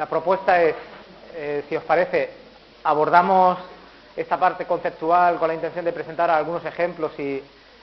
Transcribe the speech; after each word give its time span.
la 0.00 0.06
propuesta 0.06 0.62
es, 0.62 0.74
eh, 1.34 1.62
si 1.68 1.76
os 1.76 1.84
parece, 1.84 2.30
abordamos 2.84 3.58
esta 4.16 4.40
parte 4.40 4.64
conceptual 4.64 5.36
con 5.36 5.48
la 5.48 5.52
intención 5.52 5.84
de 5.84 5.92
presentar 5.92 6.30
algunos 6.30 6.64
ejemplos 6.64 7.12
y, 7.18 7.42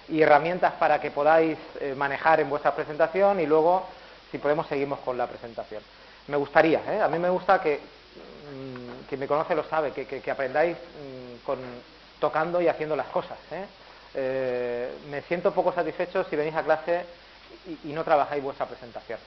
herramientas 0.10 0.74
para 0.80 1.00
que 1.00 1.12
podáis 1.12 1.60
eh, 1.80 1.94
manejar 1.96 2.40
en 2.40 2.50
vuestra 2.50 2.74
presentación 2.74 3.40
y 3.40 3.46
luego, 3.46 3.86
si 4.32 4.40
podemos, 4.40 4.66
seguimos 4.66 4.98
con 5.02 5.16
la 5.16 5.28
presentación. 5.28 5.84
Me 6.26 6.38
gustaría, 6.38 6.82
¿eh? 6.90 7.02
a 7.04 7.08
mí 7.08 7.20
me 7.20 7.30
gusta 7.30 7.62
que 7.62 7.76
mm, 7.76 9.08
quien 9.08 9.20
me 9.20 9.28
conoce 9.28 9.54
lo 9.54 9.66
sabe, 9.66 9.92
que, 9.92 10.32
aprendáis 10.32 10.76
mm, 10.76 11.46
con, 11.46 11.60
tocando 12.20 12.60
y 12.60 12.68
haciendo 12.68 12.96
las 12.96 13.08
cosas. 13.10 13.38
me 14.16 15.22
siento 15.28 15.54
poco 15.54 15.72
satisfecho 15.72 16.24
si 16.24 16.36
venís 16.36 16.56
a 16.56 16.64
clase 16.64 17.06
y, 17.86 17.94
no 17.94 18.04
trabajáis 18.04 18.42
vuestra 18.42 18.66
presentación. 18.66 19.20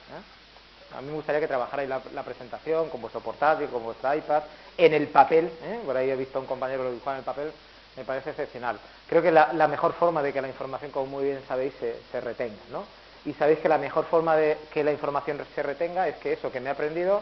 A 0.97 1.01
mí 1.01 1.07
me 1.07 1.13
gustaría 1.13 1.39
que 1.39 1.47
trabajarais 1.47 1.89
la, 1.89 2.23
presentación 2.23 2.89
con 2.89 3.01
vuestro 3.01 3.21
portátil, 3.21 3.67
con 3.67 3.83
vuestro 3.83 4.13
iPad, 4.13 4.43
en 4.77 4.93
el 4.93 5.07
papel. 5.07 5.45
¿eh? 5.45 5.79
Por 5.85 5.95
ahí 5.95 6.09
he 6.09 6.15
visto 6.15 6.37
a 6.37 6.41
un 6.41 6.47
compañero 6.47 6.83
lo 6.83 6.91
dibujaba 6.91 7.17
en 7.17 7.19
el 7.19 7.25
papel, 7.25 7.51
me 7.95 8.03
parece 8.03 8.31
excepcional. 8.31 8.77
Creo 9.07 9.21
que 9.21 9.31
la, 9.31 9.67
mejor 9.67 9.93
forma 9.93 10.21
de 10.21 10.33
que 10.33 10.41
la 10.41 10.47
información, 10.47 10.91
como 10.91 11.05
muy 11.07 11.25
bien 11.25 11.41
sabéis, 11.47 11.73
se, 11.79 12.21
retenga. 12.21 12.61
¿no? 12.71 12.85
Y 13.25 13.33
sabéis 13.33 13.59
que 13.59 13.69
la 13.69 13.77
mejor 13.77 14.05
forma 14.05 14.35
de 14.35 14.57
que 14.73 14.83
la 14.83 14.91
información 14.91 15.39
se 15.53 15.63
retenga 15.63 16.07
es 16.07 16.15
que 16.17 16.33
eso 16.33 16.51
que 16.51 16.59
me 16.59 16.69
he 16.69 16.73
aprendido 16.73 17.21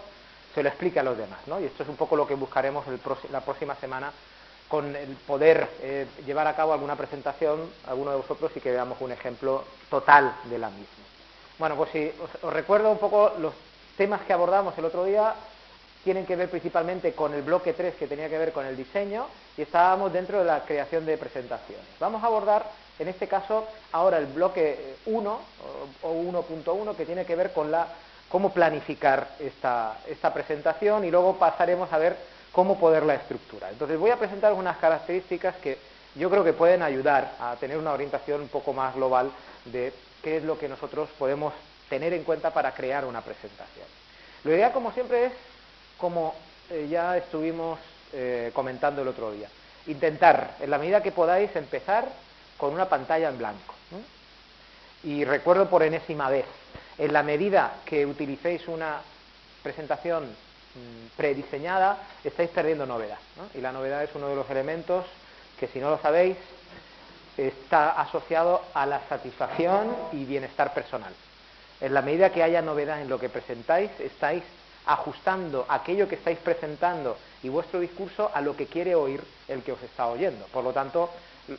se 0.54 0.64
lo 0.64 0.70
explique 0.70 1.00
a 1.00 1.04
los 1.04 1.18
demás. 1.18 1.40
¿no? 1.48 1.60
Y 1.60 1.66
esto 1.66 1.84
es 1.84 1.90
un 1.90 1.96
poco 1.96 2.16
lo 2.16 2.28
que 2.28 2.36
buscaremos 2.36 2.86
la 3.32 3.42
próxima 3.42 3.76
semana 3.76 4.12
con 4.68 4.96
el 4.96 5.16
poder 5.28 5.68
eh, 5.82 6.06
llevar 6.26 6.46
a 6.48 6.56
cabo 6.56 6.74
alguna 6.74 6.96
presentación, 6.96 7.70
alguno 7.88 8.12
de 8.12 8.18
vosotros, 8.18 8.52
y 8.56 8.62
que 8.62 8.72
veamos 8.72 9.02
un 9.02 9.12
ejemplo 9.12 9.66
total 9.90 10.34
de 10.46 10.60
la 10.60 10.70
misma. 10.70 10.86
Bueno, 11.60 11.76
pues 11.76 11.92
si 11.92 12.12
os, 12.44 12.54
recuerdo 12.54 12.90
un 12.90 12.98
poco 12.98 13.34
los 13.38 13.54
temas 13.98 14.22
que 14.22 14.32
abordamos 14.32 14.78
el 14.78 14.86
otro 14.86 15.04
día, 15.04 15.36
tienen 16.06 16.26
que 16.26 16.38
ver 16.38 16.50
principalmente 16.50 17.12
con 17.12 17.34
el 17.34 17.42
bloque 17.42 17.74
3 17.74 17.96
que 17.96 18.08
tenía 18.08 18.30
que 18.30 18.38
ver 18.38 18.54
con 18.54 18.66
el 18.66 18.78
diseño 18.78 19.26
y 19.58 19.64
estábamos 19.64 20.14
dentro 20.14 20.40
de 20.40 20.46
la 20.46 20.62
creación 20.64 21.06
de 21.06 21.18
presentaciones. 21.18 21.86
Vamos 22.00 22.24
a 22.24 22.28
abordar 22.28 22.66
en 22.98 23.10
este 23.10 23.28
caso 23.28 23.68
ahora 23.92 24.18
el 24.18 24.28
bloque 24.28 24.96
1 25.06 25.40
o 26.04 26.14
1.1 26.14 26.96
que 26.96 27.06
tiene 27.06 27.26
que 27.26 27.36
ver 27.36 27.52
con 27.52 27.70
la 27.70 27.88
cómo 28.30 28.54
planificar 28.54 29.28
esta, 29.40 29.98
esta 30.08 30.34
presentación 30.34 31.04
y 31.04 31.12
luego 31.12 31.36
pasaremos 31.36 31.92
a 31.92 31.98
ver 31.98 32.16
cómo 32.54 32.80
poderla 32.80 33.16
estructurar. 33.16 33.74
Entonces 33.74 34.00
voy 34.00 34.12
a 34.12 34.18
presentar 34.18 34.54
unas 34.54 34.78
características 34.78 35.58
que 35.58 35.78
yo 36.16 36.30
creo 36.30 36.46
que 36.46 36.54
pueden 36.54 36.84
ayudar 36.84 37.34
a 37.38 37.58
tener 37.58 37.78
una 37.78 37.92
orientación 37.92 38.42
un 38.42 38.48
poco 38.48 38.72
más 38.72 38.96
global 38.96 39.30
de 39.66 39.92
qué 40.24 40.38
es 40.38 40.44
lo 40.44 40.58
que 40.58 40.70
nosotros 40.70 41.10
podemos 41.18 41.54
tener 41.90 42.14
en 42.14 42.24
cuenta 42.24 42.52
para 42.52 42.74
crear 42.74 43.06
una 43.06 43.22
presentación. 43.22 43.86
Lo 44.44 44.54
ideal, 44.54 44.72
como 44.72 44.92
siempre, 44.92 45.26
es, 45.26 45.34
como 45.98 46.36
eh, 46.70 46.88
ya 46.90 47.18
estuvimos 47.18 47.80
eh, 48.14 48.52
comentando 48.54 49.02
el 49.02 49.08
otro 49.08 49.32
día, 49.32 49.50
intentar, 49.88 50.56
en 50.60 50.70
la 50.70 50.78
medida 50.78 51.04
que 51.04 51.12
podáis, 51.12 51.56
empezar 51.56 52.08
con 52.58 52.74
una 52.74 52.88
pantalla 52.88 53.30
en 53.30 53.38
blanco. 53.38 53.76
Y 55.04 55.24
recuerdo 55.24 55.70
por 55.70 55.82
enésima 55.82 56.30
vez, 56.30 56.46
en 56.98 57.14
la 57.14 57.24
medida 57.24 57.76
que 57.86 58.06
utilicéis 58.06 58.68
una 58.68 59.02
presentación 59.64 60.26
mm, 60.26 61.16
prediseñada, 61.16 61.98
estáis 62.24 62.50
perdiendo 62.50 62.86
novedad. 62.86 63.18
Y 63.56 63.62
la 63.62 63.72
novedad 63.72 64.04
es 64.04 64.10
uno 64.14 64.28
de 64.28 64.36
los 64.36 64.50
elementos 64.50 65.06
que, 65.58 65.68
si 65.68 65.80
no 65.80 65.90
lo 65.90 66.00
sabéis, 66.00 66.36
está 67.48 67.92
asociado 67.92 68.62
a 68.74 68.86
la 68.86 69.02
satisfacción 69.08 69.96
y 70.12 70.26
bienestar 70.26 70.74
personal. 70.74 71.14
En 71.80 71.94
la 71.94 72.02
medida 72.02 72.32
que 72.32 72.44
haya 72.44 72.62
novedad 72.62 73.02
en 73.02 73.10
lo 73.10 73.20
que 73.20 73.30
presentáis, 73.30 73.90
estáis 74.00 74.44
ajustando 74.86 75.66
aquello 75.70 76.08
que 76.08 76.16
estáis 76.16 76.40
presentando 76.40 77.18
y 77.44 77.50
vuestro 77.50 77.80
discurso 77.80 78.32
a 78.34 78.42
lo 78.42 78.58
que 78.58 78.66
quiere 78.66 78.96
oír 78.96 79.24
el 79.48 79.64
que 79.64 79.72
os 79.72 79.82
está 79.84 80.08
oyendo. 80.08 80.46
Por 80.48 80.64
lo 80.64 80.74
tanto, 80.74 81.10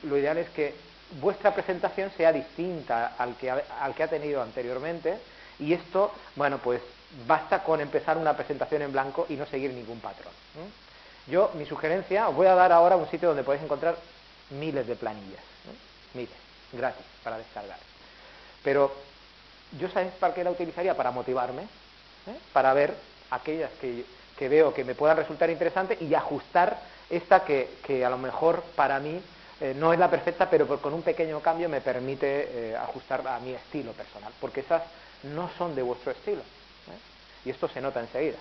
lo 0.02 0.18
ideal 0.18 0.38
es 0.38 0.50
que 0.50 0.74
vuestra 1.20 1.54
presentación 1.54 2.10
sea 2.16 2.32
distinta 2.32 3.14
al 3.16 3.36
que 3.36 3.50
ha, 3.50 3.62
al 3.80 3.94
que 3.94 4.02
ha 4.02 4.08
tenido 4.08 4.42
anteriormente 4.42 5.18
y 5.58 5.72
esto, 5.72 6.12
bueno, 6.36 6.58
pues 6.58 6.82
basta 7.26 7.62
con 7.62 7.80
empezar 7.80 8.16
una 8.18 8.36
presentación 8.36 8.82
en 8.82 8.92
blanco 8.92 9.26
y 9.28 9.34
no 9.34 9.46
seguir 9.46 9.72
ningún 9.72 10.00
patrón. 10.00 10.32
Yo, 11.26 11.50
mi 11.54 11.64
sugerencia, 11.66 12.28
os 12.28 12.34
voy 12.34 12.46
a 12.46 12.54
dar 12.54 12.72
ahora 12.72 12.96
un 12.96 13.08
sitio 13.08 13.28
donde 13.28 13.44
podéis 13.44 13.64
encontrar 13.64 13.96
miles 14.50 14.86
de 14.86 14.96
planillas 14.96 15.49
mire, 16.14 16.32
gratis, 16.72 17.04
para 17.22 17.38
descargar. 17.38 17.78
Pero 18.62 18.94
yo 19.78 19.88
sabes 19.88 20.12
para 20.14 20.34
qué 20.34 20.44
la 20.44 20.50
utilizaría, 20.50 20.96
para 20.96 21.10
motivarme, 21.10 21.62
¿eh? 21.62 22.38
para 22.52 22.72
ver 22.74 22.94
aquellas 23.30 23.70
que, 23.80 24.04
veo 24.48 24.72
que 24.72 24.84
me 24.84 24.94
puedan 24.94 25.16
resultar 25.16 25.50
interesantes 25.50 26.00
y 26.00 26.14
ajustar 26.14 26.78
esta 27.10 27.44
que, 27.44 28.04
a 28.04 28.10
lo 28.10 28.18
mejor 28.18 28.62
para 28.74 28.98
mí 28.98 29.20
eh, 29.60 29.74
no 29.76 29.92
es 29.92 29.98
la 29.98 30.10
perfecta, 30.10 30.48
pero 30.48 30.66
con 30.80 30.94
un 30.94 31.02
pequeño 31.02 31.40
cambio 31.40 31.68
me 31.68 31.80
permite 31.80 32.70
eh, 32.70 32.76
ajustar 32.76 33.26
a 33.26 33.38
mi 33.40 33.52
estilo 33.52 33.92
personal, 33.92 34.32
porque 34.40 34.60
esas 34.60 34.82
no 35.24 35.50
son 35.58 35.74
de 35.74 35.82
vuestro 35.82 36.12
estilo. 36.12 36.42
Y 37.44 37.50
esto 37.50 37.68
se 37.68 37.80
nota 37.80 38.00
enseguida. 38.00 38.36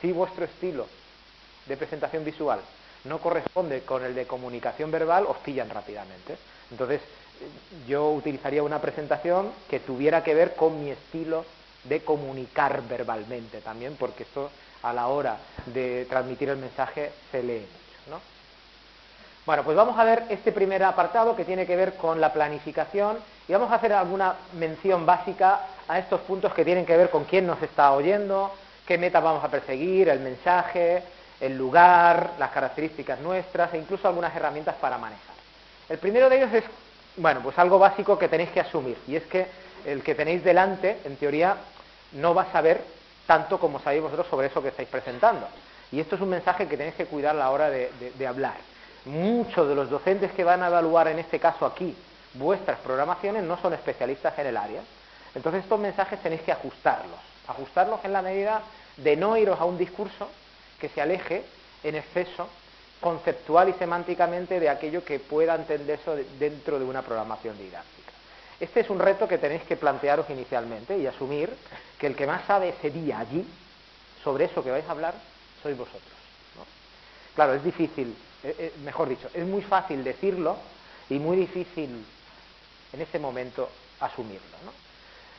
Si 0.00 0.12
vuestro 0.12 0.44
estilo 0.44 0.86
de 1.66 1.76
presentación 1.76 2.24
visual 2.24 2.60
no 3.04 3.18
corresponde 3.18 3.82
con 3.82 4.04
el 4.04 4.14
de 4.14 4.26
comunicación 4.26 4.90
verbal, 4.90 5.24
os 5.26 5.38
pillan 5.38 5.70
rápidamente. 5.70 6.36
Entonces, 6.72 7.00
yo 7.86 8.10
utilizaría 8.10 8.62
una 8.62 8.80
presentación 8.80 9.52
que 9.68 9.80
tuviera 9.80 10.24
que 10.24 10.34
ver 10.34 10.54
con 10.56 10.82
mi 10.82 10.90
estilo 10.90 11.44
de 11.84 12.00
comunicar 12.02 12.82
verbalmente 12.88 13.60
también, 13.60 13.96
porque 13.98 14.24
esto 14.24 14.50
a 14.82 14.92
la 14.92 15.06
hora 15.08 15.36
de 15.66 16.06
transmitir 16.08 16.48
el 16.48 16.56
mensaje 16.56 17.12
se 17.30 17.42
lee 17.42 17.60
mucho. 17.60 18.10
¿no? 18.10 18.20
Bueno, 19.44 19.64
pues 19.64 19.76
vamos 19.76 19.98
a 19.98 20.04
ver 20.04 20.24
este 20.28 20.52
primer 20.52 20.82
apartado 20.82 21.36
que 21.36 21.44
tiene 21.44 21.66
que 21.66 21.76
ver 21.76 21.94
con 21.94 22.20
la 22.20 22.32
planificación 22.32 23.18
y 23.48 23.52
vamos 23.52 23.70
a 23.70 23.76
hacer 23.76 23.92
alguna 23.92 24.34
mención 24.54 25.04
básica 25.04 25.60
a 25.88 25.98
estos 25.98 26.20
puntos 26.22 26.54
que 26.54 26.64
tienen 26.64 26.86
que 26.86 26.96
ver 26.96 27.10
con 27.10 27.24
quién 27.24 27.46
nos 27.46 27.60
está 27.62 27.92
oyendo, 27.92 28.52
qué 28.86 28.98
meta 28.98 29.20
vamos 29.20 29.44
a 29.44 29.48
perseguir, 29.48 30.08
el 30.08 30.20
mensaje, 30.20 31.02
el 31.40 31.58
lugar, 31.58 32.30
las 32.38 32.50
características 32.50 33.18
nuestras 33.20 33.74
e 33.74 33.78
incluso 33.78 34.06
algunas 34.06 34.34
herramientas 34.34 34.76
para 34.76 34.96
manejar. 34.96 35.31
El 35.92 35.98
primero 35.98 36.30
de 36.30 36.38
ellos 36.38 36.54
es, 36.54 36.64
bueno, 37.18 37.40
pues 37.42 37.58
algo 37.58 37.78
básico 37.78 38.18
que 38.18 38.26
tenéis 38.26 38.48
que 38.48 38.60
asumir 38.60 38.96
y 39.06 39.14
es 39.14 39.24
que 39.24 39.46
el 39.84 40.02
que 40.02 40.14
tenéis 40.14 40.42
delante, 40.42 40.96
en 41.04 41.16
teoría, 41.16 41.54
no 42.12 42.34
va 42.34 42.44
a 42.44 42.50
saber 42.52 42.82
tanto 43.26 43.60
como 43.60 43.78
sabéis 43.78 44.02
vosotros 44.02 44.26
sobre 44.30 44.46
eso 44.46 44.62
que 44.62 44.68
estáis 44.68 44.88
presentando. 44.88 45.46
Y 45.90 46.00
esto 46.00 46.14
es 46.14 46.22
un 46.22 46.30
mensaje 46.30 46.66
que 46.66 46.78
tenéis 46.78 46.94
que 46.94 47.04
cuidar 47.04 47.36
a 47.36 47.40
la 47.40 47.50
hora 47.50 47.68
de, 47.68 47.90
de 48.18 48.26
hablar. 48.26 48.54
Muchos 49.04 49.68
de 49.68 49.74
los 49.74 49.90
docentes 49.90 50.32
que 50.32 50.44
van 50.44 50.62
a 50.62 50.68
evaluar 50.68 51.08
en 51.08 51.18
este 51.18 51.38
caso 51.38 51.66
aquí 51.66 51.94
vuestras 52.32 52.78
programaciones 52.78 53.42
no 53.42 53.58
son 53.60 53.74
especialistas 53.74 54.38
en 54.38 54.46
el 54.46 54.56
área. 54.56 54.80
Entonces 55.34 55.62
estos 55.62 55.78
mensajes 55.78 56.22
tenéis 56.22 56.40
que 56.40 56.52
ajustarlos. 56.52 57.20
Ajustarlos 57.48 58.02
en 58.04 58.14
la 58.14 58.22
medida 58.22 58.62
de 58.96 59.14
no 59.14 59.36
iros 59.36 59.60
a 59.60 59.66
un 59.66 59.76
discurso 59.76 60.26
que 60.80 60.88
se 60.88 61.02
aleje 61.02 61.44
en 61.84 61.96
exceso 61.96 62.48
conceptual 63.02 63.68
y 63.68 63.72
semánticamente 63.74 64.58
de 64.60 64.70
aquello 64.70 65.04
que 65.04 65.18
pueda 65.18 65.56
entenderse 65.56 66.24
dentro 66.38 66.78
de 66.78 66.84
una 66.84 67.02
programación 67.02 67.58
didáctica. 67.58 68.12
Este 68.60 68.80
es 68.80 68.90
un 68.90 69.00
reto 69.00 69.26
que 69.26 69.38
tenéis 69.38 69.62
que 69.64 69.76
plantearos 69.76 70.30
inicialmente 70.30 70.96
y 70.96 71.06
asumir 71.06 71.52
que 71.98 72.06
el 72.06 72.14
que 72.14 72.26
más 72.26 72.46
sabe 72.46 72.70
ese 72.70 72.90
día 72.90 73.18
allí 73.18 73.44
sobre 74.22 74.44
eso 74.44 74.62
que 74.62 74.70
vais 74.70 74.86
a 74.88 74.92
hablar 74.92 75.14
sois 75.62 75.76
vosotros. 75.76 76.12
Claro, 77.34 77.54
es 77.54 77.64
difícil, 77.64 78.14
eh, 78.44 78.54
eh, 78.58 78.72
mejor 78.84 79.08
dicho, 79.08 79.28
es 79.34 79.44
muy 79.46 79.62
fácil 79.62 80.04
decirlo 80.04 80.56
y 81.08 81.18
muy 81.18 81.36
difícil 81.36 82.04
en 82.92 83.00
ese 83.00 83.18
momento 83.18 83.68
asumirlo. 84.00 84.40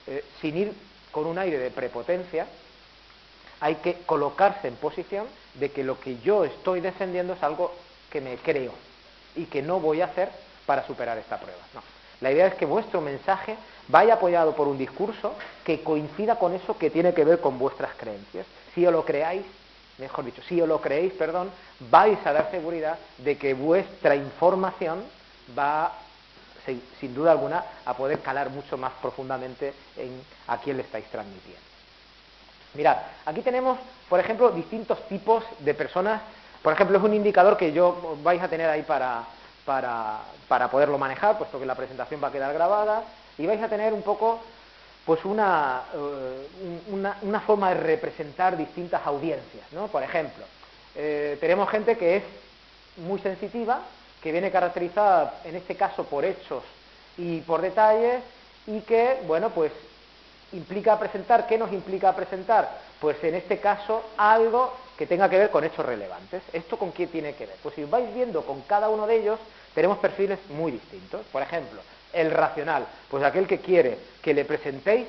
Eh, 0.07 0.25
sin 0.41 0.57
ir 0.57 0.73
con 1.11 1.27
un 1.27 1.37
aire 1.37 1.59
de 1.59 1.71
prepotencia, 1.71 2.47
hay 3.63 3.75
que 3.75 3.99
colocarse 4.05 4.67
en 4.67 4.75
posición 4.75 5.25
de 5.53 5.71
que 5.71 5.85
lo 5.85 5.97
que 5.97 6.19
yo 6.19 6.43
estoy 6.43 6.81
defendiendo 6.81 7.31
es 7.31 7.41
algo 7.41 7.73
que 8.09 8.19
me 8.19 8.35
creo 8.35 8.73
y 9.37 9.45
que 9.45 9.61
no 9.61 9.79
voy 9.79 10.01
a 10.01 10.05
hacer 10.05 10.29
para 10.65 10.85
superar 10.85 11.17
esta 11.17 11.39
prueba. 11.39 11.61
No. 11.73 11.81
La 12.19 12.33
idea 12.33 12.47
es 12.47 12.55
que 12.55 12.65
vuestro 12.65 12.99
mensaje 12.99 13.55
vaya 13.87 14.15
apoyado 14.15 14.53
por 14.53 14.67
un 14.67 14.77
discurso 14.77 15.33
que 15.63 15.81
coincida 15.81 16.37
con 16.37 16.53
eso 16.53 16.77
que 16.77 16.89
tiene 16.89 17.13
que 17.13 17.23
ver 17.23 17.39
con 17.39 17.57
vuestras 17.57 17.91
creencias. 17.95 18.45
Si 18.75 18.85
os 18.85 18.91
lo 18.91 19.05
creáis, 19.05 19.43
mejor 19.97 20.25
dicho, 20.25 20.41
si 20.41 20.59
os 20.59 20.67
lo 20.67 20.81
creéis, 20.81 21.13
perdón, 21.13 21.49
vais 21.89 22.19
a 22.25 22.33
dar 22.33 22.51
seguridad 22.51 22.99
de 23.19 23.37
que 23.37 23.53
vuestra 23.53 24.17
información 24.17 25.05
va, 25.57 25.93
sin 26.99 27.15
duda 27.15 27.31
alguna, 27.31 27.63
a 27.85 27.93
poder 27.93 28.19
calar 28.19 28.49
mucho 28.49 28.77
más 28.77 28.91
profundamente 29.01 29.73
en 29.95 30.21
a 30.47 30.57
quién 30.57 30.75
le 30.75 30.83
estáis 30.83 31.05
transmitiendo. 31.05 31.72
Mirad, 32.73 32.97
aquí 33.25 33.41
tenemos, 33.41 33.77
por 34.09 34.19
ejemplo, 34.19 34.51
distintos 34.51 35.07
tipos 35.07 35.43
de 35.59 35.73
personas. 35.73 36.21
Por 36.61 36.73
ejemplo, 36.73 36.97
es 36.97 37.03
un 37.03 37.13
indicador 37.13 37.57
que 37.57 37.71
yo 37.71 38.17
vais 38.23 38.41
a 38.41 38.47
tener 38.47 38.69
ahí 38.69 38.81
para, 38.83 39.23
para, 39.65 40.67
poderlo 40.71 40.97
manejar, 40.97 41.37
puesto 41.37 41.59
que 41.59 41.65
la 41.65 41.75
presentación 41.75 42.21
va 42.23 42.29
a 42.29 42.31
quedar 42.31 42.53
grabada, 42.53 43.03
y 43.37 43.45
vais 43.45 43.61
a 43.61 43.69
tener 43.69 43.93
un 43.93 44.01
poco 44.01 44.39
pues 45.05 45.23
una, 45.25 45.81
eh, 45.93 46.47
una, 46.87 47.17
una, 47.23 47.41
forma 47.41 47.73
de 47.73 47.81
representar 47.81 48.55
distintas 48.55 49.05
audiencias. 49.05 49.65
¿no? 49.73 49.87
Por 49.87 50.01
ejemplo, 50.01 50.45
eh, 50.95 51.37
tenemos 51.41 51.69
gente 51.69 51.97
que 51.97 52.17
es 52.17 52.23
muy 52.97 53.19
sensitiva, 53.19 53.81
que 54.21 54.31
viene 54.31 54.49
caracterizada 54.49 55.41
en 55.43 55.57
este 55.57 55.75
caso 55.75 56.05
por 56.05 56.23
hechos 56.23 56.63
y 57.17 57.41
por 57.41 57.61
detalles, 57.61 58.23
y 58.65 58.79
que, 58.81 59.21
bueno, 59.27 59.49
pues 59.49 59.73
implica 60.53 60.97
presentar, 60.97 61.47
¿qué 61.47 61.57
nos 61.57 61.71
implica 61.71 62.15
presentar? 62.15 62.69
Pues 62.99 63.21
en 63.23 63.35
este 63.35 63.59
caso 63.59 64.03
algo 64.17 64.73
que 64.97 65.07
tenga 65.07 65.29
que 65.29 65.37
ver 65.37 65.49
con 65.49 65.63
hechos 65.63 65.85
relevantes. 65.85 66.43
¿Esto 66.53 66.77
con 66.77 66.91
qué 66.91 67.07
tiene 67.07 67.33
que 67.35 67.45
ver? 67.45 67.55
Pues 67.61 67.75
si 67.75 67.83
vais 67.83 68.13
viendo 68.13 68.43
con 68.43 68.61
cada 68.61 68.89
uno 68.89 69.07
de 69.07 69.17
ellos, 69.17 69.39
tenemos 69.73 69.97
perfiles 69.97 70.39
muy 70.49 70.71
distintos. 70.71 71.21
Por 71.31 71.41
ejemplo, 71.41 71.81
el 72.13 72.31
racional, 72.31 72.85
pues 73.09 73.23
aquel 73.23 73.47
que 73.47 73.59
quiere 73.59 73.97
que 74.21 74.33
le 74.33 74.45
presentéis 74.45 75.07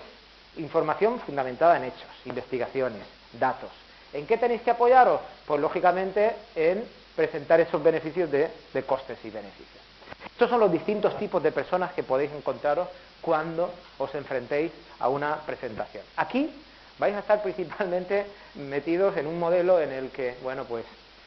información 0.57 1.21
fundamentada 1.21 1.77
en 1.77 1.85
hechos, 1.85 2.09
investigaciones, 2.25 3.03
datos. 3.33 3.71
¿En 4.13 4.27
qué 4.27 4.39
tenéis 4.39 4.63
que 4.63 4.71
apoyaros? 4.71 5.21
Pues 5.47 5.61
lógicamente 5.61 6.35
en 6.55 6.85
presentar 7.15 7.61
esos 7.61 7.83
beneficios 7.83 8.31
de, 8.31 8.49
de 8.73 8.83
costes 8.85 9.19
y 9.25 9.31
beneficios. 9.31 9.83
Estos 10.27 10.51
son 10.51 10.61
los 10.61 10.73
distintos 10.73 11.17
tipos 11.19 11.43
de 11.43 11.53
personas 11.53 11.93
que 11.93 12.03
podéis 12.03 12.33
encontraros 12.33 12.89
cuando 13.25 13.73
os 13.99 14.15
enfrentéis 14.15 14.73
a 15.01 15.09
una 15.09 15.37
presentación. 15.47 16.05
Aquí 16.17 16.51
vais 16.99 17.15
a 17.15 17.21
estar 17.21 17.43
principalmente 17.43 18.27
metidos 18.55 19.17
en 19.17 19.27
un 19.27 19.39
modelo 19.39 19.81
en 19.81 19.93
el 19.93 20.11
que, 20.11 20.37
bueno, 20.43 20.65
pues 20.65 20.85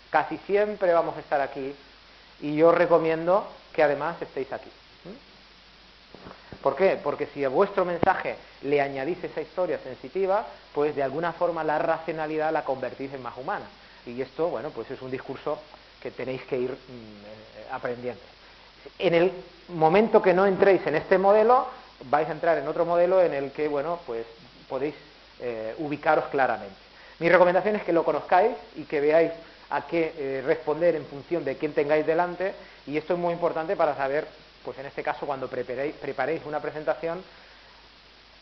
casi 0.10 0.38
siempre 0.46 0.94
vamos 0.94 1.18
a 1.18 1.20
estar 1.20 1.42
aquí 1.42 1.74
y 2.42 2.56
yo 2.56 2.72
recomiendo 2.72 3.48
que 3.74 3.84
además 3.84 4.22
estéis 4.22 4.52
aquí. 4.54 4.70
¿Por 6.62 6.76
qué? 6.76 7.00
Porque 7.02 7.28
si 7.28 7.44
a 7.44 7.50
vuestro 7.50 7.86
mensaje 7.86 8.36
le 8.64 8.82
añadís 8.82 9.24
esa 9.24 9.42
historia 9.42 9.80
sensitiva, 9.80 10.46
pues 10.74 10.96
de 10.96 11.04
alguna 11.04 11.34
forma 11.34 11.64
la 11.64 11.80
racionalidad 11.80 12.52
la 12.52 12.64
convertís 12.64 13.14
en 13.14 13.22
más 13.22 13.38
humana. 13.38 13.66
Y 14.06 14.22
esto, 14.22 14.50
bueno, 14.50 14.72
pues 14.72 14.90
es 14.90 15.02
un 15.02 15.12
discurso 15.12 15.60
que 16.02 16.12
tenéis 16.12 16.42
que 16.44 16.58
ir 16.58 16.72
mm, 16.72 16.74
eh, 16.74 17.68
aprendiendo. 17.72 18.22
En 18.98 19.14
el 19.14 19.32
momento 19.70 20.22
que 20.22 20.34
no 20.34 20.46
entréis 20.46 20.86
en 20.88 20.96
este 20.96 21.18
modelo, 21.18 21.68
vais 22.06 22.28
a 22.28 22.32
entrar 22.32 22.58
en 22.58 22.68
otro 22.68 22.86
modelo 22.86 23.22
en 23.22 23.34
el 23.34 23.52
que, 23.52 23.68
bueno, 23.68 24.00
pues 24.06 24.26
podéis 24.70 24.96
eh, 25.40 25.76
ubicaros 25.80 26.26
claramente. 26.26 26.76
Mi 27.20 27.30
recomendación 27.30 27.76
es 27.76 27.84
que 27.84 27.94
lo 27.94 28.04
conozcáis 28.04 28.56
y 28.76 28.84
que 28.84 29.02
veáis 29.02 29.32
a 29.70 29.86
qué 29.88 30.14
eh, 30.18 30.44
responder 30.46 30.96
en 30.96 31.06
función 31.06 31.44
de 31.44 31.58
quién 31.58 31.74
tengáis 31.74 32.06
delante 32.06 32.54
y 32.86 32.98
esto 32.98 33.14
es 33.14 33.20
muy 33.20 33.34
importante 33.34 33.76
para 33.76 33.96
saber, 33.96 34.28
pues 34.64 34.78
en 34.78 34.86
este 34.86 35.04
caso 35.04 35.26
cuando 35.26 35.48
preparéis, 35.48 35.96
preparéis 35.96 36.42
una 36.46 36.62
presentación, 36.62 37.24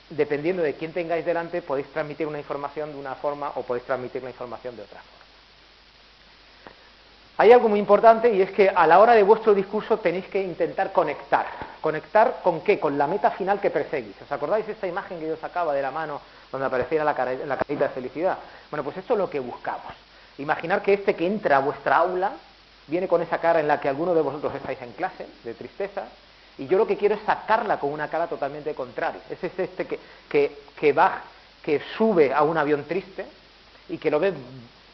dependiendo 0.10 0.62
de 0.62 0.76
quién 0.76 0.94
tengáis 0.94 1.26
delante, 1.26 1.62
podéis 1.62 1.88
transmitir 1.88 2.28
una 2.28 2.38
información 2.38 2.92
de 2.92 3.00
una 3.00 3.16
forma 3.16 3.52
o 3.56 3.64
podéis 3.64 3.86
transmitir 3.86 4.22
la 4.22 4.30
información 4.30 4.76
de 4.76 4.84
otra 4.84 5.02
forma. 5.02 5.25
Hay 7.38 7.52
algo 7.52 7.68
muy 7.68 7.80
importante 7.80 8.34
y 8.34 8.42
es 8.42 8.52
que 8.52 8.70
a 8.70 8.88
la 8.88 9.00
hora 9.00 9.14
de 9.14 9.22
vuestro 9.22 9.54
discurso 9.54 9.98
tenéis 9.98 10.26
que 10.28 10.42
intentar 10.42 10.94
conectar. 10.94 11.46
¿Conectar 11.82 12.40
con 12.42 12.62
qué? 12.62 12.80
Con 12.80 12.98
la 12.98 13.08
meta 13.08 13.30
final 13.32 13.60
que 13.60 13.70
perseguís. 13.70 14.16
¿Os 14.22 14.32
acordáis 14.32 14.66
de 14.66 14.72
esta 14.72 14.88
imagen 14.88 15.20
que 15.20 15.28
yo 15.28 15.36
sacaba 15.36 15.74
de 15.74 15.82
la 15.82 15.92
mano 15.92 16.22
donde 16.50 16.68
apareciera 16.68 17.04
la, 17.04 17.14
carita 17.14 17.60
de 17.68 17.90
felicidad? 17.90 18.38
Bueno, 18.72 18.86
pues 18.86 18.96
esto 18.98 19.14
es 19.14 19.20
lo 19.20 19.30
que 19.30 19.42
buscamos. 19.42 19.94
Imaginar 20.38 20.82
que 20.82 20.94
este 20.94 21.14
que 21.16 21.28
entra 21.28 21.58
a 21.58 21.60
vuestra 21.60 21.98
aula 21.98 22.32
viene 22.88 23.10
con 23.10 23.22
esa 23.22 23.40
cara 23.40 23.60
en 23.60 23.68
la 23.68 23.82
que 23.82 23.90
alguno 23.90 24.16
de 24.16 24.22
vosotros 24.22 24.56
estáis 24.56 24.82
en 24.82 24.94
clase, 24.94 25.28
de 25.44 25.54
tristeza, 25.56 26.06
y 26.58 26.68
yo 26.68 26.78
lo 26.78 26.88
que 26.88 26.96
quiero 26.96 27.16
es 27.16 27.22
sacarla 27.26 27.80
con 27.80 27.92
una 27.92 28.08
cara 28.08 28.28
totalmente 28.28 28.74
contraria. 28.74 29.22
Es 29.30 29.44
este 29.44 29.86
que, 29.86 30.00
que, 30.30 30.58
que, 30.80 30.94
va, 30.94 31.22
que 31.62 31.82
sube 31.98 32.34
a 32.34 32.44
un 32.44 32.58
avión 32.58 32.86
triste 32.86 33.26
y 33.90 33.98
que 33.98 34.10
lo 34.10 34.22
ve 34.22 34.34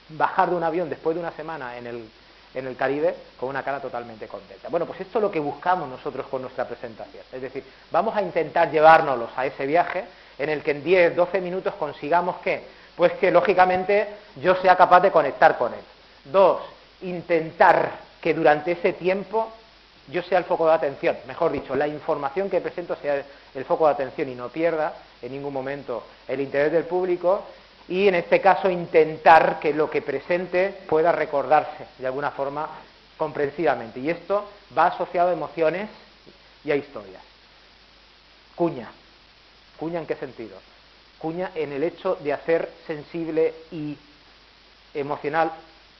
bajar 0.09 0.49
de 0.49 0.55
un 0.55 0.63
avión 0.63 0.89
después 0.89 1.15
de 1.15 1.21
una 1.21 1.31
semana 1.31 1.77
en 1.77 1.87
el, 1.87 2.09
en 2.53 2.67
el 2.67 2.75
Caribe 2.75 3.15
con 3.39 3.49
una 3.49 3.63
cara 3.63 3.79
totalmente 3.79 4.27
contenta. 4.27 4.69
Bueno, 4.69 4.85
pues 4.85 5.01
esto 5.01 5.19
es 5.19 5.21
lo 5.21 5.31
que 5.31 5.39
buscamos 5.39 5.87
nosotros 5.87 6.25
con 6.27 6.41
nuestra 6.41 6.67
presentación. 6.67 7.23
Es 7.31 7.41
decir, 7.41 7.63
vamos 7.91 8.15
a 8.15 8.21
intentar 8.21 8.71
llevárnoslos 8.71 9.29
a 9.35 9.45
ese 9.45 9.65
viaje 9.65 10.05
en 10.37 10.49
el 10.49 10.61
que 10.63 10.71
en 10.71 10.83
10, 10.83 11.15
12 11.15 11.41
minutos 11.41 11.73
consigamos 11.75 12.37
que, 12.37 12.63
pues 12.95 13.13
que 13.13 13.31
lógicamente 13.31 14.07
yo 14.41 14.55
sea 14.55 14.75
capaz 14.75 15.01
de 15.01 15.11
conectar 15.11 15.57
con 15.57 15.73
él. 15.73 15.79
Dos, 16.25 16.61
intentar 17.01 17.91
que 18.21 18.33
durante 18.33 18.73
ese 18.73 18.93
tiempo 18.93 19.51
yo 20.07 20.21
sea 20.23 20.39
el 20.39 20.43
foco 20.43 20.67
de 20.67 20.73
atención, 20.73 21.15
mejor 21.27 21.51
dicho, 21.51 21.75
la 21.75 21.87
información 21.87 22.49
que 22.49 22.59
presento 22.59 22.95
sea 22.95 23.23
el 23.53 23.65
foco 23.65 23.87
de 23.87 23.93
atención 23.93 24.29
y 24.29 24.35
no 24.35 24.49
pierda 24.49 24.93
en 25.21 25.31
ningún 25.31 25.53
momento 25.53 26.03
el 26.27 26.41
interés 26.41 26.71
del 26.71 26.83
público 26.83 27.43
y 27.91 28.07
en 28.07 28.15
este 28.15 28.39
caso 28.39 28.69
intentar 28.69 29.59
que 29.59 29.73
lo 29.73 29.89
que 29.89 30.01
presente 30.01 30.69
pueda 30.87 31.11
recordarse 31.11 31.87
de 31.97 32.07
alguna 32.07 32.31
forma 32.31 32.69
comprensivamente. 33.17 33.99
Y 33.99 34.09
esto 34.09 34.49
va 34.75 34.85
asociado 34.85 35.29
a 35.29 35.33
emociones 35.33 35.89
y 36.63 36.71
a 36.71 36.77
historias. 36.77 37.21
Cuña. 38.55 38.89
¿Cuña 39.77 39.99
en 39.99 40.05
qué 40.05 40.15
sentido? 40.15 40.57
Cuña 41.19 41.51
en 41.53 41.73
el 41.73 41.83
hecho 41.83 42.15
de 42.15 42.31
hacer 42.31 42.71
sensible 42.87 43.53
y 43.73 43.97
emocional 44.93 45.51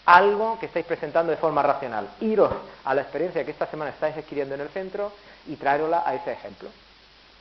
algo 0.05 0.59
que 0.59 0.67
estáis 0.67 0.85
presentando 0.85 1.31
de 1.31 1.37
forma 1.37 1.61
racional. 1.61 2.07
Iros 2.21 2.53
a 2.85 2.95
la 2.95 3.01
experiencia 3.01 3.43
que 3.43 3.51
esta 3.51 3.67
semana 3.67 3.91
estáis 3.91 4.15
adquiriendo 4.15 4.55
en 4.55 4.61
el 4.61 4.69
centro 4.69 5.11
y 5.45 5.57
traerosla 5.57 6.03
a 6.05 6.15
ese 6.15 6.31
ejemplo. 6.31 6.69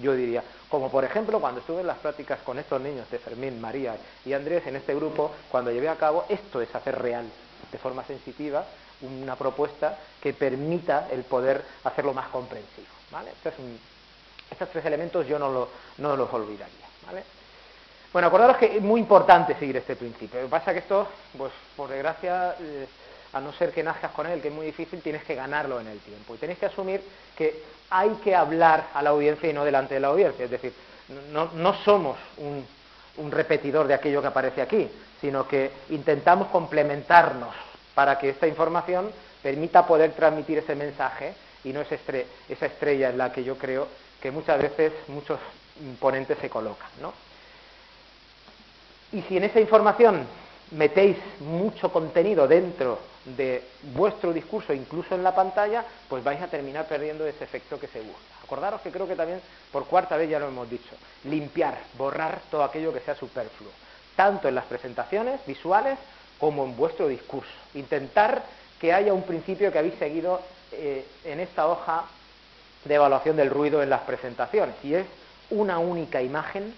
Yo 0.00 0.14
diría, 0.14 0.42
como 0.68 0.90
por 0.90 1.04
ejemplo 1.04 1.40
cuando 1.40 1.60
estuve 1.60 1.80
en 1.82 1.86
las 1.86 1.98
prácticas 1.98 2.40
con 2.40 2.58
estos 2.58 2.80
niños 2.80 3.10
de 3.10 3.18
Fermín, 3.18 3.60
María 3.60 3.96
y 4.24 4.32
Andrés 4.32 4.66
en 4.66 4.76
este 4.76 4.94
grupo, 4.94 5.32
cuando 5.50 5.70
llevé 5.70 5.88
a 5.88 5.96
cabo, 5.96 6.24
esto 6.28 6.60
es 6.60 6.74
hacer 6.74 7.00
real, 7.00 7.26
de 7.70 7.78
forma 7.78 8.04
sensitiva, 8.04 8.64
una 9.02 9.36
propuesta 9.36 9.98
que 10.22 10.32
permita 10.32 11.08
el 11.10 11.24
poder 11.24 11.62
hacerlo 11.84 12.12
más 12.14 12.28
comprensivo. 12.28 12.88
¿vale? 13.10 13.30
estos 14.50 14.68
tres 14.70 14.84
elementos 14.84 15.26
yo 15.26 15.38
no, 15.38 15.68
no 15.98 16.16
los 16.16 16.32
olvidaría. 16.32 16.86
¿vale? 17.06 17.24
Bueno, 18.12 18.26
acordaros 18.26 18.56
que 18.56 18.76
es 18.76 18.82
muy 18.82 19.00
importante 19.00 19.54
seguir 19.54 19.76
este 19.76 19.94
principio. 19.94 20.40
Lo 20.40 20.46
que 20.46 20.50
pasa 20.50 20.72
es 20.72 20.74
que 20.74 20.80
esto, 20.80 21.06
pues 21.38 21.52
por 21.76 21.88
desgracia, 21.88 22.56
eh, 22.58 22.88
a 23.32 23.40
no 23.40 23.52
ser 23.52 23.72
que 23.72 23.82
nazcas 23.82 24.10
con 24.12 24.26
él, 24.26 24.40
que 24.40 24.48
es 24.48 24.54
muy 24.54 24.66
difícil, 24.66 25.00
tienes 25.02 25.22
que 25.24 25.34
ganarlo 25.34 25.80
en 25.80 25.86
el 25.86 25.98
tiempo. 26.00 26.34
Y 26.34 26.38
tenéis 26.38 26.58
que 26.58 26.66
asumir 26.66 27.00
que 27.36 27.62
hay 27.90 28.10
que 28.24 28.34
hablar 28.34 28.88
a 28.94 29.02
la 29.02 29.10
audiencia 29.10 29.48
y 29.48 29.52
no 29.52 29.64
delante 29.64 29.94
de 29.94 30.00
la 30.00 30.08
audiencia. 30.08 30.44
Es 30.44 30.50
decir, 30.50 30.72
no, 31.32 31.74
somos 31.84 32.16
un, 32.38 32.66
repetidor 33.30 33.86
de 33.86 33.94
aquello 33.94 34.22
que 34.22 34.28
aparece 34.28 34.62
aquí, 34.62 34.88
sino 35.20 35.46
que 35.46 35.70
intentamos 35.90 36.48
complementarnos 36.48 37.54
para 37.94 38.18
que 38.18 38.30
esta 38.30 38.46
información 38.46 39.10
permita 39.42 39.86
poder 39.86 40.12
transmitir 40.12 40.58
ese 40.58 40.74
mensaje 40.74 41.34
y 41.64 41.72
no 41.72 41.82
esa 41.82 42.66
estrella 42.66 43.10
en 43.10 43.18
la 43.18 43.30
que 43.30 43.44
yo 43.44 43.58
creo 43.58 43.88
que 44.22 44.30
muchas 44.30 44.60
veces 44.60 44.92
muchos 45.08 45.38
ponentes 45.98 46.38
se 46.38 46.48
colocan. 46.48 46.88
¿no? 47.00 47.12
Y 49.12 49.22
si 49.22 49.36
en 49.36 49.44
esa 49.44 49.60
información 49.60 50.26
metéis 50.72 51.16
mucho 51.40 51.92
contenido 51.92 52.46
dentro 52.46 52.98
de 53.24 53.62
vuestro 53.94 54.32
discurso, 54.32 54.72
incluso 54.72 55.14
en 55.14 55.22
la 55.22 55.34
pantalla, 55.34 55.84
pues 56.08 56.24
vais 56.24 56.40
a 56.40 56.48
terminar 56.48 56.86
perdiendo 56.86 57.26
ese 57.26 57.44
efecto 57.44 57.78
que 57.78 57.88
se 57.88 58.00
busca. 58.00 58.20
Acordaros 58.44 58.80
que 58.80 58.90
creo 58.90 59.06
que 59.06 59.16
también 59.16 59.40
por 59.70 59.86
cuarta 59.86 60.16
vez 60.16 60.28
ya 60.30 60.38
lo 60.38 60.48
hemos 60.48 60.68
dicho, 60.68 60.90
limpiar, 61.24 61.78
borrar 61.96 62.40
todo 62.50 62.64
aquello 62.64 62.92
que 62.92 63.00
sea 63.00 63.14
superfluo, 63.14 63.70
tanto 64.16 64.48
en 64.48 64.54
las 64.54 64.64
presentaciones 64.64 65.40
visuales 65.46 65.98
como 66.38 66.64
en 66.64 66.76
vuestro 66.76 67.08
discurso. 67.08 67.52
Intentar 67.74 68.42
que 68.80 68.92
haya 68.92 69.12
un 69.12 69.22
principio 69.22 69.70
que 69.70 69.78
habéis 69.78 69.94
seguido 69.94 70.40
eh, 70.72 71.06
en 71.24 71.40
esta 71.40 71.68
hoja 71.68 72.04
de 72.84 72.94
evaluación 72.94 73.36
del 73.36 73.50
ruido 73.50 73.82
en 73.82 73.90
las 73.90 74.00
presentaciones, 74.00 74.74
y 74.82 74.94
es 74.94 75.06
una 75.50 75.78
única 75.78 76.22
imagen 76.22 76.74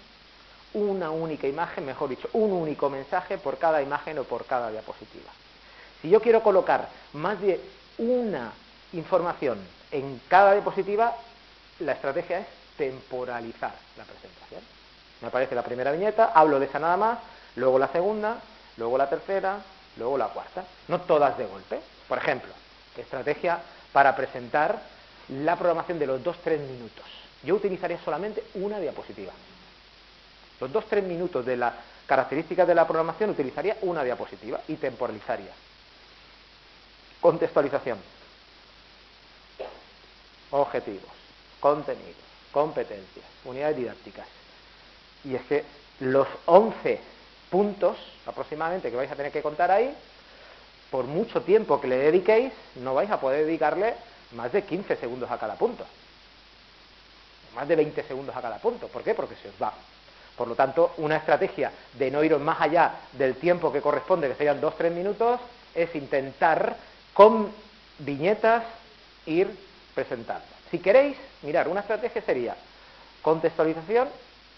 una 0.73 1.11
única 1.11 1.47
imagen, 1.47 1.85
mejor 1.85 2.09
dicho, 2.09 2.29
un 2.33 2.51
único 2.51 2.89
mensaje 2.89 3.37
por 3.37 3.57
cada 3.57 3.81
imagen 3.81 4.19
o 4.19 4.23
por 4.23 4.45
cada 4.45 4.71
diapositiva. 4.71 5.31
Si 6.01 6.09
yo 6.09 6.21
quiero 6.21 6.41
colocar 6.41 6.89
más 7.13 7.39
de 7.39 7.59
una 7.97 8.51
información 8.93 9.59
en 9.91 10.21
cada 10.27 10.53
diapositiva, 10.53 11.15
la 11.79 11.93
estrategia 11.93 12.39
es 12.39 12.47
temporalizar 12.77 13.73
la 13.97 14.03
presentación. 14.03 14.61
Me 15.21 15.27
aparece 15.27 15.55
la 15.55 15.63
primera 15.63 15.91
viñeta, 15.91 16.31
hablo 16.33 16.59
de 16.59 16.65
esa 16.65 16.79
nada 16.79 16.97
más, 16.97 17.19
luego 17.55 17.79
la 17.79 17.87
segunda, 17.87 18.37
luego 18.77 18.97
la 18.97 19.09
tercera, 19.09 19.57
luego 19.97 20.17
la 20.17 20.27
cuarta. 20.27 20.65
No 20.87 21.01
todas 21.01 21.37
de 21.37 21.45
golpe. 21.45 21.79
Por 22.07 22.17
ejemplo, 22.17 22.51
estrategia 23.01 23.59
para 23.91 24.15
presentar 24.15 24.81
la 25.29 25.55
programación 25.55 25.99
de 25.99 26.07
los 26.07 26.23
dos 26.23 26.37
tres 26.43 26.59
minutos. 26.59 27.05
Yo 27.43 27.55
utilizaría 27.55 27.99
solamente 28.03 28.43
una 28.55 28.79
diapositiva. 28.79 29.31
Los 30.63 30.71
dos, 30.71 30.85
tres 30.87 31.03
minutos 31.03 31.45
de 31.45 31.57
las 31.57 31.73
características 32.05 32.65
de 32.65 32.73
la 32.73 32.87
programación 32.87 33.31
utilizaría 33.31 33.75
una 33.81 34.01
diapositiva 34.01 34.61
y 34.69 34.75
temporalizaría. 34.75 35.51
Contextualización. 37.19 37.97
Objetivos, 40.51 41.11
contenidos, 41.59 42.15
competencias, 42.53 43.25
unidades 43.43 43.75
didácticas. 43.75 44.25
Y 45.25 45.35
es 45.35 45.41
que 45.41 45.65
los 45.99 46.29
11 46.45 46.97
puntos 47.49 47.97
aproximadamente 48.25 48.89
que 48.89 48.95
vais 48.95 49.11
a 49.11 49.17
tener 49.17 49.33
que 49.33 49.41
contar 49.41 49.69
ahí, 49.69 49.93
por 50.89 51.03
mucho 51.03 51.41
tiempo 51.41 51.81
que 51.81 51.89
le 51.89 51.97
dediquéis, 51.97 52.53
no 52.75 52.93
vais 52.93 53.11
a 53.11 53.19
poder 53.19 53.45
dedicarle 53.45 53.95
más 54.31 54.53
de 54.53 54.63
15 54.63 54.95
segundos 54.95 55.29
a 55.29 55.37
cada 55.37 55.55
punto. 55.55 55.85
Más 57.53 57.67
de 57.67 57.75
20 57.75 58.01
segundos 58.03 58.33
a 58.33 58.41
cada 58.41 58.59
punto. 58.59 58.87
¿Por 58.87 59.03
qué? 59.03 59.13
Porque 59.13 59.35
se 59.35 59.49
os 59.49 59.55
va. 59.61 59.73
Por 60.37 60.47
lo 60.47 60.55
tanto, 60.55 60.93
una 60.97 61.17
estrategia 61.17 61.71
de 61.93 62.09
no 62.09 62.23
iros 62.23 62.41
más 62.41 62.59
allá 62.59 62.95
del 63.11 63.35
tiempo 63.35 63.71
que 63.71 63.81
corresponde, 63.81 64.27
que 64.27 64.35
serían 64.35 64.61
2-3 64.61 64.91
minutos, 64.91 65.39
es 65.75 65.93
intentar 65.95 66.75
con 67.13 67.51
viñetas 67.99 68.63
ir 69.25 69.55
presentando. 69.93 70.45
Si 70.71 70.79
queréis, 70.79 71.17
mirar, 71.43 71.67
una 71.67 71.81
estrategia 71.81 72.21
sería 72.21 72.55
contextualización 73.21 74.09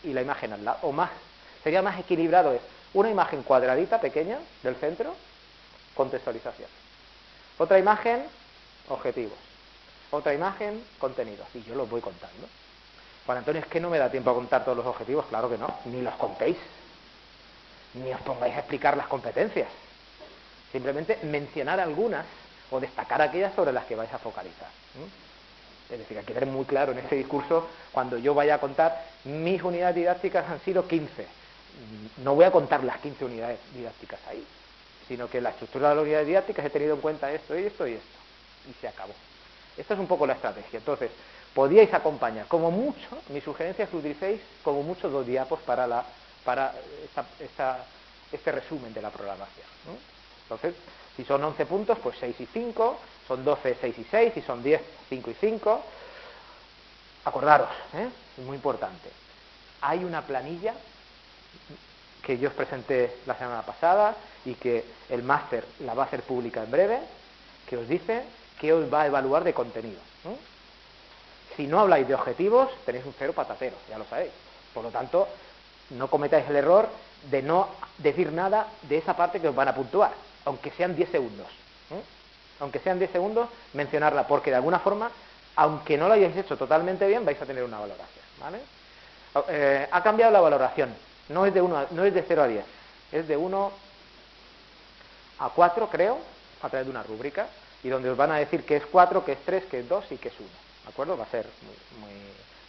y 0.04 0.14
la 0.14 0.22
imagen 0.22 0.54
al 0.54 0.64
lado, 0.64 0.80
o 0.84 0.92
más, 0.92 1.12
sería 1.64 1.82
más 1.82 2.00
equilibrado 2.00 2.54
es 2.54 2.62
una 2.94 3.10
imagen 3.10 3.44
cuadradita 3.44 4.00
pequeña 4.00 4.40
del 4.64 4.76
centro, 4.76 5.14
contextualización. 5.96 6.70
Otra 7.58 7.78
imagen, 7.78 8.24
objetivos. 8.88 9.38
Otra 10.12 10.34
imagen, 10.34 10.82
contenidos. 10.98 11.48
Y 11.54 11.64
yo 11.64 11.76
los 11.76 11.90
voy 11.90 12.00
contando. 12.00 12.48
Juan 13.26 13.40
Antonio, 13.40 13.62
es 13.62 13.68
que 13.68 13.80
no 13.80 13.90
me 13.90 13.98
da 13.98 14.10
tiempo 14.10 14.30
a 14.30 14.36
contar 14.36 14.64
todos 14.64 14.78
los 14.78 14.86
objetivos, 14.86 15.26
claro 15.26 15.50
que 15.50 15.58
no, 15.58 15.74
ni 15.86 16.02
los 16.02 16.14
contéis, 16.16 16.58
ni 17.96 18.14
os 18.14 18.22
pongáis 18.22 18.56
a 18.56 18.60
explicar 18.60 18.96
las 18.96 19.08
competencias. 19.08 19.68
Simplemente 20.72 21.20
mencionar 21.24 21.80
algunas 21.80 22.26
o 22.70 22.80
destacar 22.80 23.22
aquellas 23.22 23.54
sobre 23.56 23.72
las 23.72 23.86
que 23.86 23.96
vais 23.96 24.14
a 24.14 24.20
focalizar. 24.20 24.68
Es 25.90 26.00
decir, 26.00 26.18
hay 26.18 26.26
que 26.26 26.34
tener 26.34 26.50
muy 26.50 26.66
claro 26.66 26.92
en 26.92 27.00
ese 27.00 27.16
discurso, 27.16 27.68
cuando 27.92 28.18
yo 28.18 28.34
vaya 28.34 28.56
a 28.56 28.60
contar, 28.60 29.04
mis 29.24 29.62
unidades 29.64 29.96
didácticas 29.96 30.50
han 30.50 30.60
sido 30.62 30.88
15. 30.88 31.28
No 32.18 32.36
voy 32.36 32.46
a 32.46 32.52
contar 32.52 32.84
las 32.84 33.00
15 33.00 33.26
unidades 33.26 33.60
didácticas 33.74 34.20
ahí, 34.28 34.46
sino 35.08 35.30
que 35.30 35.42
la 35.42 35.50
estructura 35.50 35.90
de 35.90 35.96
las 35.96 36.04
unidades 36.04 36.28
didácticas 36.28 36.66
he 36.66 36.70
tenido 36.70 36.96
en 36.96 37.02
cuenta 37.02 37.32
esto 37.32 37.58
y 37.58 37.66
esto 37.66 37.88
y 37.88 37.94
esto. 37.94 38.18
Y 38.70 38.74
se 38.82 38.88
acabó. 38.88 39.14
Esta 39.78 39.94
es 39.94 40.00
un 40.00 40.08
poco 40.08 40.26
la 40.26 40.34
estrategia. 40.34 40.80
Entonces, 40.80 41.12
podíais 41.56 41.92
acompañar, 41.94 42.48
como 42.48 42.70
mucho, 42.70 43.08
mi 43.30 43.40
sugerencia 43.40 43.86
es 43.86 43.90
que 43.90 43.96
utilicéis 43.96 44.42
como 44.62 44.84
mucho 44.84 45.10
dos 45.10 45.26
diapos 45.26 45.62
para, 45.62 45.88
la, 45.88 46.06
para 46.44 46.74
este 48.32 48.52
resumen 48.52 48.94
de 48.94 49.02
la 49.02 49.10
programación. 49.10 49.66
Entonces, 50.44 50.76
si 51.16 51.24
son 51.24 51.42
11 51.42 51.66
puntos, 51.66 51.98
pues 52.00 52.18
6 52.20 52.36
y 52.42 52.46
5, 52.46 53.00
son 53.26 53.46
12, 53.46 53.78
6 53.80 53.96
y 53.98 54.04
6, 54.04 54.34
si 54.34 54.42
son 54.42 54.62
10, 54.62 54.82
5 55.08 55.32
y 55.32 55.34
5. 55.34 55.84
Acordaros, 57.24 57.70
¿eh? 57.94 58.10
es 58.38 58.46
muy 58.46 58.58
importante. 58.58 59.10
Hay 59.82 60.04
una 60.04 60.22
planilla 60.24 60.74
que 62.22 62.38
yo 62.38 62.50
os 62.50 62.56
presenté 62.56 63.20
la 63.26 63.36
semana 63.36 63.62
pasada 63.62 64.16
y 64.44 64.56
que 64.56 64.84
el 65.10 65.24
máster 65.24 65.64
la 65.80 65.94
va 65.94 66.04
a 66.04 66.06
hacer 66.08 66.22
pública 66.24 66.64
en 66.64 66.72
breve, 66.72 67.00
que 67.70 67.78
os 67.78 67.88
dice 67.88 68.24
que 68.60 68.74
os 68.74 68.94
va 68.94 69.04
a 69.04 69.08
evaluar 69.08 69.46
de 69.46 69.54
contenido. 69.54 70.02
Si 71.56 71.68
no 71.68 71.80
habláis 71.80 72.08
de 72.08 72.16
objetivos, 72.16 72.70
tenéis 72.86 73.06
un 73.06 73.14
cero 73.18 73.34
patatero, 73.34 73.76
ya 73.90 73.98
lo 73.98 74.06
sabéis. 74.06 74.32
Por 74.74 74.84
lo 74.84 74.90
tanto, 74.90 75.28
no 75.92 76.10
cometáis 76.10 76.48
el 76.50 76.56
error 76.58 76.90
de 77.30 77.42
no 77.42 77.70
decir 77.98 78.32
nada 78.32 78.68
de 78.84 78.98
esa 78.98 79.16
parte 79.16 79.40
que 79.40 79.48
os 79.48 79.56
van 79.56 79.70
a 79.70 79.76
puntuar 79.76 80.12
aunque 80.46 80.72
sean 80.72 80.96
10 80.96 81.10
segundos. 81.10 81.48
¿eh? 81.92 82.02
Aunque 82.60 82.80
sean 82.80 83.00
10 83.00 83.12
segundos, 83.12 83.50
mencionarla, 83.74 84.28
porque 84.28 84.52
de 84.52 84.56
alguna 84.56 84.80
forma, 84.80 85.12
aunque 85.56 85.98
no 85.98 86.08
lo 86.08 86.14
hayáis 86.14 86.38
hecho 86.38 86.56
totalmente 86.56 87.08
bien, 87.08 87.26
vais 87.26 87.42
a 87.42 87.46
tener 87.46 87.64
una 87.64 87.80
valoración. 87.80 88.26
¿vale? 88.40 88.60
Eh, 89.50 89.88
ha 89.92 90.04
cambiado 90.04 90.32
la 90.32 90.40
valoración, 90.40 90.96
no 91.30 91.46
es, 91.46 91.54
de 91.54 91.62
uno 91.62 91.86
no 91.92 92.06
es 92.06 92.14
de 92.14 92.24
0 92.26 92.44
a 92.44 92.48
10, 92.48 92.66
es 93.12 93.28
de 93.28 93.36
1 93.36 93.72
a 95.40 95.50
4, 95.50 95.90
creo, 95.90 96.20
a 96.62 96.70
través 96.70 96.86
de 96.86 96.92
una 96.92 97.04
rúbrica, 97.04 97.48
y 97.84 97.90
donde 97.90 98.10
os 98.10 98.18
van 98.18 98.32
a 98.32 98.38
decir 98.38 98.64
que 98.64 98.78
es 98.78 98.86
4, 98.86 99.26
que 99.26 99.34
es 99.34 99.40
3, 99.46 99.66
que 99.66 99.80
es 99.80 99.90
2 99.90 100.12
y 100.12 100.18
que 100.18 100.30
es 100.30 100.40
1. 100.40 100.48
¿De 100.86 100.92
acuerdo? 100.92 101.18
Va 101.18 101.24
a 101.24 101.28
ser 101.28 101.46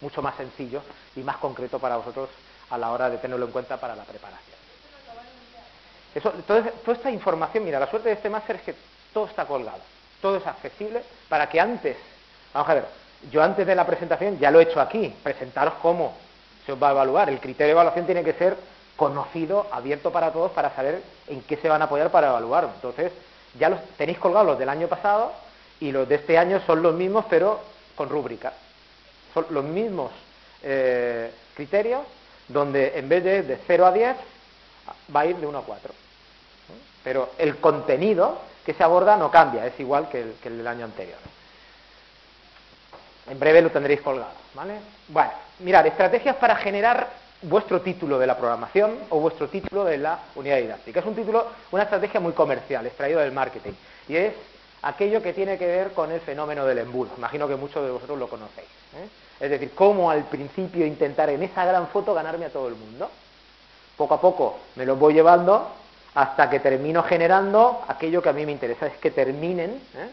mucho 0.01 0.21
más 0.21 0.35
sencillo 0.35 0.81
y 1.15 1.21
más 1.21 1.37
concreto 1.37 1.79
para 1.79 1.97
vosotros 1.97 2.29
a 2.69 2.77
la 2.77 2.91
hora 2.91 3.09
de 3.09 3.17
tenerlo 3.17 3.45
en 3.45 3.51
cuenta 3.51 3.77
para 3.77 3.95
la 3.95 4.03
preparación 4.03 4.57
toda 6.21 6.93
esta 6.93 7.11
información, 7.11 7.63
mira, 7.63 7.79
la 7.79 7.89
suerte 7.89 8.09
de 8.09 8.15
este 8.15 8.29
máster 8.29 8.57
es 8.57 8.61
que 8.61 8.75
todo 9.13 9.25
está 9.25 9.45
colgado, 9.45 9.79
todo 10.21 10.37
es 10.37 10.47
accesible 10.47 11.03
para 11.29 11.49
que 11.49 11.59
antes, 11.59 11.97
vamos 12.53 12.69
a 12.69 12.73
ver, 12.75 12.85
yo 13.31 13.43
antes 13.43 13.65
de 13.65 13.75
la 13.75 13.85
presentación 13.85 14.37
ya 14.39 14.51
lo 14.51 14.59
he 14.59 14.63
hecho 14.63 14.81
aquí, 14.81 15.13
presentaros 15.23 15.75
cómo 15.81 16.15
se 16.65 16.73
os 16.73 16.81
va 16.81 16.89
a 16.89 16.91
evaluar. 16.91 17.29
El 17.29 17.39
criterio 17.39 17.67
de 17.67 17.71
evaluación 17.71 18.05
tiene 18.05 18.23
que 18.23 18.33
ser 18.33 18.55
conocido, 18.95 19.67
abierto 19.71 20.11
para 20.11 20.31
todos, 20.31 20.51
para 20.51 20.73
saber 20.75 21.01
en 21.27 21.41
qué 21.41 21.57
se 21.57 21.69
van 21.69 21.81
a 21.81 21.85
apoyar 21.85 22.11
para 22.11 22.27
evaluar. 22.27 22.69
Entonces, 22.75 23.11
ya 23.57 23.69
los 23.69 23.81
tenéis 23.97 24.19
colgados 24.19 24.47
los 24.47 24.59
del 24.59 24.69
año 24.69 24.87
pasado 24.87 25.33
y 25.79 25.91
los 25.91 26.07
de 26.07 26.15
este 26.15 26.37
año 26.37 26.61
son 26.65 26.81
los 26.81 26.93
mismos, 26.93 27.25
pero 27.29 27.59
con 27.97 28.07
rúbrica. 28.07 28.53
Son 29.33 29.45
los 29.49 29.65
mismos 29.65 30.11
eh, 30.63 31.29
criterios, 31.53 32.01
donde 32.47 32.97
en 32.97 33.09
vez 33.09 33.23
de 33.23 33.43
de 33.43 33.59
0 33.67 33.85
a 33.85 33.91
10, 33.91 34.15
va 35.13 35.19
a 35.19 35.25
ir 35.25 35.35
de 35.35 35.45
1 35.45 35.57
a 35.57 35.63
4 35.63 36.07
pero 37.07 37.29
el 37.37 37.55
contenido 37.55 38.37
que 38.65 38.73
se 38.73 38.83
aborda 38.83 39.15
no 39.15 39.31
cambia, 39.31 39.65
es 39.65 39.79
igual 39.79 40.09
que 40.09 40.33
el, 40.43 40.57
del 40.57 40.67
año 40.67 40.83
anterior. 40.83 41.17
En 43.29 43.39
breve 43.39 43.61
lo 43.61 43.71
tendréis 43.71 44.01
colgado, 44.01 44.33
¿vale? 44.53 44.73
Bueno, 45.07 45.31
mirad, 45.59 45.87
estrategias 45.87 46.35
para 46.35 46.57
generar 46.57 47.07
vuestro 47.43 47.79
título 47.79 48.19
de 48.19 48.27
la 48.27 48.35
programación 48.35 48.97
o 49.09 49.21
vuestro 49.21 49.47
título 49.47 49.85
de 49.85 49.99
la 49.99 50.19
unidad 50.35 50.57
didáctica. 50.57 50.99
Es 50.99 51.05
un 51.05 51.15
título, 51.15 51.47
una 51.71 51.83
estrategia 51.83 52.19
muy 52.19 52.33
comercial, 52.33 52.85
extraído 52.85 53.21
del 53.21 53.31
marketing, 53.31 53.71
y 54.09 54.17
es 54.17 54.33
aquello 54.81 55.21
que 55.21 55.33
tiene 55.33 55.57
que 55.57 55.65
ver 55.65 55.93
con 55.93 56.11
el 56.11 56.21
fenómeno 56.21 56.65
del 56.65 56.79
embudo. 56.79 57.11
Imagino 57.17 57.47
que 57.47 57.55
muchos 57.55 57.83
de 57.83 57.91
vosotros 57.91 58.17
lo 58.17 58.27
conocéis. 58.27 58.67
¿eh? 58.95 59.07
Es 59.39 59.49
decir, 59.49 59.71
cómo 59.75 60.09
al 60.09 60.23
principio 60.23 60.85
intentar 60.85 61.29
en 61.29 61.43
esa 61.43 61.65
gran 61.65 61.87
foto 61.87 62.13
ganarme 62.13 62.45
a 62.45 62.49
todo 62.49 62.67
el 62.67 62.75
mundo. 62.75 63.09
Poco 63.95 64.13
a 64.13 64.21
poco 64.21 64.59
me 64.75 64.85
lo 64.85 64.95
voy 64.95 65.13
llevando 65.13 65.69
hasta 66.13 66.49
que 66.49 66.59
termino 66.59 67.03
generando 67.03 67.83
aquello 67.87 68.21
que 68.21 68.29
a 68.29 68.33
mí 68.33 68.45
me 68.45 68.51
interesa, 68.51 68.87
es 68.87 68.97
que 68.97 69.11
terminen. 69.11 69.81
¿eh? 69.95 70.09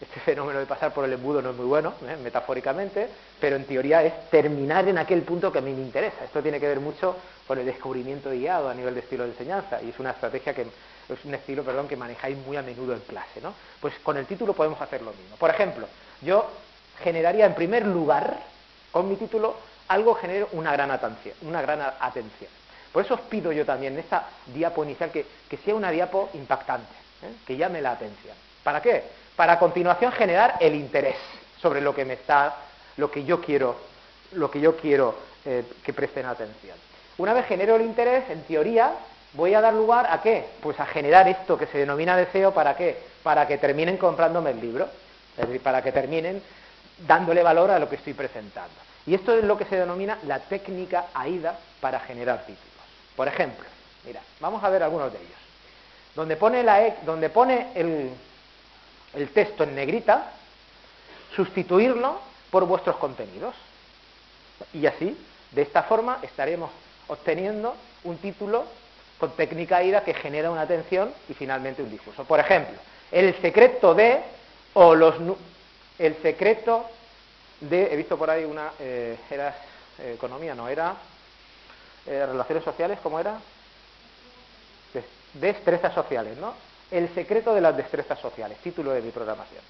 Este 0.00 0.18
fenómeno 0.20 0.58
de 0.58 0.66
pasar 0.66 0.92
por 0.92 1.04
el 1.04 1.12
embudo 1.12 1.40
no 1.40 1.50
es 1.50 1.56
muy 1.56 1.66
bueno, 1.66 1.94
¿eh? 2.06 2.16
metafóricamente, 2.22 3.08
pero 3.40 3.56
en 3.56 3.64
teoría 3.64 4.02
es 4.02 4.28
terminar 4.30 4.88
en 4.88 4.98
aquel 4.98 5.22
punto 5.22 5.52
que 5.52 5.58
a 5.58 5.62
mí 5.62 5.72
me 5.72 5.82
interesa. 5.82 6.24
Esto 6.24 6.42
tiene 6.42 6.58
que 6.58 6.66
ver 6.66 6.80
mucho 6.80 7.16
con 7.46 7.58
el 7.58 7.66
descubrimiento 7.66 8.30
guiado 8.30 8.68
a 8.68 8.74
nivel 8.74 8.94
de 8.94 9.00
estilo 9.00 9.22
de 9.24 9.30
enseñanza 9.30 9.80
y 9.82 9.90
es 9.90 9.98
una 9.98 10.10
estrategia 10.10 10.52
que 10.52 10.66
es 11.08 11.24
un 11.24 11.34
estilo, 11.34 11.62
perdón, 11.62 11.88
que 11.88 11.96
manejáis 11.96 12.36
muy 12.38 12.56
a 12.56 12.62
menudo 12.62 12.94
en 12.94 13.00
clase, 13.00 13.40
¿no? 13.42 13.54
Pues 13.80 13.94
con 14.02 14.16
el 14.16 14.26
título 14.26 14.54
podemos 14.54 14.80
hacer 14.80 15.02
lo 15.02 15.12
mismo. 15.12 15.36
Por 15.36 15.50
ejemplo, 15.50 15.86
yo 16.22 16.48
generaría 17.02 17.46
en 17.46 17.54
primer 17.54 17.86
lugar 17.86 18.38
con 18.90 19.08
mi 19.08 19.16
título 19.16 19.56
algo 19.88 20.14
genere 20.14 20.46
una 20.52 20.72
gran 20.72 20.90
atención, 20.90 21.36
una 21.42 21.60
gran 21.60 21.80
atención. 21.80 22.50
Por 22.92 23.04
eso 23.04 23.14
os 23.14 23.20
pido 23.22 23.52
yo 23.52 23.66
también 23.66 23.94
en 23.94 24.00
esta 24.00 24.28
diapo 24.46 24.84
inicial 24.84 25.10
que, 25.10 25.26
sea 25.64 25.74
una 25.74 25.90
diapo 25.90 26.30
impactante, 26.34 26.94
¿eh? 27.22 27.34
que 27.46 27.56
llame 27.56 27.82
la 27.82 27.92
atención. 27.92 28.36
¿Para 28.62 28.80
qué? 28.80 29.02
Para 29.36 29.54
a 29.54 29.58
continuación 29.58 30.12
generar 30.12 30.56
el 30.60 30.74
interés 30.74 31.16
sobre 31.60 31.80
lo 31.80 31.94
que 31.94 32.04
me 32.04 32.14
está, 32.14 32.56
lo 32.96 33.10
que 33.10 33.24
yo 33.24 33.40
quiero, 33.40 33.76
lo 34.32 34.50
que 34.50 34.60
yo 34.60 34.76
quiero 34.76 35.18
eh, 35.44 35.64
que 35.84 35.92
presten 35.92 36.26
atención. 36.26 36.76
Una 37.18 37.32
vez 37.32 37.46
genero 37.46 37.76
el 37.76 37.82
interés, 37.82 38.30
en 38.30 38.42
teoría, 38.44 38.92
voy 39.34 39.54
a 39.54 39.60
dar 39.60 39.74
lugar 39.74 40.06
a 40.10 40.22
qué? 40.22 40.46
Pues 40.60 40.78
a 40.80 40.86
generar 40.86 41.28
esto 41.28 41.58
que 41.58 41.66
se 41.66 41.78
denomina 41.78 42.16
deseo, 42.16 42.52
¿para 42.52 42.76
qué? 42.76 42.98
Para 43.22 43.46
que 43.46 43.58
terminen 43.58 43.96
comprándome 43.96 44.50
el 44.50 44.60
libro, 44.60 44.88
es 45.36 45.46
decir, 45.46 45.62
para 45.62 45.82
que 45.82 45.92
terminen 45.92 46.42
dándole 47.06 47.42
valor 47.42 47.70
a 47.70 47.78
lo 47.78 47.88
que 47.88 47.96
estoy 47.96 48.14
presentando. 48.14 48.74
Y 49.06 49.14
esto 49.14 49.36
es 49.36 49.44
lo 49.44 49.58
que 49.58 49.66
se 49.66 49.76
denomina 49.76 50.18
la 50.26 50.38
técnica 50.38 51.06
AIDA 51.12 51.58
para 51.80 52.00
generar 52.00 52.40
títulos. 52.40 52.64
Por 53.16 53.28
ejemplo, 53.28 53.64
mira, 54.06 54.20
vamos 54.40 54.62
a 54.64 54.70
ver 54.70 54.82
algunos 54.82 55.12
de 55.12 55.18
ellos. 55.18 55.38
Donde 56.14 56.36
pone, 56.36 56.62
la, 56.62 56.86
e, 56.86 56.96
donde 57.04 57.28
pone 57.28 57.68
el, 57.74 58.10
el 59.14 59.28
texto 59.30 59.64
en 59.64 59.74
negrita, 59.74 60.32
sustituirlo 61.34 62.20
por 62.50 62.64
vuestros 62.66 62.96
contenidos. 62.96 63.54
Y 64.72 64.86
así, 64.86 65.18
de 65.50 65.62
esta 65.62 65.82
forma, 65.82 66.18
estaremos 66.22 66.70
obteniendo 67.08 67.74
un 68.04 68.16
título 68.18 68.64
con 69.24 69.36
técnica 69.36 69.82
IDA 69.82 70.04
que 70.04 70.12
genera 70.12 70.50
una 70.50 70.60
atención 70.60 71.10
y 71.30 71.32
finalmente 71.32 71.82
un 71.82 71.90
discurso. 71.90 72.24
Por 72.24 72.40
ejemplo, 72.40 72.74
el 73.10 73.34
secreto 73.40 73.94
de, 73.94 74.20
o 74.74 74.94
los, 74.94 75.14
el 75.98 76.16
secreto 76.20 76.84
de, 77.60 77.90
he 77.90 77.96
visto 77.96 78.18
por 78.18 78.28
ahí 78.28 78.44
una, 78.44 78.72
eh, 78.78 79.16
era 79.30 79.56
eh, 79.98 80.12
economía, 80.14 80.54
no, 80.54 80.68
era 80.68 80.94
eh, 82.04 82.26
relaciones 82.26 82.64
sociales, 82.64 82.98
¿cómo 83.02 83.18
era? 83.18 83.38
Destrezas 85.32 85.94
sociales, 85.94 86.36
¿no? 86.36 86.52
El 86.90 87.12
secreto 87.14 87.54
de 87.54 87.62
las 87.62 87.74
destrezas 87.76 88.20
sociales, 88.20 88.58
título 88.58 88.92
de 88.92 89.00
mi 89.00 89.10
programación. 89.10 89.62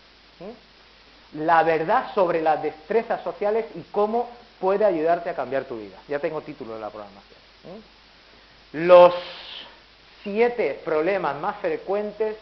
La 1.34 1.62
verdad 1.62 2.12
sobre 2.12 2.42
las 2.42 2.60
destrezas 2.60 3.22
sociales 3.22 3.66
y 3.76 3.82
cómo 3.92 4.28
puede 4.60 4.84
ayudarte 4.84 5.30
a 5.30 5.36
cambiar 5.36 5.64
tu 5.64 5.78
vida. 5.78 5.96
Ya 6.08 6.18
tengo 6.18 6.42
título 6.42 6.74
de 6.74 6.80
la 6.80 6.90
programación. 6.90 7.38
Los 8.74 9.14
siete 10.24 10.80
problemas 10.84 11.40
más 11.40 11.56
frecuentes 11.56 12.36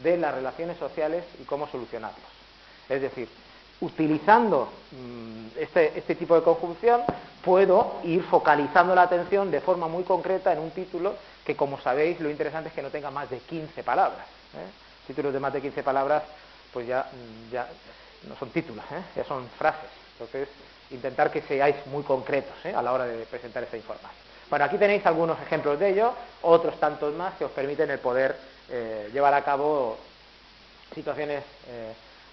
de 0.00 0.18
las 0.18 0.34
relaciones 0.34 0.76
sociales 0.76 1.24
y 1.40 1.44
cómo 1.44 1.66
solucionarlos. 1.68 2.20
Es 2.88 3.00
decir, 3.00 3.28
utilizando 3.80 4.68
mm, 4.90 5.58
este, 5.58 5.98
este, 5.98 6.14
tipo 6.14 6.34
de 6.34 6.42
conjunción, 6.42 7.02
puedo 7.42 7.96
ir 8.04 8.22
focalizando 8.24 8.94
la 8.94 9.02
atención 9.02 9.50
de 9.50 9.60
forma 9.60 9.88
muy 9.88 10.02
concreta 10.04 10.52
en 10.52 10.58
un 10.58 10.70
título 10.70 11.14
que, 11.44 11.56
como 11.56 11.80
sabéis, 11.80 12.20
lo 12.20 12.28
interesante 12.28 12.68
es 12.68 12.74
que 12.74 12.82
no 12.82 12.90
tenga 12.90 13.10
más 13.10 13.30
de 13.30 13.38
15 13.38 13.82
palabras. 13.82 14.26
¿eh? 14.54 15.06
Títulos 15.06 15.32
de 15.32 15.40
más 15.40 15.52
de 15.52 15.62
15 15.62 15.82
palabras, 15.82 16.24
pues 16.72 16.86
ya, 16.86 17.08
mm, 17.10 17.52
ya 17.52 17.68
no 18.28 18.36
son 18.36 18.50
títulos, 18.50 18.84
¿eh? 18.90 19.02
ya 19.16 19.24
son 19.24 19.48
frases. 19.56 19.90
Entonces, 20.12 20.48
intentar 20.90 21.30
que 21.30 21.42
seáis 21.42 21.76
muy 21.86 22.02
concretos 22.02 22.54
¿eh? 22.64 22.74
a 22.74 22.82
la 22.82 22.92
hora 22.92 23.04
de 23.04 23.24
presentar 23.26 23.62
esta 23.62 23.76
información. 23.76 24.27
Bueno, 24.50 24.64
aquí 24.64 24.78
tenéis 24.78 25.04
algunos 25.06 25.40
ejemplos 25.40 25.78
de 25.78 25.90
ello, 25.90 26.14
otros 26.42 26.78
tantos 26.80 27.14
más 27.14 27.34
que 27.34 27.44
os 27.44 27.50
permiten 27.50 27.90
el 27.90 27.98
poder 27.98 28.36
llevar 29.12 29.32
a 29.34 29.44
cabo 29.44 29.98
situaciones 30.94 31.42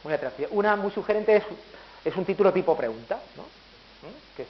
muy 0.03 0.13
atractivas. 0.13 0.51
Una 0.53 0.75
muy 0.75 0.91
sugerente 0.91 1.43
es 2.03 2.15
un 2.15 2.25
título 2.25 2.53
tipo 2.53 2.75
pregunta, 2.77 3.19
¿no? 3.35 3.43
¿Mm? 3.43 4.35
que 4.35 4.45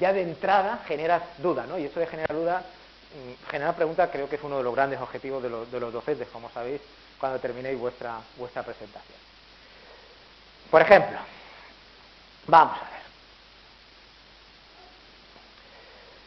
ya 0.00 0.12
de 0.12 0.22
entrada 0.22 0.80
generas 0.86 1.22
duda, 1.38 1.66
¿no? 1.66 1.78
Y 1.78 1.84
eso 1.84 2.00
de 2.00 2.06
generar 2.06 2.34
duda, 2.34 2.60
mm, 2.60 3.50
generar 3.50 3.74
pregunta 3.74 4.10
creo 4.10 4.28
que 4.28 4.36
es 4.36 4.42
uno 4.42 4.58
de 4.58 4.64
los 4.64 4.74
grandes 4.74 5.00
objetivos 5.00 5.42
de, 5.42 5.48
los 5.48 5.92
docentes, 5.92 6.28
como 6.32 6.50
sabéis, 6.50 6.80
cuando 7.18 7.38
terminéis 7.38 7.78
vuestra, 7.78 8.18
vuestra 8.36 8.62
presentación. 8.62 9.18
Por 10.70 10.80
ejemplo, 10.80 11.18
vamos 12.46 12.76
a 12.78 12.84
ver. 12.84 12.91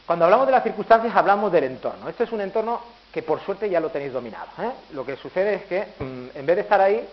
Cuando 0.06 0.26
hablamos 0.26 0.46
de 0.46 0.52
las 0.52 0.64
circunstancias 0.64 1.16
hablamos 1.16 1.52
del 1.52 1.64
entorno. 1.64 2.08
Este 2.08 2.26
es 2.26 2.32
un 2.32 2.42
entorno 2.42 2.80
que 3.12 3.24
por 3.24 3.42
suerte 3.42 3.70
ya 3.70 3.80
lo 3.80 3.90
tenéis 3.90 4.14
dominado. 4.14 4.48
¿eh? 4.60 4.72
Lo 4.92 5.06
que 5.06 5.18
sucede 5.18 5.56
es 5.56 5.64
que 5.64 5.88
mm, 6.00 6.38
en 6.38 6.46
vez 6.46 6.56
de 6.56 6.62
estar 6.62 6.80
ahí, 6.80 7.08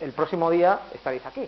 el 0.00 0.12
próximo 0.12 0.50
día 0.50 0.78
estaréis 0.94 1.24
aquí 1.26 1.46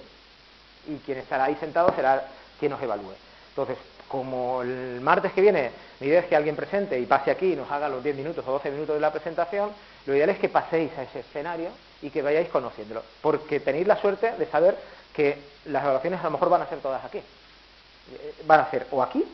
y 0.88 0.96
quien 0.98 1.18
estará 1.18 1.44
ahí 1.44 1.56
sentado 1.56 1.92
será 1.94 2.26
quien 2.58 2.72
nos 2.72 2.82
evalúe. 2.82 3.14
Entonces, 3.50 3.78
como 4.08 4.62
el 4.62 5.00
martes 5.00 5.32
que 5.32 5.40
viene 5.40 5.70
mi 6.00 6.08
idea 6.08 6.20
es 6.20 6.26
que 6.26 6.36
alguien 6.36 6.56
presente 6.56 6.98
y 6.98 7.06
pase 7.06 7.30
aquí 7.30 7.52
y 7.52 7.56
nos 7.56 7.70
haga 7.70 7.88
los 7.88 8.02
10 8.02 8.16
minutos 8.16 8.44
o 8.46 8.52
12 8.52 8.70
minutos 8.70 8.94
de 8.94 9.00
la 9.00 9.12
presentación, 9.12 9.70
lo 10.06 10.14
ideal 10.14 10.30
es 10.30 10.38
que 10.38 10.48
paséis 10.48 10.90
a 10.98 11.02
ese 11.02 11.20
escenario 11.20 11.68
y 12.02 12.10
que 12.10 12.22
vayáis 12.22 12.48
conociéndolo, 12.48 13.02
porque 13.20 13.60
tenéis 13.60 13.86
la 13.86 14.00
suerte 14.00 14.32
de 14.32 14.46
saber 14.46 14.76
que 15.14 15.38
las 15.66 15.82
evaluaciones 15.82 16.20
a 16.20 16.24
lo 16.24 16.30
mejor 16.30 16.48
van 16.48 16.62
a 16.62 16.68
ser 16.68 16.78
todas 16.78 17.04
aquí. 17.04 17.18
Eh, 17.18 18.34
van 18.46 18.60
a 18.60 18.70
ser 18.70 18.86
o 18.90 19.02
aquí, 19.02 19.24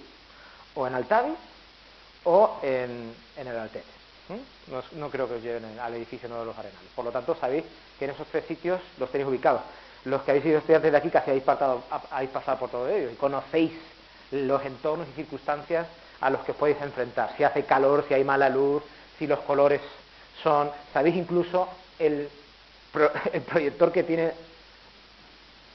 o 0.77 0.87
en 0.87 0.95
Altavi, 0.95 1.35
o 2.25 2.59
en, 2.63 3.13
el 3.37 3.49
Altete. 3.49 3.97
No, 4.93 5.11
creo 5.11 5.29
que 5.29 5.35
os 5.35 5.43
lleven 5.43 5.79
al 5.79 5.95
edificio 5.95 6.29
nuevo 6.29 6.45
de 6.45 6.51
los 6.51 6.59
Arenales. 6.59 6.91
Por 6.95 7.05
lo 7.05 7.11
tanto, 7.11 7.37
sabéis 7.37 7.65
que 7.99 8.05
en 8.05 8.13
esos 8.13 8.27
tres 8.29 8.45
sitios 8.47 8.81
los 8.99 9.11
tenéis 9.11 9.29
ubicados 9.29 9.63
los 10.07 10.23
que 10.23 10.31
habéis 10.31 10.45
sido 10.45 10.59
estudiantes 10.59 10.93
de 10.93 10.99
aquí 10.99 11.11
casi 11.11 11.31
habéis 11.31 11.45
pasado, 11.45 11.83
habéis 12.11 12.31
pasado 12.31 12.59
por 12.59 12.71
todo 12.71 12.89
ello 12.89 13.11
y 13.11 13.15
conocéis 13.17 13.73
los 14.31 14.65
entornos 14.65 15.09
y 15.09 15.13
circunstancias 15.13 15.87
a 16.21 16.31
los 16.31 16.43
que 16.43 16.55
podéis 16.55 16.81
enfrentar. 16.81 17.35
Si 17.37 17.45
hace 17.45 17.65
calor, 17.65 18.05
si 18.07 18.15
hay 18.15 18.25
mala 18.25 18.49
luz, 18.49 18.83
si 19.19 19.27
los 19.27 19.41
colores 19.41 19.81
son... 20.43 20.71
Sabéis 20.93 21.17
incluso 21.17 21.69
el, 21.99 22.29
proyector 23.47 23.93
que 23.93 24.05
tiene 24.05 24.33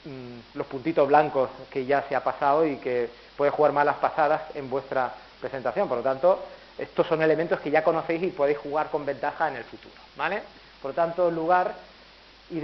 mm, 0.05 0.57
los 0.57 0.67
puntitos 0.67 1.07
blancos 1.07 1.49
que 1.69 1.85
ya 1.85 2.03
se 2.07 2.15
ha 2.15 2.23
pasado 2.23 2.65
y 2.65 2.77
que 2.77 3.09
puede 3.41 3.49
jugar 3.49 3.71
malas 3.71 3.95
pasadas 3.95 4.41
en 4.53 4.69
vuestra 4.69 5.11
presentación. 5.39 5.87
Por 5.87 5.97
lo 5.97 6.03
tanto, 6.03 6.45
estos 6.77 7.07
son 7.07 7.23
elementos 7.23 7.59
que 7.59 7.71
ya 7.71 7.83
conocéis 7.83 8.21
y 8.21 8.27
podéis 8.27 8.59
jugar 8.59 8.91
con 8.91 9.03
ventaja 9.03 9.47
en 9.47 9.55
el 9.55 9.63
futuro. 9.63 9.95
¿Vale? 10.15 10.43
Por 10.79 10.91
lo 10.91 10.95
tanto, 10.95 11.31
lugar 11.31 11.73
y 12.51 12.61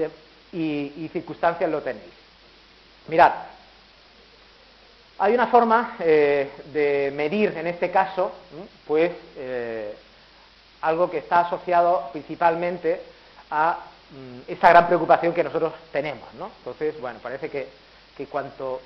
y, 0.55 1.09
circunstancias 1.11 1.67
lo 1.67 1.81
tenéis. 1.81 2.13
Mirad, 3.07 3.31
hay 5.17 5.33
una 5.33 5.47
forma 5.47 5.95
eh, 5.99 6.51
de 6.71 7.11
medir 7.11 7.57
en 7.57 7.65
este 7.65 7.89
caso, 7.89 8.31
pues, 8.85 9.13
eh, 9.35 9.97
algo 10.81 11.09
que 11.09 11.17
está 11.17 11.39
asociado 11.39 12.09
principalmente 12.11 13.01
a 13.49 13.79
mm, 14.11 14.51
esa 14.51 14.69
gran 14.69 14.85
preocupación 14.85 15.33
que 15.33 15.43
nosotros 15.43 15.73
tenemos, 15.91 16.31
¿no? 16.35 16.51
Entonces, 16.59 17.01
bueno, 17.01 17.17
parece 17.17 17.49
que, 17.49 17.67
que 18.15 18.27
cuanto 18.27 18.79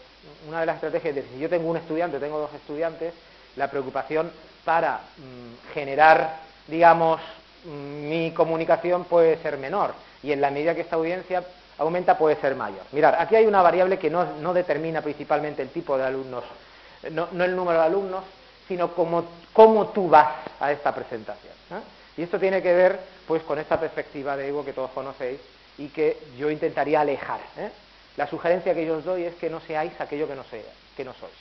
una 0.48 0.62
de 0.62 0.66
las 0.66 0.76
estrategias 0.76 1.16
de 1.16 1.24
si 1.24 1.40
yo 1.40 1.50
tengo 1.50 1.70
un 1.70 1.78
estudiante, 1.78 2.20
tengo 2.20 2.40
dos 2.40 2.54
estudiantes, 2.54 3.14
la 3.56 3.70
preocupación 3.70 4.32
para 4.64 4.98
mm, 5.18 5.74
generar, 5.74 6.40
digamos, 6.68 7.20
mm, 7.66 8.10
mi 8.10 8.32
comunicación 8.32 9.06
puede 9.06 9.38
ser 9.42 9.58
menor 9.58 9.94
y 10.24 10.32
en 10.32 10.42
la 10.42 10.52
medida 10.52 10.76
que 10.76 10.82
esta 10.82 10.96
audiencia 10.96 11.44
aumenta 11.78 12.18
puede 12.18 12.36
ser 12.36 12.56
mayor. 12.56 12.82
Mirad, 12.92 13.16
aquí 13.18 13.36
hay 13.36 13.46
una 13.46 13.62
variable 13.62 13.98
que 13.98 14.10
no, 14.10 14.54
determina 14.54 15.02
principalmente 15.02 15.62
el 15.62 15.70
tipo 15.70 15.98
de 15.98 16.06
alumnos, 16.06 16.44
no, 17.12 17.28
el 17.44 17.56
número 17.56 17.80
de 17.80 17.86
alumnos, 17.86 18.24
sino 18.68 18.94
cómo, 18.94 19.26
cómo 19.52 19.88
tú 19.88 20.08
vas 20.08 20.36
a 20.60 20.72
esta 20.72 20.94
presentación. 20.94 21.54
Y 22.18 22.24
esto 22.24 22.40
tiene 22.40 22.62
que 22.62 22.74
ver 22.74 23.00
pues 23.28 23.42
con 23.44 23.58
esta 23.58 23.80
perspectiva 23.80 24.36
de 24.36 24.50
ego 24.50 24.64
que 24.64 24.74
todos 24.74 24.92
conocéis 24.92 25.40
y 25.78 25.88
que 25.88 26.18
yo 26.38 26.52
intentaría 26.52 27.02
alejar. 27.02 27.40
¿eh? 27.58 27.72
La 28.18 28.28
sugerencia 28.28 28.74
que 28.74 28.86
yo 28.86 28.98
os 28.98 29.06
doy 29.06 29.24
es 29.24 29.36
que 29.36 29.50
no 29.50 29.62
seáis 29.62 29.94
aquello 30.00 30.28
que 30.28 30.36
no, 30.36 30.44
que 30.96 31.06
no 31.06 31.14
sois. 31.14 31.34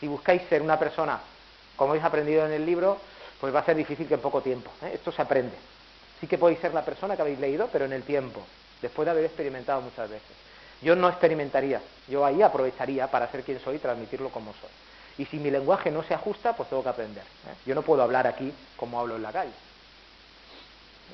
Si 0.00 0.06
buscáis 0.06 0.42
ser 0.48 0.60
una 0.60 0.78
persona, 0.78 1.20
como 1.76 1.92
habéis 1.92 2.04
aprendido 2.04 2.44
en 2.46 2.52
el 2.52 2.66
libro, 2.66 2.98
pues 3.40 3.54
va 3.54 3.60
a 3.60 3.64
ser 3.64 3.76
difícil 3.76 4.06
que 4.06 4.14
en 4.14 4.20
poco 4.20 4.40
tiempo. 4.40 4.70
¿eh? 4.82 4.92
Esto 4.94 5.12
se 5.12 5.22
aprende. 5.22 5.56
Sí 6.20 6.26
que 6.26 6.38
podéis 6.38 6.60
ser 6.60 6.74
la 6.74 6.84
persona 6.84 7.16
que 7.16 7.22
habéis 7.22 7.38
leído, 7.38 7.68
pero 7.72 7.84
en 7.84 7.92
el 7.92 8.02
tiempo, 8.02 8.40
después 8.82 9.06
de 9.06 9.12
haber 9.12 9.24
experimentado 9.24 9.80
muchas 9.80 10.10
veces. 10.10 10.36
Yo 10.82 10.94
no 10.94 11.08
experimentaría, 11.08 11.80
yo 12.08 12.24
ahí 12.24 12.42
aprovecharía 12.42 13.06
para 13.10 13.30
ser 13.30 13.42
quien 13.42 13.60
soy 13.60 13.76
y 13.76 13.78
transmitirlo 13.78 14.28
como 14.28 14.52
soy. 14.52 14.70
Y 15.16 15.26
si 15.26 15.38
mi 15.38 15.50
lenguaje 15.50 15.90
no 15.90 16.02
se 16.02 16.12
ajusta, 16.12 16.54
pues 16.54 16.68
tengo 16.68 16.82
que 16.82 16.88
aprender. 16.88 17.22
¿eh? 17.22 17.54
Yo 17.64 17.74
no 17.74 17.82
puedo 17.82 18.02
hablar 18.02 18.26
aquí 18.26 18.52
como 18.76 19.00
hablo 19.00 19.16
en 19.16 19.22
la 19.22 19.32
calle. 19.32 19.52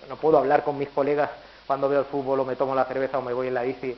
No 0.09 0.17
puedo 0.17 0.39
hablar 0.39 0.65
con 0.65 0.79
mis 0.79 0.89
colegas 0.89 1.31
cuando 1.67 1.89
veo 1.89 2.01
el 2.01 2.07
fútbol 2.07 2.41
o 2.41 2.45
me 2.45 2.57
tomo 2.57 2.75
la 2.75 2.85
cerveza 2.85 3.19
o 3.19 3.23
me 3.23 3.33
voy 3.33 3.49
en 3.49 3.55
la 3.55 3.63
bici 3.63 3.97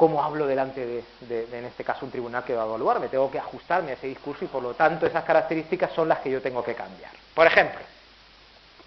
cómo 0.00 0.24
hablo 0.24 0.46
delante 0.46 1.04
de, 1.20 1.46
en 1.52 1.66
este 1.66 1.84
caso, 1.84 2.06
un 2.06 2.10
tribunal 2.10 2.42
que 2.42 2.54
va 2.54 2.62
a 2.62 2.64
evaluar. 2.64 3.00
Me 3.00 3.08
tengo 3.08 3.30
que 3.30 3.38
ajustarme 3.38 3.90
a 3.90 3.94
ese 3.94 4.06
discurso 4.06 4.46
y, 4.46 4.48
por 4.48 4.62
lo 4.62 4.72
tanto, 4.72 5.04
esas 5.04 5.24
características 5.24 5.92
son 5.92 6.08
las 6.08 6.20
que 6.20 6.30
yo 6.30 6.40
tengo 6.40 6.64
que 6.64 6.74
cambiar. 6.74 7.12
Por 7.34 7.46
ejemplo, 7.46 7.80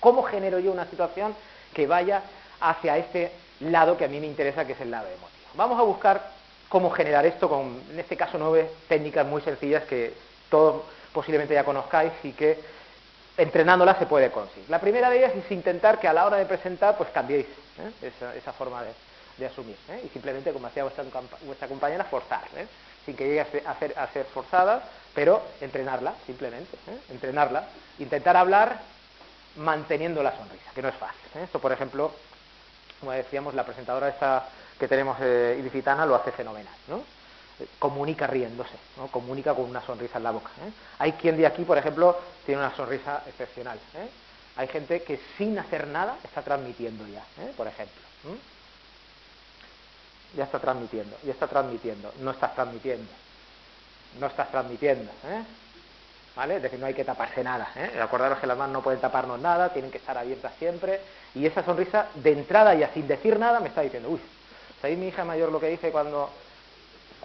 ¿Cómo 0.04 0.23
genero 0.23 0.60
yo 0.60 0.73
una 0.73 0.86
situación 0.88 1.34
que 1.73 1.88
vaya 1.88 2.23
hacia 2.60 2.97
este 2.97 3.32
lado 3.62 3.95
que 3.95 4.04
a 4.04 4.10
mí 4.10 4.19
me 4.19 4.28
interesa, 4.28 4.65
que 4.65 4.73
es 4.73 4.82
el 4.82 4.91
lado 4.91 5.08
emotivo? 5.08 5.49
Vamos 5.54 5.80
a 5.80 5.84
buscar 5.84 6.30
cómo 6.67 6.89
generar 6.89 7.26
esto 7.26 7.47
con, 7.47 7.82
en 7.89 7.99
este 7.99 8.17
caso, 8.17 8.38
nueve 8.38 8.69
técnicas 8.89 9.26
muy 9.26 9.41
sencillas 9.43 9.84
que 9.84 10.13
todos 10.49 10.82
posiblemente 11.13 11.54
ya 11.54 11.63
conozcáis 11.63 12.12
y 12.23 12.34
que 12.34 12.60
entrenándolas 13.38 13.97
se 13.97 14.06
puede 14.06 14.30
conseguir. 14.30 14.69
La 14.69 14.80
primera 14.80 15.10
de 15.10 15.19
ellas 15.19 15.32
es 15.38 15.49
intentar 15.52 15.97
que 16.02 16.10
a 16.10 16.13
la 16.13 16.26
hora 16.26 16.36
de 16.36 16.47
presentar, 16.47 16.97
pues 16.97 17.10
cambiéis 17.12 17.45
¿eh? 18.02 18.12
esa, 18.38 18.52
forma 18.52 18.84
de, 18.84 18.89
asumir. 19.45 19.77
¿eh? 19.89 20.03
Y 20.05 20.09
simplemente, 20.09 20.51
como 20.51 20.67
hacía 20.67 20.83
vuestra, 20.83 21.67
compañera, 21.67 22.03
forzar, 22.05 22.43
¿eh? 22.55 22.67
sin 23.05 23.15
que 23.15 23.25
llegue 23.25 23.41
a 23.41 23.75
ser, 23.79 23.97
a 23.97 24.07
ser 24.07 24.25
forzada, 24.25 24.83
pero 25.13 25.41
entrenarla, 25.61 26.13
simplemente. 26.25 26.77
Entrenarla. 27.09 27.67
Intentar 27.99 28.37
hablar 28.37 28.81
manteniendo 29.55 30.23
la 30.23 30.35
sonrisa, 30.35 30.71
que 30.73 30.81
no 30.81 30.89
es 30.89 30.95
fácil. 30.95 31.19
¿eh? 31.35 31.43
Esto, 31.43 31.59
por 31.59 31.71
ejemplo, 31.71 32.11
como 32.99 33.11
decíamos, 33.11 33.53
la 33.53 33.65
presentadora 33.65 34.09
esta 34.09 34.47
que 34.79 34.87
tenemos 34.87 35.17
eh, 35.21 35.57
ilicitana 35.59 36.05
lo 36.05 36.15
hace 36.15 36.31
fenomenal, 36.31 36.73
¿no? 36.87 37.03
Eh, 37.59 37.67
comunica 37.77 38.25
riéndose, 38.27 38.75
¿no? 38.97 39.07
comunica 39.07 39.53
con 39.53 39.65
una 39.65 39.81
sonrisa 39.85 40.17
en 40.17 40.23
la 40.23 40.31
boca. 40.31 40.49
¿eh? 40.65 40.71
Hay 40.99 41.11
quien 41.13 41.37
de 41.37 41.45
aquí, 41.45 41.63
por 41.63 41.77
ejemplo, 41.77 42.17
tiene 42.45 42.61
una 42.61 42.75
sonrisa 42.75 43.23
excepcional. 43.27 43.79
Hay 44.55 44.67
gente 44.67 45.03
que 45.03 45.19
sin 45.37 45.57
hacer 45.59 45.87
nada 45.87 46.17
está 46.23 46.41
transmitiendo 46.41 47.05
ya, 47.07 47.23
por 47.55 47.67
ejemplo. 47.67 48.01
Ya 50.35 50.45
está 50.45 50.59
transmitiendo, 50.59 51.15
ya 51.23 51.31
está 51.31 51.47
transmitiendo, 51.47 52.11
no 52.19 52.31
estás 52.31 52.55
transmitiendo, 52.55 53.11
no 54.19 54.27
estás 54.27 54.49
transmitiendo. 54.49 55.11
¿vale? 56.35 56.57
Es 56.57 56.63
decir, 56.63 56.79
no 56.79 56.85
hay 56.85 56.93
que 56.93 57.05
taparse 57.05 57.43
nada. 57.43 57.69
¿eh? 57.75 57.99
Acordaros 58.01 58.39
que 58.39 58.47
las 58.47 58.57
manos 58.57 58.73
no 58.73 58.81
pueden 58.81 58.99
taparnos 58.99 59.39
nada, 59.39 59.69
tienen 59.69 59.91
que 59.91 59.97
estar 59.97 60.17
abiertas 60.17 60.53
siempre. 60.57 61.01
Y 61.35 61.45
esa 61.45 61.63
sonrisa, 61.63 62.07
de 62.15 62.31
entrada 62.31 62.73
ya 62.73 62.91
sin 62.93 63.07
decir 63.07 63.37
nada, 63.39 63.59
me 63.59 63.69
está 63.69 63.81
diciendo, 63.81 64.09
uy, 64.09 64.19
¿sabéis 64.81 64.99
mi 64.99 65.07
hija 65.07 65.23
mayor 65.23 65.51
lo 65.51 65.59
que 65.59 65.69
dice 65.69 65.91
cuando, 65.91 66.29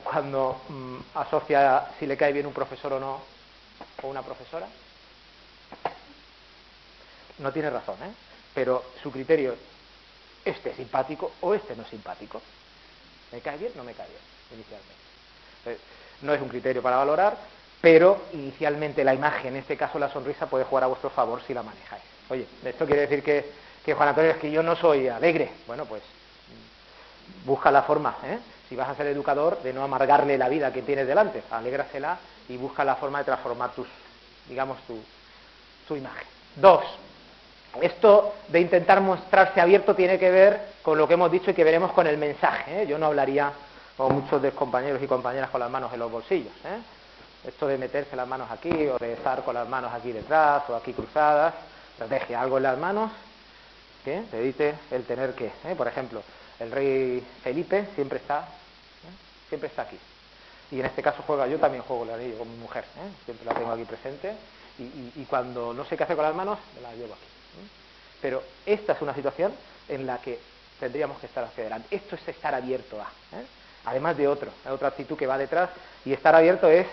cuando 0.04 0.60
mm, 0.68 0.96
asocia 1.14 1.86
si 1.98 2.06
le 2.06 2.16
cae 2.16 2.32
bien 2.32 2.46
un 2.46 2.52
profesor 2.52 2.94
o 2.94 3.00
no, 3.00 3.20
o 4.02 4.08
una 4.08 4.22
profesora? 4.22 4.66
No 7.38 7.52
tiene 7.52 7.70
razón, 7.70 7.96
¿eh? 8.02 8.12
Pero 8.54 8.84
su 9.02 9.12
criterio 9.12 9.52
es, 9.52 9.58
este 10.44 10.70
es 10.70 10.76
simpático 10.76 11.32
o 11.40 11.54
este 11.54 11.76
no 11.76 11.82
es 11.82 11.88
simpático. 11.88 12.42
¿Me 13.32 13.40
cae 13.40 13.58
bien? 13.58 13.72
No 13.76 13.84
me 13.84 13.92
cae 13.92 14.06
bien, 14.06 14.20
inicialmente. 14.54 15.84
no 16.22 16.34
es 16.34 16.40
un 16.40 16.48
criterio 16.48 16.82
para 16.82 16.96
valorar, 16.96 17.36
pero 17.80 18.22
inicialmente 18.32 19.04
la 19.04 19.14
imagen, 19.14 19.54
en 19.54 19.60
este 19.60 19.76
caso 19.76 19.98
la 19.98 20.10
sonrisa, 20.10 20.46
puede 20.46 20.64
jugar 20.64 20.84
a 20.84 20.88
vuestro 20.88 21.10
favor 21.10 21.42
si 21.46 21.54
la 21.54 21.62
manejáis. 21.62 22.02
Oye, 22.30 22.46
esto 22.64 22.86
quiere 22.86 23.02
decir 23.02 23.22
que, 23.22 23.50
que 23.84 23.94
Juan 23.94 24.08
Antonio 24.08 24.32
es 24.32 24.38
que 24.38 24.50
yo 24.50 24.62
no 24.62 24.76
soy 24.76 25.08
alegre. 25.08 25.50
Bueno, 25.66 25.84
pues 25.86 26.02
busca 27.44 27.70
la 27.70 27.82
forma, 27.82 28.16
¿eh? 28.24 28.38
si 28.68 28.76
vas 28.76 28.88
a 28.88 28.94
ser 28.94 29.06
educador, 29.06 29.62
de 29.62 29.72
no 29.72 29.82
amargarle 29.82 30.36
la 30.36 30.48
vida 30.48 30.72
que 30.72 30.82
tienes 30.82 31.06
delante, 31.06 31.42
alégrasela 31.50 32.18
y 32.48 32.56
busca 32.56 32.84
la 32.84 32.96
forma 32.96 33.18
de 33.18 33.24
transformar 33.24 33.72
tus, 33.72 33.88
digamos, 34.48 34.78
tu, 34.86 34.98
tu 35.86 35.96
imagen. 35.96 36.26
Dos, 36.56 36.84
esto 37.81 38.35
de 38.48 38.61
intentar 38.61 39.00
mostrarse 39.00 39.61
abierto 39.61 39.94
tiene 39.94 40.18
que 40.18 40.31
ver 40.31 40.61
con 40.83 40.98
lo 40.98 41.07
que 41.07 41.14
hemos 41.14 41.31
dicho 41.31 41.50
y 41.50 41.54
que 41.54 41.64
veremos 41.64 41.92
con 41.92 42.07
el 42.07 42.18
mensaje. 42.18 42.83
¿eh? 42.83 42.87
Yo 42.87 42.98
no 42.98 43.07
hablaría, 43.07 43.52
con 43.96 44.14
muchos 44.14 44.40
de 44.42 44.52
compañeros 44.52 45.02
y 45.02 45.07
compañeras, 45.07 45.50
con 45.50 45.61
las 45.61 45.70
manos 45.70 45.92
en 45.92 45.98
los 46.00 46.11
bolsillos. 46.11 46.52
¿eh? 46.64 47.48
Esto 47.48 47.66
de 47.66 47.78
meterse 47.78 48.16
las 48.16 48.26
manos 48.26 48.50
aquí 48.50 48.70
o 48.88 48.98
de 48.98 49.12
estar 49.12 49.42
con 49.44 49.54
las 49.54 49.68
manos 49.68 49.92
aquí 49.92 50.12
detrás 50.12 50.62
o 50.68 50.74
aquí 50.74 50.92
cruzadas, 50.92 51.54
estrategia, 51.92 52.40
algo 52.40 52.57
en 52.57 52.62
las 52.64 52.78
manos 52.78 53.11
te 54.04 54.40
evite 54.40 54.74
el 54.90 55.04
tener 55.04 55.35
que, 55.35 55.46
¿eh? 55.46 55.74
por 55.76 55.88
ejemplo, 55.88 56.22
el 56.59 56.70
rey 56.70 57.24
Felipe 57.42 57.88
siempre 57.94 58.18
está, 58.18 58.48
siempre 59.48 59.68
está 59.68 59.83
aquí. 59.83 59.98
Y 60.70 60.81
en 60.81 60.87
este 60.87 61.02
caso 61.02 61.22
juega, 61.26 61.46
yo 61.46 61.59
también 61.59 61.83
juego 61.83 62.04
el 62.04 62.11
anillo 62.11 62.38
con 62.38 62.50
mi 62.50 62.59
mujer, 62.59 62.85
siempre 63.24 63.46
la 63.46 63.54
tengo 63.54 63.72
aquí 63.72 63.85
presente 63.85 64.35
y, 64.78 65.24
cuando 65.24 65.74
no 65.74 65.85
sé 65.85 65.96
qué 65.96 66.04
hacer 66.04 66.16
con 66.16 66.24
las 66.24 66.35
manos, 66.35 66.59
me 66.74 66.81
la 66.83 66.94
llevo 66.94 67.14
aquí. 67.14 67.27
Pero 68.20 68.42
esta 68.66 68.92
es 68.92 69.02
una 69.02 69.14
situación 69.14 69.52
en 69.88 70.07
la 70.07 70.18
que 70.18 70.38
tendríamos 70.78 71.18
que 71.18 71.26
estar 71.26 71.44
hacia 71.44 71.62
adelante. 71.62 71.94
Esto 71.94 72.16
es 72.16 72.28
estar 72.28 72.54
abierto 72.54 73.00
a. 73.00 73.07
¿eh? 73.37 73.44
Además 73.85 74.16
de 74.16 74.28
otro, 74.28 74.50
hay 74.64 74.72
otra 74.72 74.88
actitud 74.88 75.16
que 75.16 75.26
va 75.26 75.38
detrás, 75.38 75.70
y 76.04 76.12
estar 76.12 76.35
abierto 76.35 76.68
es 76.68 76.87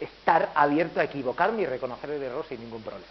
estar 0.00 0.50
abierto 0.54 1.00
a 1.00 1.04
equivocarme 1.04 1.62
y 1.62 1.66
reconocer 1.66 2.10
el 2.10 2.22
error 2.22 2.44
sin 2.48 2.60
ningún 2.60 2.82
problema. 2.82 3.06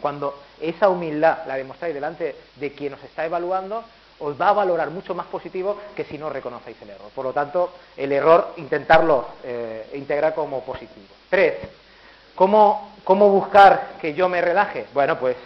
Cuando 0.00 0.38
esa 0.60 0.88
humildad 0.88 1.46
la 1.46 1.56
demostráis 1.56 1.94
delante 1.94 2.36
de 2.56 2.72
quien 2.72 2.94
os 2.94 3.02
está 3.02 3.24
evaluando, 3.24 3.84
os 4.20 4.38
va 4.38 4.48
a 4.48 4.52
valorar 4.52 4.90
mucho 4.90 5.14
más 5.14 5.26
positivo 5.26 5.78
que 5.96 6.04
si 6.04 6.18
no 6.18 6.28
reconocéis 6.28 6.80
el 6.82 6.90
error. 6.90 7.10
Por 7.14 7.24
lo 7.24 7.32
tanto, 7.32 7.72
el 7.96 8.12
error, 8.12 8.54
intentarlo 8.58 9.28
eh, 9.42 9.90
integrar 9.94 10.34
como 10.34 10.62
positivo. 10.62 11.06
Tres, 11.28 11.54
¿cómo, 12.34 12.94
¿cómo 13.04 13.30
buscar 13.30 13.92
que 14.00 14.14
yo 14.14 14.28
me 14.28 14.40
relaje? 14.40 14.86
Bueno, 14.92 15.18
pues 15.18 15.36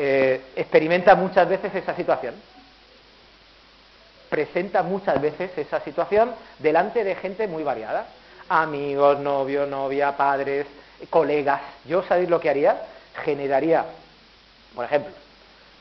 eh, 0.00 0.40
experimenta 0.54 1.16
muchas 1.16 1.48
veces 1.48 1.74
esa 1.74 1.92
situación. 1.96 2.32
Presenta 4.30 4.84
muchas 4.84 5.20
veces 5.20 5.50
esa 5.58 5.80
situación 5.80 6.30
delante 6.60 7.02
de 7.02 7.16
gente 7.16 7.48
muy 7.48 7.64
variada. 7.64 8.06
Amigos, 8.48 9.18
novio, 9.18 9.66
novia, 9.66 10.16
padres, 10.16 10.68
colegas. 11.10 11.60
Yo, 11.84 12.04
¿sabéis 12.04 12.30
lo 12.30 12.38
que 12.38 12.48
haría? 12.48 12.80
Generaría, 13.24 13.86
por 14.72 14.84
ejemplo, 14.84 15.12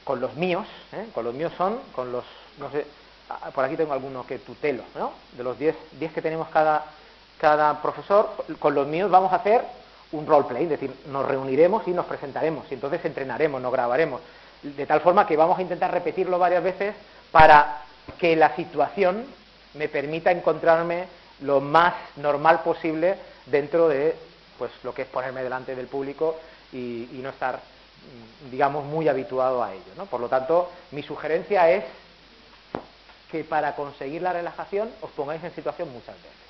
con 0.04 0.20
los 0.20 0.34
míos, 0.34 0.66
¿eh? 0.94 1.06
con 1.14 1.24
los 1.24 1.36
míos 1.36 1.54
son, 1.56 1.78
con 1.94 2.12
los, 2.12 2.26
no 2.58 2.72
sé, 2.72 2.88
ah, 3.30 3.52
por 3.54 3.66
aquí 3.66 3.76
tengo 3.76 3.94
algunos 3.94 4.26
que 4.26 4.40
tutelo, 4.40 4.82
¿no? 4.96 5.12
De 5.34 5.44
los 5.44 5.60
10 5.60 5.76
que 6.12 6.24
tenemos 6.24 6.50
cada, 6.50 6.86
cada 7.40 7.84
profesor, 7.84 8.32
con 8.58 8.74
los 8.74 8.88
míos 8.88 9.12
vamos 9.12 9.32
a 9.32 9.36
hacer 9.36 9.64
un 10.12 10.26
roleplay, 10.26 10.64
es 10.64 10.70
decir, 10.70 10.94
nos 11.08 11.26
reuniremos 11.26 11.88
y 11.88 11.92
nos 11.92 12.06
presentaremos, 12.06 12.66
y 12.70 12.76
entonces 12.76 13.04
entrenaremos, 13.04 13.62
nos 13.62 13.72
grabaremos, 13.72 14.22
de 14.64 14.86
tal 14.86 15.02
forma 15.02 15.28
que 15.28 15.38
vamos 15.38 15.58
a 15.60 15.62
intentar 15.62 15.92
repetirlo 15.92 16.40
varias 16.40 16.64
veces 16.64 16.96
para 17.32 17.82
que 18.20 18.36
la 18.36 18.56
situación 18.56 19.26
me 19.74 19.90
permita 19.90 20.32
encontrarme 20.32 21.06
lo 21.42 21.62
más 21.62 21.94
normal 22.16 22.62
posible 22.64 23.16
dentro 23.46 23.88
de 23.90 24.16
pues 24.58 24.72
lo 24.84 24.94
que 24.94 25.04
es 25.04 25.08
ponerme 25.08 25.44
delante 25.44 25.76
del 25.76 25.88
público 25.88 26.36
y, 26.74 27.08
no 27.22 27.30
estar 27.30 27.56
mm, 27.58 28.50
digamos 28.50 28.86
muy 28.86 29.08
habituado 29.08 29.64
a 29.64 29.74
ello 29.74 30.06
por 30.10 30.20
lo 30.20 30.30
tanto 30.30 30.72
mi 30.92 31.04
sugerencia 31.04 31.70
es 31.70 31.84
que 33.32 33.44
para 33.44 33.76
conseguir 33.76 34.22
la 34.22 34.34
relajación 34.34 34.90
os 35.02 35.12
pongáis 35.12 35.44
en 35.44 35.54
situación 35.54 35.92
muchas 35.94 36.16
veces 36.16 36.47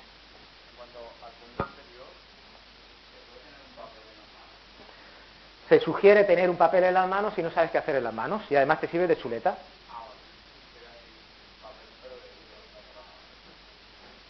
se 5.68 5.80
sugiere 5.80 6.24
tener 6.24 6.48
un 6.48 6.56
papel 6.56 6.84
en 6.84 6.94
las 6.94 7.08
manos 7.08 7.34
si 7.34 7.42
no 7.42 7.50
sabes 7.50 7.70
qué 7.70 7.78
hacer 7.78 7.96
en 7.96 8.04
las 8.04 8.14
manos 8.14 8.42
y 8.50 8.56
además 8.56 8.80
te 8.80 8.88
sirve 8.88 9.06
de 9.06 9.18
chuleta. 9.18 9.56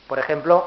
Por 0.09 0.18
ejemplo, 0.18 0.66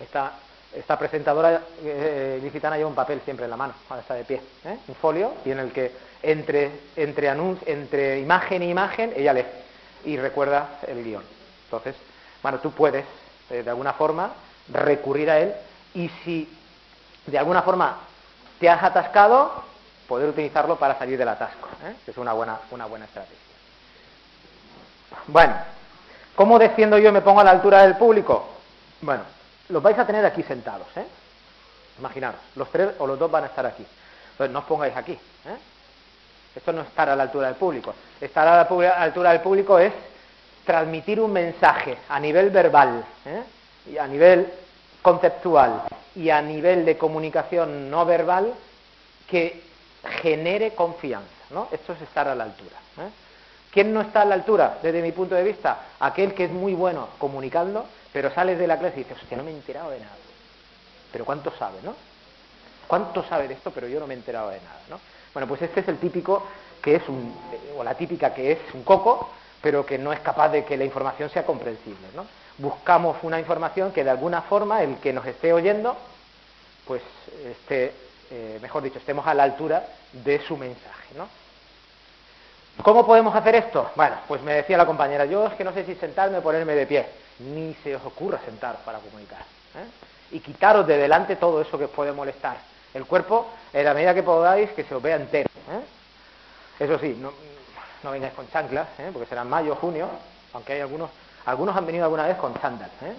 esta, 0.00 0.32
esta 0.74 0.98
presentadora 0.98 1.62
eh, 1.82 2.38
licitana 2.42 2.76
lleva 2.76 2.88
un 2.88 2.94
papel 2.94 3.20
siempre 3.24 3.44
en 3.44 3.50
la 3.50 3.56
mano 3.56 3.74
cuando 3.86 4.02
está 4.02 4.14
de 4.14 4.24
pie, 4.24 4.40
¿eh? 4.64 4.78
un 4.88 4.94
folio 4.94 5.34
y 5.44 5.50
en 5.50 5.58
el 5.58 5.72
que 5.72 5.92
entre, 6.22 6.70
entre, 6.96 7.28
entre 7.66 8.20
imagen 8.20 8.62
e 8.62 8.68
imagen 8.68 9.12
ella 9.16 9.32
lee 9.32 9.44
y 10.04 10.16
recuerda 10.16 10.78
el 10.86 11.02
guion. 11.02 11.24
Entonces, 11.64 11.96
bueno, 12.42 12.60
tú 12.60 12.70
puedes 12.70 13.04
eh, 13.50 13.62
de 13.62 13.70
alguna 13.70 13.92
forma 13.94 14.32
recurrir 14.72 15.30
a 15.30 15.40
él 15.40 15.52
y 15.94 16.08
si 16.24 16.48
de 17.26 17.38
alguna 17.38 17.62
forma 17.62 17.98
te 18.64 18.70
has 18.70 18.82
atascado, 18.82 19.62
poder 20.08 20.30
utilizarlo 20.30 20.76
para 20.76 20.98
salir 20.98 21.18
del 21.18 21.28
atasco, 21.28 21.68
¿eh? 21.84 21.96
es 22.06 22.16
una 22.16 22.32
buena, 22.32 22.60
una 22.70 22.86
buena 22.86 23.04
estrategia. 23.04 23.36
Bueno, 25.26 25.54
¿cómo 26.34 26.58
desciendo 26.58 26.96
yo 26.96 27.10
y 27.10 27.12
me 27.12 27.20
pongo 27.20 27.40
a 27.40 27.44
la 27.44 27.50
altura 27.50 27.82
del 27.82 27.98
público? 27.98 28.48
Bueno, 29.02 29.22
los 29.68 29.82
vais 29.82 29.98
a 29.98 30.06
tener 30.06 30.24
aquí 30.24 30.42
sentados, 30.44 30.86
¿eh? 30.96 31.04
Imaginaros, 31.98 32.40
los 32.56 32.70
tres 32.70 32.92
o 33.00 33.06
los 33.06 33.18
dos 33.18 33.30
van 33.30 33.44
a 33.44 33.48
estar 33.48 33.66
aquí. 33.66 33.86
Entonces 34.30 34.50
no 34.50 34.60
os 34.60 34.64
pongáis 34.64 34.96
aquí. 34.96 35.12
¿eh? 35.12 35.58
Esto 36.56 36.72
no 36.72 36.80
es 36.80 36.88
estar 36.88 37.10
a 37.10 37.16
la 37.16 37.24
altura 37.24 37.48
del 37.48 37.56
público. 37.56 37.94
Estar 38.18 38.48
a 38.48 38.66
la 38.66 38.92
altura 38.94 39.30
del 39.32 39.42
público 39.42 39.78
es 39.78 39.92
transmitir 40.64 41.20
un 41.20 41.34
mensaje 41.34 41.98
a 42.08 42.18
nivel 42.18 42.48
verbal 42.48 43.04
¿eh? 43.26 43.42
y 43.92 43.98
a 43.98 44.06
nivel 44.06 44.50
conceptual 45.02 45.82
y 46.16 46.30
a 46.30 46.40
nivel 46.40 46.84
de 46.84 46.96
comunicación 46.96 47.90
no 47.90 48.04
verbal 48.04 48.54
que 49.28 49.62
genere 50.22 50.74
confianza. 50.74 51.28
¿no? 51.50 51.68
Esto 51.72 51.92
es 51.92 52.02
estar 52.02 52.28
a 52.28 52.34
la 52.34 52.44
altura. 52.44 52.76
¿eh? 52.98 53.10
¿Quién 53.70 53.92
no 53.92 54.00
está 54.00 54.22
a 54.22 54.24
la 54.24 54.34
altura 54.34 54.78
desde 54.82 55.02
mi 55.02 55.12
punto 55.12 55.34
de 55.34 55.42
vista? 55.42 55.86
Aquel 56.00 56.34
que 56.34 56.44
es 56.44 56.50
muy 56.50 56.74
bueno 56.74 57.08
comunicando, 57.18 57.86
pero 58.12 58.32
sales 58.32 58.58
de 58.58 58.66
la 58.66 58.78
clase 58.78 59.00
y 59.00 59.04
dices, 59.04 59.20
hostia, 59.20 59.36
no 59.36 59.44
me 59.44 59.50
he 59.50 59.54
enterado 59.54 59.90
de 59.90 60.00
nada. 60.00 60.14
Pero 61.10 61.24
¿cuánto 61.24 61.52
sabe, 61.58 61.78
no? 61.82 61.94
¿Cuánto 62.86 63.24
sabe 63.24 63.48
de 63.48 63.54
esto? 63.54 63.70
Pero 63.70 63.88
yo 63.88 63.98
no 63.98 64.06
me 64.06 64.14
he 64.14 64.16
enterado 64.16 64.50
de 64.50 64.60
nada, 64.60 64.80
¿no? 64.90 65.00
Bueno, 65.32 65.48
pues 65.48 65.62
este 65.62 65.80
es 65.80 65.88
el 65.88 65.98
típico 65.98 66.46
que 66.80 66.96
es 66.96 67.08
un, 67.08 67.34
o 67.76 67.82
la 67.82 67.94
típica 67.94 68.34
que 68.34 68.52
es 68.52 68.58
un 68.74 68.84
coco, 68.84 69.30
pero 69.60 69.84
que 69.86 69.98
no 69.98 70.12
es 70.12 70.20
capaz 70.20 70.50
de 70.50 70.64
que 70.64 70.76
la 70.76 70.84
información 70.84 71.30
sea 71.30 71.44
comprensible, 71.44 72.06
¿no? 72.14 72.26
Buscamos 72.58 73.16
una 73.22 73.38
información 73.38 73.92
que 73.92 74.04
de 74.04 74.10
alguna 74.10 74.42
forma 74.42 74.82
el 74.82 74.96
que 74.96 75.12
nos 75.12 75.26
esté 75.26 75.52
oyendo, 75.52 75.96
pues 76.86 77.02
esté, 77.44 77.92
eh, 78.30 78.58
mejor 78.62 78.82
dicho, 78.82 78.98
estemos 78.98 79.26
a 79.26 79.34
la 79.34 79.42
altura 79.42 79.84
de 80.12 80.40
su 80.46 80.56
mensaje, 80.56 81.14
¿no? 81.16 81.28
¿Cómo 82.82 83.06
podemos 83.06 83.34
hacer 83.34 83.54
esto? 83.54 83.90
Bueno, 83.94 84.16
pues 84.26 84.42
me 84.42 84.54
decía 84.54 84.76
la 84.76 84.86
compañera, 84.86 85.24
yo 85.26 85.46
es 85.46 85.54
que 85.54 85.64
no 85.64 85.72
sé 85.72 85.84
si 85.84 85.94
sentarme 85.94 86.38
o 86.38 86.42
ponerme 86.42 86.74
de 86.74 86.86
pie. 86.86 87.06
Ni 87.38 87.74
se 87.82 87.94
os 87.94 88.04
ocurra 88.04 88.40
sentar 88.44 88.78
para 88.84 88.98
comunicar. 88.98 89.40
¿eh? 89.40 89.86
Y 90.32 90.40
quitaros 90.40 90.86
de 90.86 90.98
delante 90.98 91.36
todo 91.36 91.62
eso 91.62 91.78
que 91.78 91.84
os 91.84 91.90
puede 91.90 92.12
molestar. 92.12 92.56
El 92.92 93.06
cuerpo, 93.06 93.48
en 93.72 93.84
la 93.84 93.94
medida 93.94 94.12
que 94.12 94.22
podáis, 94.22 94.70
que 94.70 94.84
se 94.84 94.94
os 94.94 95.02
vea 95.02 95.16
entero. 95.16 95.48
¿eh? 95.70 96.84
Eso 96.84 96.98
sí, 96.98 97.16
no, 97.18 97.32
no 98.02 98.10
vengáis 98.10 98.34
con 98.34 98.50
chanclas, 98.50 98.88
porque 99.12 99.28
será 99.28 99.44
mayo, 99.44 99.76
junio, 99.76 100.08
aunque 100.52 100.74
hay 100.74 100.80
algunos 100.80 101.10
algunos 101.46 101.76
han 101.76 101.86
venido 101.86 102.04
alguna 102.04 102.26
vez 102.26 102.36
con 102.36 102.54
chándal. 102.60 102.90
¿eh? 103.02 103.14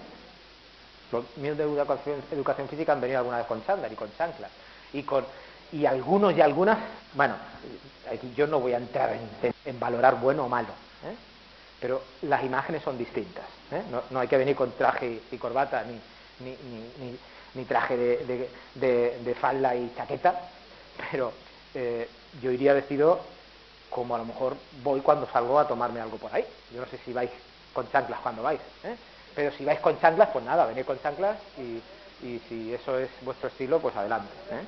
Los 1.12 1.24
míos 1.36 1.56
de 1.56 1.64
educación, 1.64 2.68
física 2.68 2.92
han 2.92 3.00
venido 3.00 3.18
alguna 3.20 3.38
vez 3.38 3.46
con 3.46 3.64
chándal 3.64 3.92
y 3.92 3.96
con 3.96 4.10
chanclas. 4.16 4.50
Y, 4.92 5.02
con, 5.02 5.24
y 5.72 5.86
algunos 5.86 6.36
y 6.36 6.40
algunas, 6.40 6.78
bueno, 7.14 7.34
yo 8.34 8.46
no 8.46 8.60
voy 8.60 8.72
a 8.72 8.78
entrar 8.78 9.16
en, 9.64 9.80
valorar 9.80 10.18
bueno 10.20 10.44
o 10.44 10.48
malo, 10.48 10.68
¿eh? 11.04 11.14
pero 11.80 12.02
las 12.22 12.42
imágenes 12.44 12.82
son 12.82 12.98
distintas. 12.98 13.44
¿eh? 13.70 13.82
No, 14.10 14.20
hay 14.20 14.28
que 14.28 14.36
venir 14.36 14.56
con 14.56 14.72
traje 14.72 15.22
y 15.30 15.36
corbata 15.38 15.84
ni, 15.84 16.00
ni, 16.44 17.18
ni, 17.54 17.64
traje 17.64 17.96
de, 17.96 18.50
de, 18.74 19.34
falda 19.34 19.74
y 19.74 19.92
chaqueta, 19.96 20.40
pero 21.10 21.32
eh, 21.74 22.08
yo 22.40 22.50
iría 22.50 22.74
vestido 22.74 23.20
como 23.90 24.14
a 24.14 24.18
lo 24.18 24.24
mejor 24.24 24.56
voy 24.82 25.00
cuando 25.00 25.26
salgo 25.30 25.58
a 25.58 25.66
tomarme 25.66 26.00
algo 26.00 26.16
por 26.16 26.34
ahí. 26.34 26.44
Yo 26.72 26.80
no 26.80 26.86
sé 26.86 26.98
si 27.04 27.12
vais 27.12 27.30
con 27.76 27.90
chanclas 27.92 28.18
cuando 28.20 28.42
vais. 28.42 28.60
¿eh? 28.82 28.96
Pero 29.34 29.52
si 29.52 29.64
vais 29.64 29.78
con 29.80 30.00
chanclas, 30.00 30.30
pues 30.32 30.44
nada, 30.44 30.66
venid 30.66 30.84
con 30.84 31.00
chanclas 31.00 31.36
y, 31.58 31.82
si 32.48 32.74
eso 32.74 32.98
es 32.98 33.10
vuestro 33.20 33.48
estilo, 33.48 33.78
pues 33.78 33.94
adelante. 33.94 34.32
¿eh? 34.50 34.64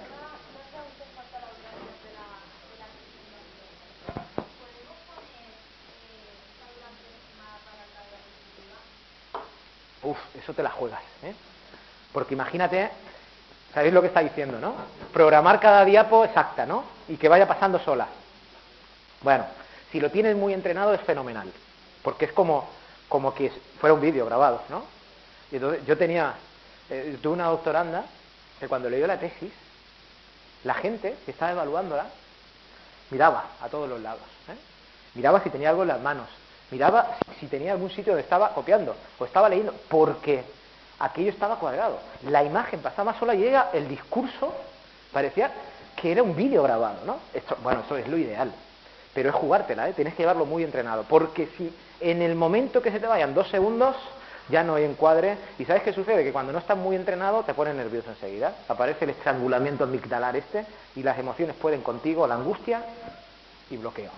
Uf, 10.03 10.19
eso 10.37 10.53
te 10.53 10.63
la 10.63 10.71
juegas, 10.71 11.03
¿eh? 11.23 11.35
Porque 12.13 12.35
imagínate, 12.35 12.91
¿Sabéis 13.75 13.93
lo 13.93 14.01
que 14.01 14.09
está 14.09 14.21
diciendo, 14.21 14.59
no? 14.59 14.75
Programar 15.13 15.61
cada 15.61 15.85
diapo 15.85 16.25
exacta, 16.25 16.65
¿no? 16.65 16.85
Y 17.07 17.17
que 17.17 17.29
vaya 17.29 17.47
pasando 17.47 17.79
sola. 17.79 18.09
Bueno, 19.23 19.45
si 19.93 20.01
lo 20.01 20.11
tienes 20.11 20.37
muy 20.37 20.55
entrenado 20.55 20.95
es 20.95 21.01
fenomenal, 21.03 21.53
porque 22.03 22.25
es 22.25 22.33
como, 22.33 22.69
como 23.09 23.35
que 23.35 23.51
fuera 23.81 23.95
un 23.95 24.01
vídeo 24.01 24.27
grabado, 24.27 24.63
¿no? 24.69 24.85
Y 25.51 25.57
entonces 25.57 25.85
yo 25.87 25.97
tenía, 25.97 26.35
eh, 26.91 27.19
tuve 27.23 27.35
una 27.35 27.47
doctoranda 27.47 28.05
que 28.61 28.69
cuando 28.69 28.91
leyó 28.91 29.07
la 29.07 29.19
tesis, 29.19 29.53
la 30.65 30.75
gente 30.75 31.17
que 31.25 31.31
estaba 31.31 31.53
evaluándola 31.53 32.07
miraba 33.11 33.47
a 33.63 33.69
todos 33.69 33.89
los 33.89 34.01
lados. 34.01 34.23
¿eh? 34.49 34.57
Miraba 35.15 35.43
si 35.43 35.51
tenía 35.51 35.71
algo 35.71 35.83
en 35.83 35.89
las 35.89 36.01
manos, 36.01 36.29
miraba 36.71 37.17
si, 37.41 37.47
tenía 37.47 37.73
algún 37.73 37.91
sitio 37.91 38.13
donde 38.13 38.23
estaba 38.23 38.53
copiando 38.55 38.95
o 39.19 39.25
estaba 39.25 39.49
leyendo, 39.49 39.75
porque 39.89 40.45
aquello 40.99 41.31
estaba 41.31 41.57
cuadrado. 41.57 41.99
La 42.25 42.45
imagen 42.45 42.81
pasaba 42.81 43.19
sola 43.19 43.35
y 43.35 43.45
el 43.73 43.89
discurso 43.89 44.53
parecía 45.13 45.51
que 45.97 46.13
era 46.13 46.23
un 46.23 46.37
vídeo 46.37 46.63
grabado, 46.63 47.05
¿no? 47.05 47.19
Bueno, 47.63 47.83
eso 47.85 47.97
es 47.97 48.07
lo 48.09 48.19
ideal, 48.19 48.53
pero 49.15 49.31
es 49.31 49.35
jugártela, 49.35 49.89
¿eh? 49.89 49.93
tienes 49.95 50.15
que 50.15 50.23
llevarlo 50.23 50.47
muy 50.47 50.65
entrenado, 50.65 51.05
porque 51.05 51.49
si 51.57 51.73
en 52.01 52.23
el 52.23 52.35
momento 52.35 52.83
que 52.83 52.93
se 52.93 53.01
te 53.01 53.07
vayan 53.07 53.35
dos 53.35 53.49
segundos 53.49 53.97
ya 54.49 54.65
no 54.65 54.75
hay 54.75 54.85
encuadre. 54.85 55.37
¿Y 55.59 55.65
sabes 55.65 55.83
qué 55.83 55.93
sucede? 55.93 56.25
Que 56.25 56.33
cuando 56.33 56.53
no 56.53 56.59
estás 56.59 56.77
muy 56.77 56.97
entrenado 56.97 57.43
te 57.43 57.55
pones 57.55 57.75
nervioso 57.75 58.11
enseguida. 58.11 58.57
Aparece 58.69 59.05
el 59.05 59.11
estrangulamiento 59.11 59.85
amigdalar 59.85 60.37
este 60.37 60.65
y 60.97 61.03
las 61.03 61.19
emociones 61.19 61.57
pueden 61.57 61.83
contigo, 61.83 62.27
la 62.27 62.35
angustia 62.35 62.83
y 63.71 63.77
bloqueo. 63.77 64.11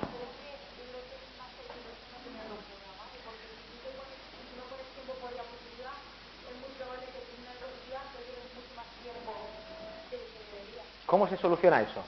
¿Cómo 11.06 11.26
se 11.26 11.36
soluciona 11.38 11.82
eso? 11.82 12.04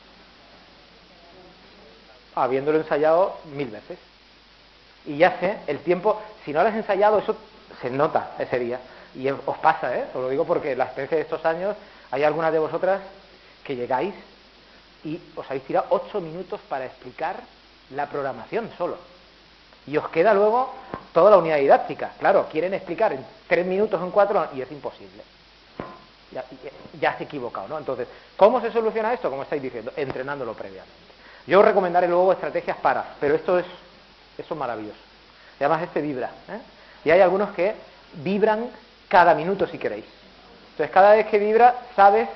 Habiéndolo 2.35 2.79
ensayado 2.79 3.39
mil 3.55 3.69
veces. 3.69 3.99
Y 5.07 5.19
ya 5.19 5.39
sé, 5.41 5.59
el 5.67 5.81
tiempo, 5.81 6.21
si 6.45 6.53
no 6.53 6.63
lo 6.63 6.69
has 6.69 6.75
ensayado, 6.75 7.19
eso 7.19 7.37
se 7.81 7.91
nota 7.91 8.33
ese 8.39 8.59
día. 8.59 8.81
Y 9.15 9.29
os 9.29 9.59
pasa, 9.61 9.97
¿eh? 9.97 10.07
Os 10.15 10.23
lo 10.23 10.29
digo 10.29 10.45
porque 10.47 10.77
la 10.77 10.85
experiencia 10.85 11.17
de 11.19 11.25
estos 11.25 11.45
años, 11.45 11.77
hay 12.11 12.23
algunas 12.23 12.53
de 12.53 12.59
vosotras 12.59 13.01
que 13.65 13.77
llegáis 13.77 14.15
y 15.05 15.21
os 15.37 15.47
habéis 15.47 15.65
tirado 15.65 15.87
ocho 15.91 16.21
minutos 16.21 16.61
para 16.69 16.87
explicar 16.87 17.37
la 17.91 18.07
programación 18.07 18.71
solo. 18.79 18.97
Y 19.87 19.97
os 19.97 20.09
queda 20.09 20.33
luego 20.33 20.73
toda 21.13 21.31
la 21.31 21.39
unidad 21.39 21.59
didáctica. 21.59 22.13
Claro, 22.19 22.49
quieren 22.51 22.73
explicar 22.73 23.13
en 23.13 23.25
tres 23.49 23.67
minutos 23.67 24.01
en 24.01 24.11
cuatro 24.11 24.49
y 24.55 24.63
es 24.63 24.71
imposible. 24.71 25.23
Ya, 26.31 26.45
ya 26.99 27.19
se 27.19 27.25
equivocado, 27.25 27.69
¿no? 27.69 27.79
Entonces, 27.79 28.09
¿cómo 28.37 28.61
se 28.61 28.73
soluciona 28.73 29.13
esto? 29.13 29.29
Como 29.29 29.43
estáis 29.43 29.61
diciendo, 29.61 29.93
entrenándolo 29.97 30.55
previamente. 30.55 31.12
Yo 31.47 31.61
os 31.61 31.65
recomendaré 31.65 32.09
luego 32.09 32.33
estrategias 32.33 32.77
para, 32.79 33.15
pero 33.21 33.35
esto 33.35 33.59
es, 33.59 33.67
eso 34.39 34.55
es 34.55 34.59
maravilloso. 34.61 34.99
Además 35.59 35.83
este 35.83 36.01
vibra. 36.01 36.31
¿eh? 36.49 36.59
Y 37.05 37.11
hay 37.11 37.21
algunos 37.21 37.51
que 37.51 37.75
vibran 38.15 38.69
cada 39.09 39.35
minuto 39.35 39.67
si 39.67 39.79
queréis. 39.79 40.05
Entonces, 40.73 40.93
cada 40.93 41.13
vez 41.13 41.27
que 41.27 41.39
vibra, 41.39 41.75
sabes, 41.95 42.29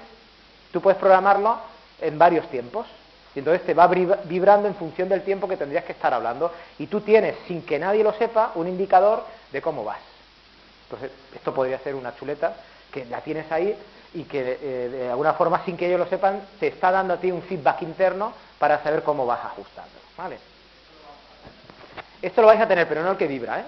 tú 0.73 0.81
puedes 0.81 0.99
programarlo 0.99 1.59
en 2.01 2.19
varios 2.19 2.49
tiempos. 2.51 2.87
Y 3.35 3.41
entonces 3.41 3.67
te 3.67 3.75
va 3.75 3.87
vibrando 3.87 4.67
en 4.67 4.75
función 4.75 5.09
del 5.09 5.23
tiempo 5.23 5.47
que 5.47 5.57
tendrías 5.57 5.85
que 5.85 5.93
estar 5.93 6.13
hablando. 6.15 6.53
Y 6.79 6.87
tú 6.87 7.01
tienes, 7.01 7.37
sin 7.47 7.63
que 7.63 7.79
nadie 7.79 8.03
lo 8.03 8.13
sepa, 8.15 8.53
un 8.55 8.69
indicador 8.69 9.25
de 9.53 9.61
cómo 9.61 9.85
vas. 9.85 9.99
Entonces, 10.85 11.11
esto 11.35 11.53
podría 11.53 11.79
ser 11.81 11.95
una 11.95 12.15
chuleta 12.17 12.55
que 12.93 13.05
la 13.07 13.21
tienes 13.21 13.51
ahí 13.51 13.77
y 14.15 14.25
que 14.25 14.59
eh, 14.63 14.89
de 14.89 15.11
alguna 15.11 15.35
forma, 15.35 15.65
sin 15.65 15.77
que 15.77 15.87
ellos 15.87 15.99
lo 15.99 16.07
sepan, 16.07 16.41
te 16.61 16.69
está 16.69 16.91
dando 16.91 17.15
a 17.15 17.17
ti 17.19 17.31
un 17.31 17.43
feedback 17.43 17.83
interno 17.83 18.33
para 18.59 18.83
saber 18.83 19.03
cómo 19.03 19.27
vas 19.27 19.45
ajustando. 19.45 19.99
¿Vale? 20.17 20.39
Esto 22.23 22.41
lo 22.41 22.49
vais 22.49 22.61
a 22.61 22.69
tener, 22.69 22.89
pero 22.89 23.03
no 23.03 23.11
el 23.11 23.17
que 23.17 23.27
vibra, 23.27 23.61
¿eh? 23.61 23.67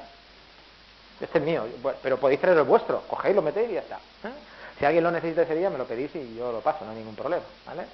Este 1.20 1.38
es 1.38 1.44
mío, 1.44 1.66
pero 2.00 2.18
podéis 2.18 2.40
traer 2.40 2.58
el 2.58 2.64
vuestro, 2.64 3.02
cogéis, 3.08 3.34
lo 3.34 3.42
metéis 3.42 3.70
y 3.70 3.74
ya 3.74 3.80
está. 3.80 3.96
¿eh? 3.96 4.32
Si 4.78 4.84
alguien 4.84 5.02
lo 5.02 5.10
necesita 5.10 5.42
ese 5.42 5.56
día, 5.56 5.68
me 5.68 5.78
lo 5.78 5.86
pedís 5.86 6.14
y 6.14 6.36
yo 6.36 6.52
lo 6.52 6.60
paso, 6.60 6.84
no 6.84 6.92
hay 6.92 6.98
ningún 6.98 7.16
problema, 7.16 7.44
¿vale? 7.66 7.86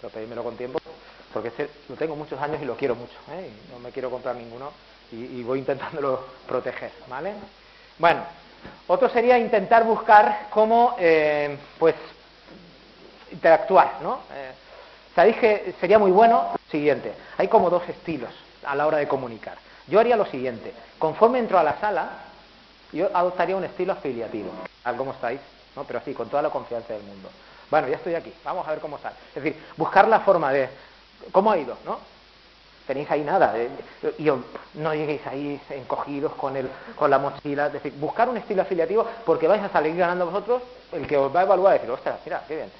Pero 0.00 0.12
pedímelo 0.12 0.42
con 0.42 0.56
tiempo, 0.56 0.80
porque 1.32 1.48
este 1.48 1.70
lo 1.88 1.94
tengo 1.94 2.16
muchos 2.16 2.40
años 2.40 2.60
y 2.60 2.64
lo 2.64 2.76
quiero 2.76 2.96
mucho, 2.96 3.16
¿eh? 3.30 3.52
no 3.70 3.78
me 3.78 3.92
quiero 3.92 4.10
comprar 4.10 4.34
ninguno 4.34 4.72
y, 5.12 5.42
voy 5.44 5.60
intentándolo 5.60 6.26
proteger, 6.48 6.92
¿vale? 7.06 7.34
Bueno, 7.98 8.24
otro 8.88 9.08
sería 9.10 9.38
intentar 9.38 9.84
buscar 9.84 10.48
cómo, 10.50 10.96
eh, 10.98 11.56
pues, 11.78 11.94
interactuar, 13.30 13.98
¿no? 14.02 14.22
Eh, 14.32 14.52
Sabéis 15.14 15.36
que 15.36 15.74
sería 15.80 15.98
muy 15.98 16.10
bueno, 16.10 16.50
siguiente, 16.70 17.12
hay 17.36 17.48
como 17.48 17.68
dos 17.68 17.86
estilos 17.88 18.30
a 18.64 18.74
la 18.74 18.86
hora 18.86 18.98
de 18.98 19.08
comunicar. 19.08 19.58
Yo 19.86 20.00
haría 20.00 20.16
lo 20.16 20.24
siguiente, 20.26 20.72
conforme 20.98 21.38
entro 21.38 21.58
a 21.58 21.62
la 21.62 21.78
sala, 21.80 22.08
yo 22.92 23.08
adoptaría 23.12 23.56
un 23.56 23.64
estilo 23.64 23.92
afiliativo. 23.92 24.50
¿Cómo 24.96 25.12
estáis? 25.12 25.40
¿No? 25.76 25.84
Pero 25.84 25.98
así, 25.98 26.14
con 26.14 26.28
toda 26.28 26.42
la 26.42 26.50
confianza 26.50 26.94
del 26.94 27.02
mundo. 27.02 27.28
Bueno, 27.70 27.88
ya 27.88 27.96
estoy 27.96 28.14
aquí, 28.14 28.32
vamos 28.44 28.66
a 28.66 28.70
ver 28.70 28.80
cómo 28.80 28.98
sale. 28.98 29.16
Es 29.34 29.42
decir, 29.42 29.62
buscar 29.76 30.08
la 30.08 30.20
forma 30.20 30.52
de... 30.52 30.68
¿Cómo 31.30 31.50
ha 31.50 31.58
ido? 31.58 31.76
¿No? 31.84 31.98
Tenéis 32.86 33.10
ahí 33.10 33.22
nada. 33.22 33.54
y 34.18 34.30
no 34.74 34.94
lleguéis 34.94 35.26
ahí 35.26 35.60
encogidos 35.70 36.32
con, 36.34 36.56
el, 36.56 36.68
con 36.96 37.10
la 37.10 37.18
mochila. 37.18 37.68
Es 37.68 37.74
decir, 37.74 37.92
buscar 37.94 38.28
un 38.28 38.36
estilo 38.36 38.62
afiliativo 38.62 39.06
porque 39.24 39.48
vais 39.48 39.62
a 39.62 39.68
salir 39.68 39.96
ganando 39.96 40.26
vosotros, 40.26 40.62
el 40.92 41.06
que 41.06 41.16
os 41.16 41.34
va 41.34 41.40
a 41.40 41.44
evaluar 41.44 41.76
y 41.76 41.78
decir, 41.78 41.90
ostras, 41.90 42.18
mira, 42.24 42.42
qué 42.48 42.56
bien. 42.56 42.72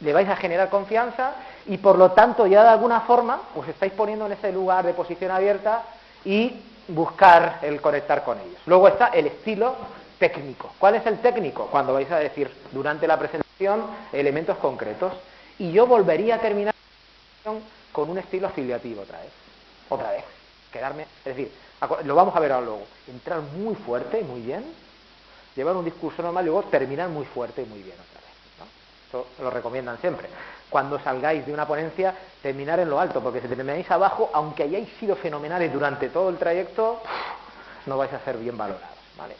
Le 0.00 0.12
vais 0.12 0.28
a 0.28 0.36
generar 0.36 0.70
confianza 0.70 1.32
y 1.66 1.76
por 1.78 1.98
lo 1.98 2.12
tanto 2.12 2.46
ya 2.46 2.62
de 2.62 2.70
alguna 2.70 3.00
forma 3.02 3.40
os 3.54 3.68
estáis 3.68 3.92
poniendo 3.92 4.26
en 4.26 4.32
ese 4.32 4.52
lugar 4.52 4.84
de 4.84 4.94
posición 4.94 5.30
abierta 5.30 5.82
y 6.24 6.62
buscar 6.88 7.58
el 7.62 7.80
conectar 7.80 8.24
con 8.24 8.38
ellos. 8.38 8.60
Luego 8.66 8.88
está 8.88 9.08
el 9.08 9.26
estilo 9.26 9.74
técnico. 10.18 10.72
¿Cuál 10.78 10.96
es 10.96 11.06
el 11.06 11.18
técnico? 11.18 11.66
Cuando 11.66 11.94
vais 11.94 12.10
a 12.10 12.18
decir 12.18 12.50
durante 12.72 13.06
la 13.06 13.18
presentación 13.18 13.82
elementos 14.12 14.56
concretos. 14.58 15.12
Y 15.58 15.72
yo 15.72 15.86
volvería 15.86 16.36
a 16.36 16.38
terminar 16.38 16.74
con 17.92 18.10
un 18.10 18.18
estilo 18.18 18.46
afiliativo 18.46 19.02
otra 19.02 19.20
vez. 19.20 19.30
Otra 19.88 20.10
vez. 20.12 20.24
Quedarme, 20.72 21.02
es 21.02 21.36
decir, 21.36 21.52
lo 22.04 22.14
vamos 22.14 22.34
a 22.36 22.40
ver 22.40 22.52
ahora 22.52 22.66
luego. 22.66 22.82
Entrar 23.08 23.40
muy 23.40 23.74
fuerte 23.74 24.20
y 24.20 24.24
muy 24.24 24.40
bien, 24.40 24.64
llevar 25.56 25.76
un 25.76 25.84
discurso 25.84 26.22
normal 26.22 26.44
y 26.44 26.46
luego 26.46 26.62
terminar 26.68 27.08
muy 27.08 27.26
fuerte 27.26 27.62
y 27.62 27.66
muy 27.66 27.82
bien 27.82 27.94
otra 27.94 28.14
vez. 28.14 28.19
Esto 29.10 29.26
lo 29.42 29.50
recomiendan 29.50 29.98
siempre 29.98 30.28
cuando 30.70 31.00
salgáis 31.00 31.44
de 31.44 31.52
una 31.52 31.66
ponencia, 31.66 32.14
terminar 32.40 32.78
en 32.78 32.88
lo 32.88 32.98
alto, 32.98 33.20
porque 33.20 33.40
si 33.40 33.48
termináis 33.48 33.90
abajo, 33.90 34.30
aunque 34.32 34.62
hayáis 34.62 34.88
sido 35.00 35.16
fenomenales 35.16 35.72
durante 35.72 36.08
todo 36.08 36.30
el 36.30 36.38
trayecto, 36.38 37.02
no 37.86 37.98
vais 37.98 38.12
a 38.12 38.20
ser 38.20 38.38
bien 38.38 38.56
valorados, 38.56 38.96
¿vale? 39.18 39.34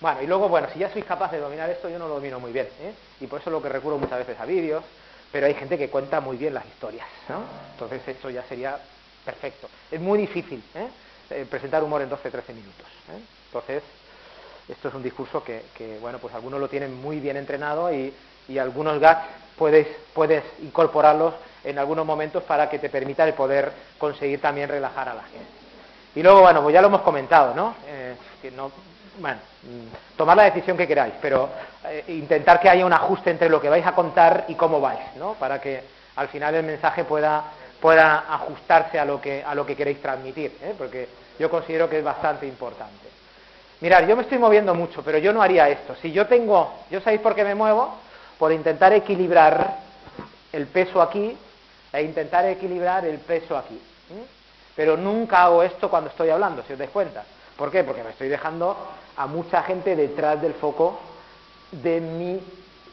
Bueno, 0.00 0.22
y 0.22 0.26
luego, 0.26 0.48
bueno, 0.48 0.68
si 0.72 0.78
ya 0.78 0.90
sois 0.90 1.04
capaz 1.04 1.32
de 1.32 1.38
dominar 1.38 1.68
esto, 1.70 1.88
yo 1.88 1.98
no 1.98 2.08
lo 2.08 2.14
domino 2.14 2.40
muy 2.40 2.52
bien, 2.52 2.68
¿eh? 2.80 2.94
y 3.20 3.26
por 3.26 3.40
eso 3.40 3.50
es 3.50 3.52
lo 3.52 3.62
que 3.62 3.68
recurro 3.68 3.98
muchas 3.98 4.18
veces 4.18 4.38
a 4.40 4.46
vídeos, 4.46 4.84
pero 5.30 5.46
hay 5.46 5.54
gente 5.54 5.76
que 5.76 5.90
cuenta 5.90 6.20
muy 6.20 6.36
bien 6.36 6.54
las 6.54 6.66
historias, 6.66 7.06
¿no? 7.28 7.42
Entonces 7.72 8.06
esto 8.06 8.30
ya 8.30 8.44
sería 8.44 8.78
perfecto. 9.24 9.68
Es 9.90 10.00
muy 10.00 10.18
difícil 10.18 10.62
¿eh? 10.74 10.88
eh 11.30 11.46
presentar 11.48 11.82
humor 11.82 12.02
en 12.02 12.10
12-13 12.10 12.54
minutos. 12.54 12.86
¿eh? 13.10 13.20
Entonces, 13.46 13.82
esto 14.68 14.88
es 14.88 14.94
un 14.94 15.02
discurso 15.02 15.42
que, 15.42 15.62
que, 15.76 15.98
bueno, 16.00 16.18
pues 16.18 16.34
algunos 16.34 16.60
lo 16.60 16.68
tienen 16.68 16.94
muy 17.00 17.18
bien 17.18 17.36
entrenado 17.36 17.92
y, 17.92 18.12
y 18.48 18.58
algunos 18.58 18.98
gags 18.98 19.22
puedes, 19.56 19.86
puedes 20.14 20.42
incorporarlos 20.62 21.34
en 21.64 21.78
algunos 21.78 22.04
momentos 22.04 22.42
para 22.42 22.68
que 22.68 22.78
te 22.78 22.90
permita 22.90 23.24
el 23.24 23.34
poder 23.34 23.72
conseguir 23.98 24.40
también 24.40 24.68
relajar 24.68 25.08
a 25.08 25.14
la 25.14 25.22
gente. 25.22 25.46
Y 26.14 26.22
luego, 26.22 26.40
bueno, 26.42 26.62
pues 26.62 26.74
ya 26.74 26.82
lo 26.82 26.88
hemos 26.88 27.02
comentado, 27.02 27.54
¿no? 27.54 27.74
Eh, 27.86 28.14
bueno, 29.18 29.38
mm, 29.62 30.16
tomar 30.16 30.36
la 30.36 30.44
decisión 30.44 30.76
que 30.76 30.86
queráis, 30.86 31.14
pero 31.20 31.48
eh, 31.84 32.04
intentar 32.08 32.60
que 32.60 32.68
haya 32.68 32.84
un 32.84 32.92
ajuste 32.92 33.30
entre 33.30 33.48
lo 33.48 33.60
que 33.60 33.68
vais 33.68 33.86
a 33.86 33.94
contar 33.94 34.44
y 34.48 34.54
cómo 34.54 34.80
vais, 34.80 35.16
¿no? 35.16 35.34
Para 35.34 35.60
que 35.60 35.82
al 36.16 36.28
final 36.28 36.54
el 36.54 36.64
mensaje 36.64 37.04
pueda, 37.04 37.44
pueda 37.80 38.24
ajustarse 38.28 38.98
a 38.98 39.04
lo 39.04 39.20
que, 39.20 39.42
a 39.44 39.54
lo 39.54 39.64
que 39.64 39.76
queréis 39.76 40.00
transmitir, 40.00 40.58
¿eh? 40.62 40.74
porque 40.76 41.08
yo 41.38 41.50
considero 41.50 41.88
que 41.88 41.98
es 41.98 42.04
bastante 42.04 42.46
importante. 42.46 43.08
Mirad, 43.80 44.06
yo 44.06 44.16
me 44.16 44.22
estoy 44.22 44.38
moviendo 44.38 44.74
mucho, 44.74 45.02
pero 45.02 45.18
yo 45.18 45.32
no 45.32 45.42
haría 45.42 45.68
esto. 45.68 45.96
Si 46.00 46.12
yo 46.12 46.26
tengo, 46.26 46.72
¿yo 46.90 47.00
sabéis 47.00 47.20
por 47.20 47.34
qué 47.34 47.42
me 47.42 47.54
muevo? 47.54 47.96
Por 48.38 48.52
intentar 48.52 48.92
equilibrar 48.92 49.78
el 50.52 50.66
peso 50.66 51.00
aquí 51.00 51.36
e 51.92 52.02
intentar 52.02 52.44
equilibrar 52.46 53.04
el 53.04 53.18
peso 53.18 53.56
aquí. 53.56 53.80
Pero 54.74 54.96
nunca 54.96 55.44
hago 55.44 55.62
esto 55.62 55.90
cuando 55.90 56.10
estoy 56.10 56.30
hablando, 56.30 56.62
si 56.66 56.72
os 56.72 56.78
dais 56.78 56.90
cuenta. 56.90 57.24
¿Por 57.56 57.70
qué? 57.70 57.84
Porque 57.84 58.02
me 58.02 58.10
estoy 58.10 58.28
dejando 58.28 58.76
a 59.16 59.26
mucha 59.26 59.62
gente 59.62 59.94
detrás 59.94 60.40
del 60.40 60.54
foco 60.54 60.98
de 61.70 62.00
mi 62.00 62.40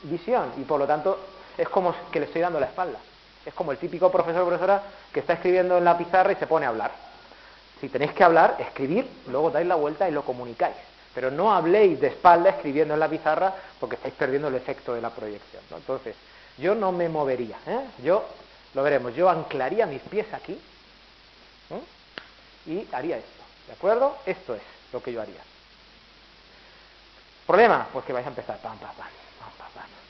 visión 0.04 0.54
y 0.58 0.62
por 0.62 0.80
lo 0.80 0.88
tanto 0.88 1.17
es 1.58 1.67
como 1.69 1.93
que 2.12 2.19
le 2.19 2.25
estoy 2.25 2.41
dando 2.41 2.60
la 2.60 2.67
espalda. 2.67 2.99
Es 3.45 3.54
como 3.54 3.71
el 3.71 3.78
típico 3.78 4.12
profesor 4.12 4.41
o 4.43 4.47
profesora 4.47 4.84
que 5.13 5.21
está 5.21 5.34
escribiendo 5.34 5.78
en 5.78 5.86
la 5.86 5.97
pizarra 5.97 6.32
y 6.32 6.36
se 6.36 6.47
pone 6.47 6.65
a 6.65 6.69
hablar. 6.69 6.91
Si 7.80 7.88
tenéis 7.88 8.12
que 8.12 8.23
hablar, 8.23 8.58
escribir, 8.60 9.10
luego 9.28 9.49
dais 9.49 9.65
la 9.65 9.75
vuelta 9.75 10.10
y 10.10 10.12
lo 10.12 10.23
comunicáis. 10.23 10.75
Pero 11.13 11.32
no 11.32 11.54
habléis 11.54 12.00
de 12.00 12.08
espalda 12.08 12.52
escribiendo 12.52 12.93
en 12.93 13.00
la 13.00 13.10
pizarra 13.10 13.54
porque 13.80 13.95
estáis 13.95 14.13
perdiendo 14.13 14.48
el 14.48 14.56
efecto 14.56 14.93
de 14.93 15.02
la 15.02 15.10
proyección. 15.10 15.63
Entonces, 15.72 16.15
yo 16.58 16.76
no 16.76 16.91
me 16.91 17.10
movería. 17.10 17.58
¿eh? 17.65 17.82
Yo, 18.04 18.26
lo 18.74 18.84
veremos, 18.84 19.15
yo 19.15 19.30
anclaría 19.30 19.86
mis 19.86 20.02
pies 20.02 20.32
aquí 20.34 20.60
y 22.65 22.88
haría 22.91 23.17
esto. 23.17 23.43
¿De 23.67 23.74
acuerdo? 23.74 24.17
Esto 24.26 24.56
es 24.56 24.62
lo 24.91 25.02
que 25.02 25.12
yo 25.13 25.22
haría. 25.22 25.41
¿Problema? 27.45 27.88
Pues 27.91 28.06
que 28.06 28.13
vais 28.13 28.26
a 28.26 28.30
empezar. 28.30 28.58
Pam, 28.60 28.78
pam, 28.78 28.91
pam, 28.95 29.08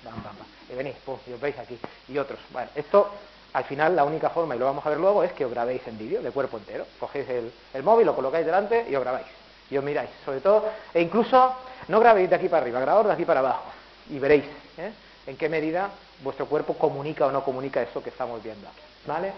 pam, 0.03 0.13
pam, 0.23 0.35
pam, 0.35 0.47
Y 0.69 0.75
venís, 0.75 0.95
pum, 1.05 1.17
y 1.25 1.33
os 1.33 1.39
veis 1.39 1.57
aquí. 1.57 1.79
Y 2.09 2.17
otros. 2.17 2.39
Bueno, 2.51 2.69
esto 2.75 3.09
al 3.53 3.63
final 3.63 3.95
la 3.95 4.03
única 4.03 4.29
forma, 4.29 4.55
y 4.55 4.59
lo 4.59 4.65
vamos 4.65 4.85
a 4.85 4.89
ver 4.89 4.99
luego, 4.99 5.23
es 5.23 5.31
que 5.33 5.45
os 5.45 5.51
grabéis 5.51 5.85
en 5.87 5.97
vídeo 5.97 6.21
de 6.21 6.31
cuerpo 6.31 6.57
entero. 6.57 6.85
Cogéis 6.99 7.27
el, 7.29 7.83
móvil, 7.83 8.05
lo 8.05 8.15
colocáis 8.15 8.45
delante 8.45 8.85
y 8.89 8.95
os 8.95 9.01
grabáis. 9.01 9.27
Y 9.69 9.77
os 9.77 9.83
miráis, 9.83 10.09
sobre 10.25 10.41
todo, 10.41 10.69
e 10.93 11.01
incluso 11.01 11.55
no 11.87 11.99
grabéis 11.99 12.29
de 12.29 12.35
aquí 12.35 12.49
para 12.49 12.63
arriba, 12.63 12.79
grabad 12.79 13.05
de 13.05 13.13
aquí 13.13 13.25
para 13.25 13.39
abajo. 13.39 13.65
Y 14.09 14.19
veréis 14.19 14.45
¿eh? 14.77 14.91
en 15.27 15.37
qué 15.37 15.49
medida 15.49 15.89
vuestro 16.21 16.45
cuerpo 16.47 16.73
comunica 16.73 17.25
o 17.25 17.31
no 17.31 17.43
comunica 17.43 17.81
eso 17.81 18.01
que 18.01 18.09
estamos 18.09 18.41
viendo 18.43 18.67
aquí. 18.67 18.81
¿Vale? 19.05 19.31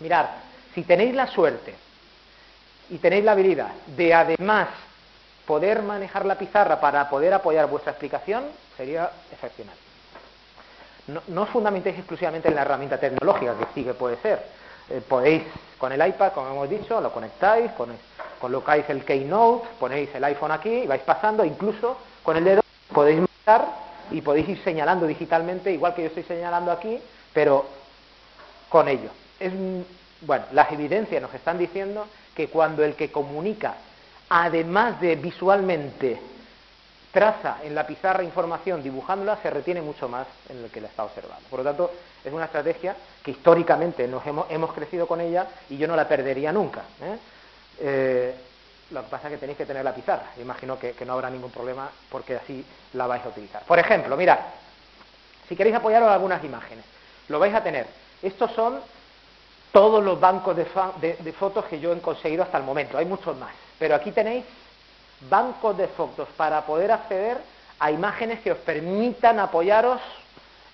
Mirad, 0.00 0.26
si 0.74 0.82
tenéis 0.82 1.14
la 1.14 1.26
suerte 1.26 1.74
y 2.90 2.98
tenéis 2.98 3.24
la 3.24 3.32
habilidad 3.32 3.70
de 3.86 4.14
además 4.14 4.68
poder 5.46 5.82
manejar 5.82 6.24
la 6.26 6.36
pizarra 6.36 6.80
para 6.80 7.08
poder 7.08 7.32
apoyar 7.34 7.68
vuestra 7.68 7.92
explicación, 7.92 8.44
sería 8.76 9.10
excepcional. 9.32 9.76
No, 11.06 11.42
os 11.42 11.50
fundamentéis 11.50 11.98
exclusivamente 11.98 12.48
en 12.48 12.54
la 12.54 12.62
herramienta 12.62 12.98
tecnológica, 12.98 13.54
que 13.58 13.66
sí 13.74 13.84
que 13.84 13.92
puede 13.92 14.16
ser. 14.16 14.42
Eh, 14.88 15.02
podéis, 15.06 15.42
con 15.76 15.92
el 15.92 16.06
iPad, 16.06 16.32
como 16.32 16.48
hemos 16.48 16.70
dicho, 16.70 17.00
lo 17.00 17.12
conectáis, 17.12 17.72
colocáis 18.44 18.84
el 18.90 19.06
Keynote, 19.06 19.66
ponéis 19.80 20.14
el 20.14 20.22
iPhone 20.22 20.52
aquí 20.52 20.68
y 20.68 20.86
vais 20.86 21.00
pasando, 21.00 21.46
incluso 21.46 21.96
con 22.22 22.36
el 22.36 22.44
dedo 22.44 22.60
podéis 22.92 23.20
marcar 23.20 23.66
y 24.10 24.20
podéis 24.20 24.50
ir 24.50 24.62
señalando 24.62 25.06
digitalmente, 25.06 25.72
igual 25.72 25.94
que 25.94 26.02
yo 26.02 26.08
estoy 26.08 26.24
señalando 26.24 26.70
aquí, 26.70 27.00
pero 27.32 27.64
con 28.68 28.86
ello. 28.86 29.08
Es, 29.40 29.50
bueno, 30.20 30.44
las 30.52 30.70
evidencias 30.72 31.22
nos 31.22 31.32
están 31.32 31.56
diciendo 31.56 32.06
que 32.36 32.48
cuando 32.48 32.84
el 32.84 32.96
que 32.96 33.10
comunica, 33.10 33.76
además 34.28 35.00
de 35.00 35.16
visualmente 35.16 36.20
traza 37.12 37.60
en 37.62 37.74
la 37.74 37.86
pizarra 37.86 38.24
información 38.24 38.82
dibujándola, 38.82 39.38
se 39.42 39.48
retiene 39.48 39.80
mucho 39.80 40.06
más 40.06 40.26
en 40.50 40.64
el 40.64 40.70
que 40.70 40.82
la 40.82 40.88
está 40.88 41.02
observando. 41.04 41.48
Por 41.48 41.60
lo 41.60 41.64
tanto, 41.64 41.90
es 42.22 42.30
una 42.30 42.44
estrategia 42.44 42.94
que 43.22 43.30
históricamente 43.30 44.06
nos 44.06 44.26
hemos, 44.26 44.50
hemos 44.50 44.70
crecido 44.74 45.06
con 45.06 45.22
ella 45.22 45.46
y 45.70 45.78
yo 45.78 45.88
no 45.88 45.96
la 45.96 46.06
perdería 46.06 46.52
nunca. 46.52 46.82
¿eh? 47.00 47.16
Eh, 47.80 48.34
lo 48.90 49.02
que 49.02 49.08
pasa 49.08 49.28
es 49.28 49.34
que 49.34 49.38
tenéis 49.38 49.58
que 49.58 49.66
tener 49.66 49.84
la 49.84 49.94
pizarra. 49.94 50.26
Imagino 50.40 50.78
que, 50.78 50.94
no 51.04 51.14
habrá 51.14 51.30
ningún 51.30 51.50
problema 51.50 51.90
porque 52.10 52.36
así 52.36 52.64
la 52.92 53.06
vais 53.06 53.24
a 53.24 53.28
utilizar. 53.28 53.62
Por 53.64 53.78
ejemplo, 53.78 54.16
mirad, 54.16 54.38
si 55.48 55.56
queréis 55.56 55.76
apoyaros 55.76 56.10
algunas 56.10 56.44
imágenes, 56.44 56.84
lo 57.28 57.38
vais 57.38 57.54
a 57.54 57.62
tener. 57.62 57.86
Estos 58.22 58.52
son 58.52 58.80
todos 59.72 60.04
los 60.04 60.20
bancos 60.20 60.56
de 60.56 61.32
fotos 61.32 61.64
que 61.64 61.80
yo 61.80 61.92
he 61.92 62.00
conseguido 62.00 62.42
hasta 62.42 62.58
el 62.58 62.64
momento. 62.64 62.96
Hay 62.96 63.06
muchos 63.06 63.36
más. 63.36 63.52
Pero 63.78 63.94
aquí 63.94 64.12
tenéis 64.12 64.44
bancos 65.28 65.76
de 65.76 65.88
fotos 65.88 66.28
para 66.36 66.62
poder 66.62 66.92
acceder 66.92 67.38
a 67.78 67.90
imágenes 67.90 68.40
que 68.40 68.52
os 68.52 68.58
permitan 68.58 69.38
apoyaros 69.38 70.00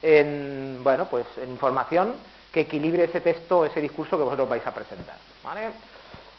en, 0.03 0.81
bueno, 0.83 1.07
pues, 1.07 1.27
en 1.43 1.51
información 1.51 2.15
que 2.53 2.61
equilibre 2.61 3.05
ese 3.05 3.21
texto, 3.21 3.65
ese 3.65 3.81
discurso 3.81 4.17
que 4.17 4.25
vosotros 4.25 4.49
vais 4.49 4.67
a 4.67 4.75
presentar. 4.75 5.17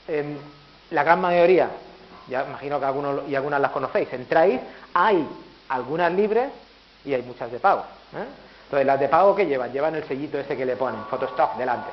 Em, 0.07 0.37
la 0.91 1.03
gran 1.03 1.21
mayoría, 1.21 1.69
ya 2.27 2.45
imagino 2.45 2.79
que 2.79 2.85
algunos 2.85 3.29
y 3.29 3.35
algunas 3.35 3.61
las 3.61 3.71
conocéis, 3.71 4.11
entráis, 4.13 4.59
hay 4.93 5.27
algunas 5.69 6.11
libres 6.13 6.49
y 7.05 7.13
hay 7.13 7.21
muchas 7.21 7.51
de 7.51 7.59
pago. 7.59 7.81
¿eh? 8.13 8.25
Entonces, 8.65 8.85
las 8.85 8.99
de 8.99 9.07
pago 9.09 9.35
que 9.35 9.45
llevan, 9.45 9.71
llevan 9.71 9.95
el 9.95 10.03
sellito 10.05 10.39
ese 10.39 10.55
que 10.57 10.65
le 10.65 10.75
ponen, 10.75 11.03
Photostock, 11.05 11.57
delante. 11.57 11.89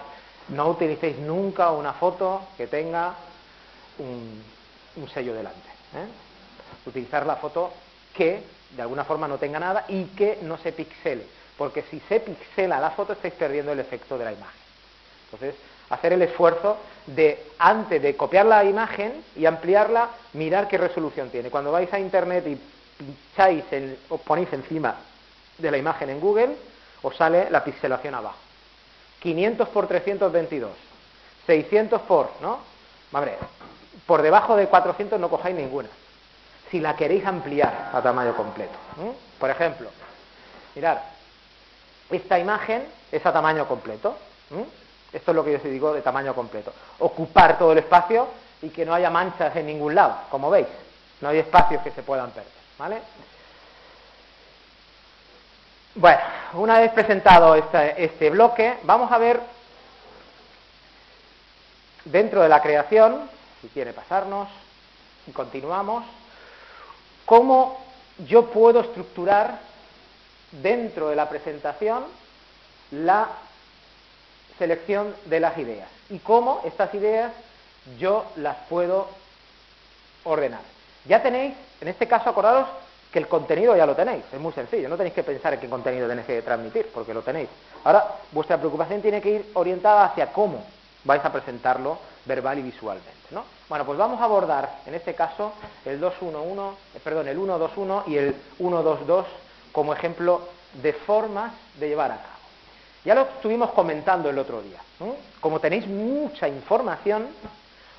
No 0.49 0.69
utilicéis 0.69 1.19
nunca 1.19 1.71
una 1.71 1.93
foto 1.93 2.43
que 2.57 2.67
tenga 2.67 3.15
un 3.99 5.09
sello 5.13 5.35
delante. 5.35 5.69
¿eh? 5.95 6.87
Utilizar 6.87 7.27
la 7.27 7.37
foto 7.37 7.73
que 8.15 8.43
de 8.71 8.83
alguna 8.83 9.05
forma 9.05 9.29
no 9.29 9.39
tenga 9.39 9.59
nada 9.59 9.85
y 9.89 10.05
que 10.07 10.39
no 10.43 10.59
se 10.59 10.73
pixele, 10.73 11.27
porque 11.57 11.85
si 11.91 12.01
se 12.01 12.21
pixela 12.21 12.81
la 12.81 12.91
foto 12.91 13.13
estáis 13.13 13.35
perdiendo 13.35 13.73
el 13.73 13.81
efecto 13.81 14.19
de 14.19 14.25
la 14.25 14.33
imagen. 14.33 14.61
Entonces, 15.25 15.55
hacer 15.91 16.13
el 16.13 16.23
esfuerzo 16.23 16.77
de, 17.07 17.47
antes 17.59 18.03
de 18.03 18.17
copiar 18.17 18.47
la 18.47 18.65
imagen 18.65 19.25
y 19.37 19.47
ampliarla, 19.47 20.09
mirar 20.35 20.69
qué 20.69 20.79
resolución 20.79 21.31
tiene. 21.31 21.51
Cuando 21.51 21.73
vais 21.73 21.93
a 21.93 21.99
internet 21.99 22.47
y 22.47 22.59
pincháis, 22.99 23.65
os 24.09 24.21
ponéis 24.21 24.53
encima 24.53 24.97
de 25.57 25.71
la 25.71 25.79
imagen 25.79 26.11
en 26.11 26.21
Google, 26.21 26.57
os 27.03 27.17
sale 27.17 27.49
la 27.51 27.65
pixelación 27.65 28.15
abajo. 28.15 28.37
500 29.21 29.69
por 29.69 29.89
322, 29.89 30.71
600 31.47 32.01
por, 32.03 32.31
¿no? 32.41 32.59
Madre, 33.11 33.37
por 34.07 34.23
debajo 34.23 34.57
de 34.57 34.69
400 34.69 35.19
no 35.19 35.29
cojáis 35.29 35.57
ninguna. 35.57 35.89
Si 36.71 36.81
la 36.81 36.95
queréis 36.95 37.25
ampliar 37.25 37.91
a 37.93 38.03
tamaño 38.03 38.37
completo. 38.37 38.75
Por 39.39 39.51
ejemplo, 39.51 39.89
mirad, 40.75 40.99
esta 42.11 42.39
imagen 42.39 42.85
es 43.11 43.25
a 43.25 43.33
tamaño 43.33 43.67
completo. 43.67 44.17
Esto 45.13 45.31
es 45.31 45.35
lo 45.35 45.45
que 45.45 45.53
yo 45.53 45.57
os 45.59 45.65
digo 45.65 45.93
de 45.93 46.03
tamaño 46.03 46.35
completo. 46.35 46.73
Ocupar 46.99 47.59
todo 47.59 47.73
el 47.73 47.79
espacio 47.79 48.29
y 48.63 48.69
que 48.69 48.85
no 48.85 48.95
haya 48.95 49.11
manchas 49.11 49.55
en 49.57 49.67
ningún 49.67 49.95
lado, 49.95 50.17
como 50.31 50.51
veis. 50.51 50.67
No 51.21 51.29
hay 51.29 51.39
espacios 51.39 51.83
que 51.83 51.91
se 51.91 52.03
puedan 52.03 52.31
perder. 52.31 52.53
¿Vale? 52.79 52.99
Bueno, 55.95 56.21
una 56.55 56.79
vez 56.79 56.93
presentado 56.93 57.55
este, 57.55 58.05
este 58.05 58.31
bloque, 58.31 58.79
vamos 58.85 59.11
a 59.11 59.19
ver 59.19 59.41
dentro 62.05 62.43
de 62.43 62.49
la 62.49 62.63
creación 62.63 63.29
si 63.61 63.69
quiere 63.69 63.93
pasarnos, 63.93 64.49
y 65.27 65.33
continuamos, 65.33 66.05
cómo 67.25 67.81
yo 68.19 68.47
puedo 68.47 68.81
estructurar 68.81 69.59
dentro 70.53 71.09
de 71.09 71.17
la 71.17 71.29
presentación 71.29 72.05
la 72.91 73.29
selección 74.59 75.15
de 75.27 75.41
las 75.41 75.57
ideas 75.59 75.89
y 76.11 76.19
cómo 76.19 76.61
estas 76.65 76.93
ideas 76.95 77.33
yo 77.99 78.25
las 78.37 78.57
puedo 78.69 79.09
ordenar. 80.25 80.61
Ya 81.07 81.23
tenéis, 81.23 81.55
en 81.81 81.89
este 81.89 82.07
caso 82.07 82.31
acordaros 82.31 82.69
que 83.13 83.19
el 83.19 83.29
contenido 83.29 83.75
ya 83.77 83.87
lo 83.87 83.95
tenéis, 83.95 84.25
es 84.33 84.41
muy 84.41 84.53
sencillo, 84.53 84.89
no 84.89 84.97
tenéis 84.97 85.15
que 85.15 85.23
pensar 85.23 85.55
en 85.55 85.61
qué 85.61 85.69
contenido 85.69 86.07
tenéis 86.07 86.27
que 86.27 86.43
transmitir, 86.43 86.91
porque 86.93 87.15
lo 87.15 87.23
tenéis. 87.23 87.49
Ahora, 87.85 88.17
vuestra 88.33 88.59
preocupación 88.59 89.01
tiene 89.01 89.21
que 89.23 89.31
ir 89.31 89.51
orientada 89.55 90.05
hacia 90.05 90.33
cómo 90.33 90.63
vais 91.05 91.25
a 91.25 91.33
presentarlo 91.33 91.99
verbal 92.27 92.59
y 92.59 92.63
visualmente. 92.63 93.11
¿no? 93.31 93.45
Bueno, 93.69 93.87
pues 93.87 93.99
vamos 93.99 94.21
a 94.21 94.25
abordar 94.25 94.81
en 94.87 94.95
este 94.95 95.15
caso 95.15 95.53
el 95.85 96.01
211, 96.01 96.77
eh, 96.95 97.01
perdón, 97.03 97.29
el 97.29 97.37
121 97.37 98.05
y 98.07 98.17
el 98.17 98.35
122 98.59 99.27
como 99.73 99.93
ejemplo 99.93 100.43
de 100.83 100.93
formas 100.93 101.53
de 101.79 101.89
llevar 101.89 102.13
a 102.13 102.17
cabo. 102.17 102.38
Ya 103.05 103.15
lo 103.15 103.23
estuvimos 103.23 103.71
comentando 103.73 104.29
el 104.31 104.39
otro 104.39 104.61
día. 104.63 104.81
Como 105.41 105.61
tenéis 105.61 105.87
mucha 105.87 106.49
información, 106.49 107.29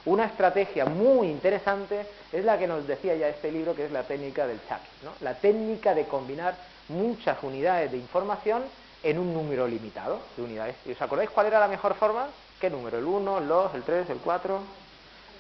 una 0.06 0.26
estrategia 0.26 0.86
muy 0.86 1.28
interesante 1.28 2.06
es 2.32 2.46
la 2.46 2.58
que 2.58 2.68
nos 2.68 2.88
decía 2.88 3.16
ya 3.16 3.30
este 3.30 3.52
libro, 3.52 3.76
que 3.76 3.86
es 3.86 3.92
la 3.92 4.04
técnica 4.04 4.48
del 4.48 4.60
chat, 4.68 4.82
¿no? 5.04 5.12
la 5.22 5.36
técnica 5.36 5.94
de 5.94 6.06
combinar 6.06 6.56
muchas 6.90 7.38
unidades 7.44 7.92
de 7.92 7.98
información 7.98 8.64
en 9.04 9.18
un 9.18 9.34
número 9.34 9.68
limitado 9.68 10.20
de 10.36 10.44
unidades. 10.44 10.76
¿Y 10.86 10.92
os 10.92 11.02
acordáis 11.02 11.30
cuál 11.30 11.48
era 11.48 11.60
la 11.60 11.68
mejor 11.68 11.96
forma? 11.96 12.28
¿Qué 12.60 12.70
número? 12.70 12.98
¿El 12.98 13.06
1, 13.06 13.38
el 13.38 13.48
2, 13.48 13.76
el 13.76 13.84
3, 13.84 14.10
el 14.10 14.18
4? 14.18 14.60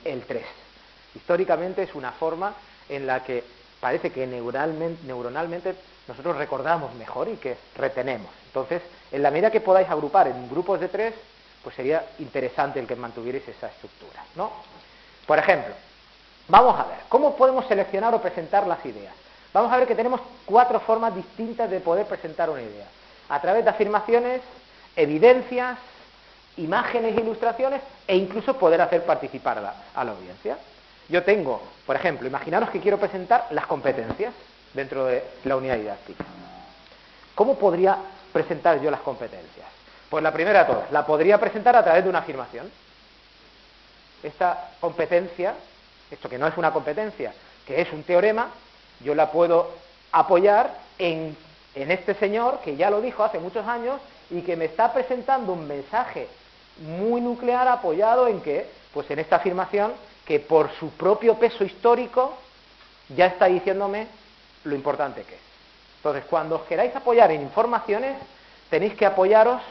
El 0.05 0.21
3. 0.23 0.45
Históricamente 1.15 1.83
es 1.83 1.95
una 1.95 2.11
forma 2.11 2.53
en 2.87 3.05
la 3.05 3.23
que 3.23 3.43
parece 3.79 4.11
que 4.11 4.25
neuronalmente, 4.25 5.05
neuronalmente 5.05 5.75
nosotros 6.09 6.37
recordamos 6.37 6.93
mejor 6.95 7.29
y 7.29 7.37
que 7.37 7.55
retenemos. 7.75 8.31
Entonces, 8.47 8.81
en 9.11 9.21
la 9.21 9.29
medida 9.29 9.51
que 9.51 9.61
podáis 9.61 9.87
agrupar 9.89 10.27
en 10.27 10.49
grupos 10.49 10.79
de 10.79 10.87
tres, 10.87 11.13
pues 11.63 11.75
sería 11.75 12.03
interesante 12.17 12.79
el 12.79 12.87
que 12.87 12.95
mantuvierais 12.95 13.47
esa 13.47 13.67
estructura. 13.67 14.23
¿no? 14.35 14.51
Por 15.27 15.37
ejemplo, 15.37 15.73
vamos 16.47 16.79
a 16.79 16.85
ver, 16.85 16.97
¿cómo 17.09 17.35
podemos 17.35 17.67
seleccionar 17.67 18.13
o 18.15 18.21
presentar 18.21 18.65
las 18.65 18.83
ideas? 18.85 19.13
Vamos 19.53 19.71
a 19.71 19.77
ver 19.77 19.87
que 19.87 19.95
tenemos 19.95 20.19
cuatro 20.45 20.79
formas 20.79 21.13
distintas 21.15 21.69
de 21.69 21.79
poder 21.79 22.07
presentar 22.07 22.49
una 22.49 22.63
idea. 22.63 22.87
A 23.29 23.39
través 23.39 23.63
de 23.63 23.69
afirmaciones, 23.69 24.41
evidencias, 24.95 25.77
imágenes, 26.57 27.17
ilustraciones 27.17 27.81
e 28.07 28.15
incluso 28.15 28.57
poder 28.57 28.81
hacer 28.81 29.05
participar 29.05 29.59
a 29.59 30.05
la, 30.05 30.11
audiencia. 30.11 30.57
Yo 31.07 31.23
tengo, 31.23 31.61
por 31.85 31.95
ejemplo, 31.95 32.27
imaginaros 32.27 32.71
que 32.71 32.79
quiero 32.79 32.97
presentar 32.97 33.45
las 33.51 33.67
competencias 33.67 34.33
dentro 34.73 35.05
de 35.05 35.23
la 35.45 35.55
unidad 35.55 35.77
didáctica. 35.77 36.23
¿Cómo 37.35 37.57
podría 37.57 37.97
presentar 38.31 38.81
yo 38.81 38.91
las 38.91 39.01
competencias? 39.01 39.67
Pues 40.09 40.23
la 40.23 40.33
primera 40.33 40.59
de 40.59 40.73
todas, 40.73 40.91
la 40.91 41.05
podría 41.05 41.39
presentar 41.39 41.75
a 41.75 41.83
través 41.83 42.03
de 42.03 42.09
una 42.09 42.19
afirmación. 42.19 42.69
Esta 44.23 44.71
competencia, 44.79 45.53
esto 46.11 46.27
que 46.27 46.37
no 46.37 46.47
es 46.47 46.57
una 46.57 46.73
competencia, 46.73 47.33
que 47.65 47.81
es 47.81 47.91
un 47.93 48.03
teorema, 48.03 48.49
yo 49.01 49.15
la 49.15 49.31
puedo 49.31 49.71
apoyar 50.11 50.75
en 50.97 51.37
en 51.75 51.91
este 51.91 52.13
señor 52.15 52.59
que 52.63 52.75
ya 52.75 52.89
lo 52.89 53.01
dijo 53.01 53.23
hace 53.23 53.39
muchos 53.39 53.65
años 53.65 53.99
y 54.29 54.41
que 54.41 54.55
me 54.55 54.65
está 54.65 54.93
presentando 54.93 55.53
un 55.53 55.67
mensaje 55.67 56.27
muy 56.79 57.21
nuclear 57.21 57.67
apoyado 57.67 58.27
en 58.27 58.41
que, 58.41 58.67
pues 58.93 59.09
en 59.11 59.19
esta 59.19 59.37
afirmación, 59.37 59.93
que 60.25 60.39
por 60.39 60.69
su 60.79 60.89
propio 60.91 61.35
peso 61.35 61.63
histórico 61.63 62.37
ya 63.15 63.27
está 63.27 63.45
diciéndome 63.45 64.07
lo 64.63 64.75
importante 64.75 65.23
que 65.23 65.35
es. 65.35 65.41
Entonces, 65.97 66.23
cuando 66.29 66.55
os 66.55 66.61
queráis 66.63 66.95
apoyar 66.95 67.31
en 67.31 67.41
informaciones, 67.41 68.15
tenéis 68.69 68.93
que 68.93 69.05
apoyaros 69.05 69.61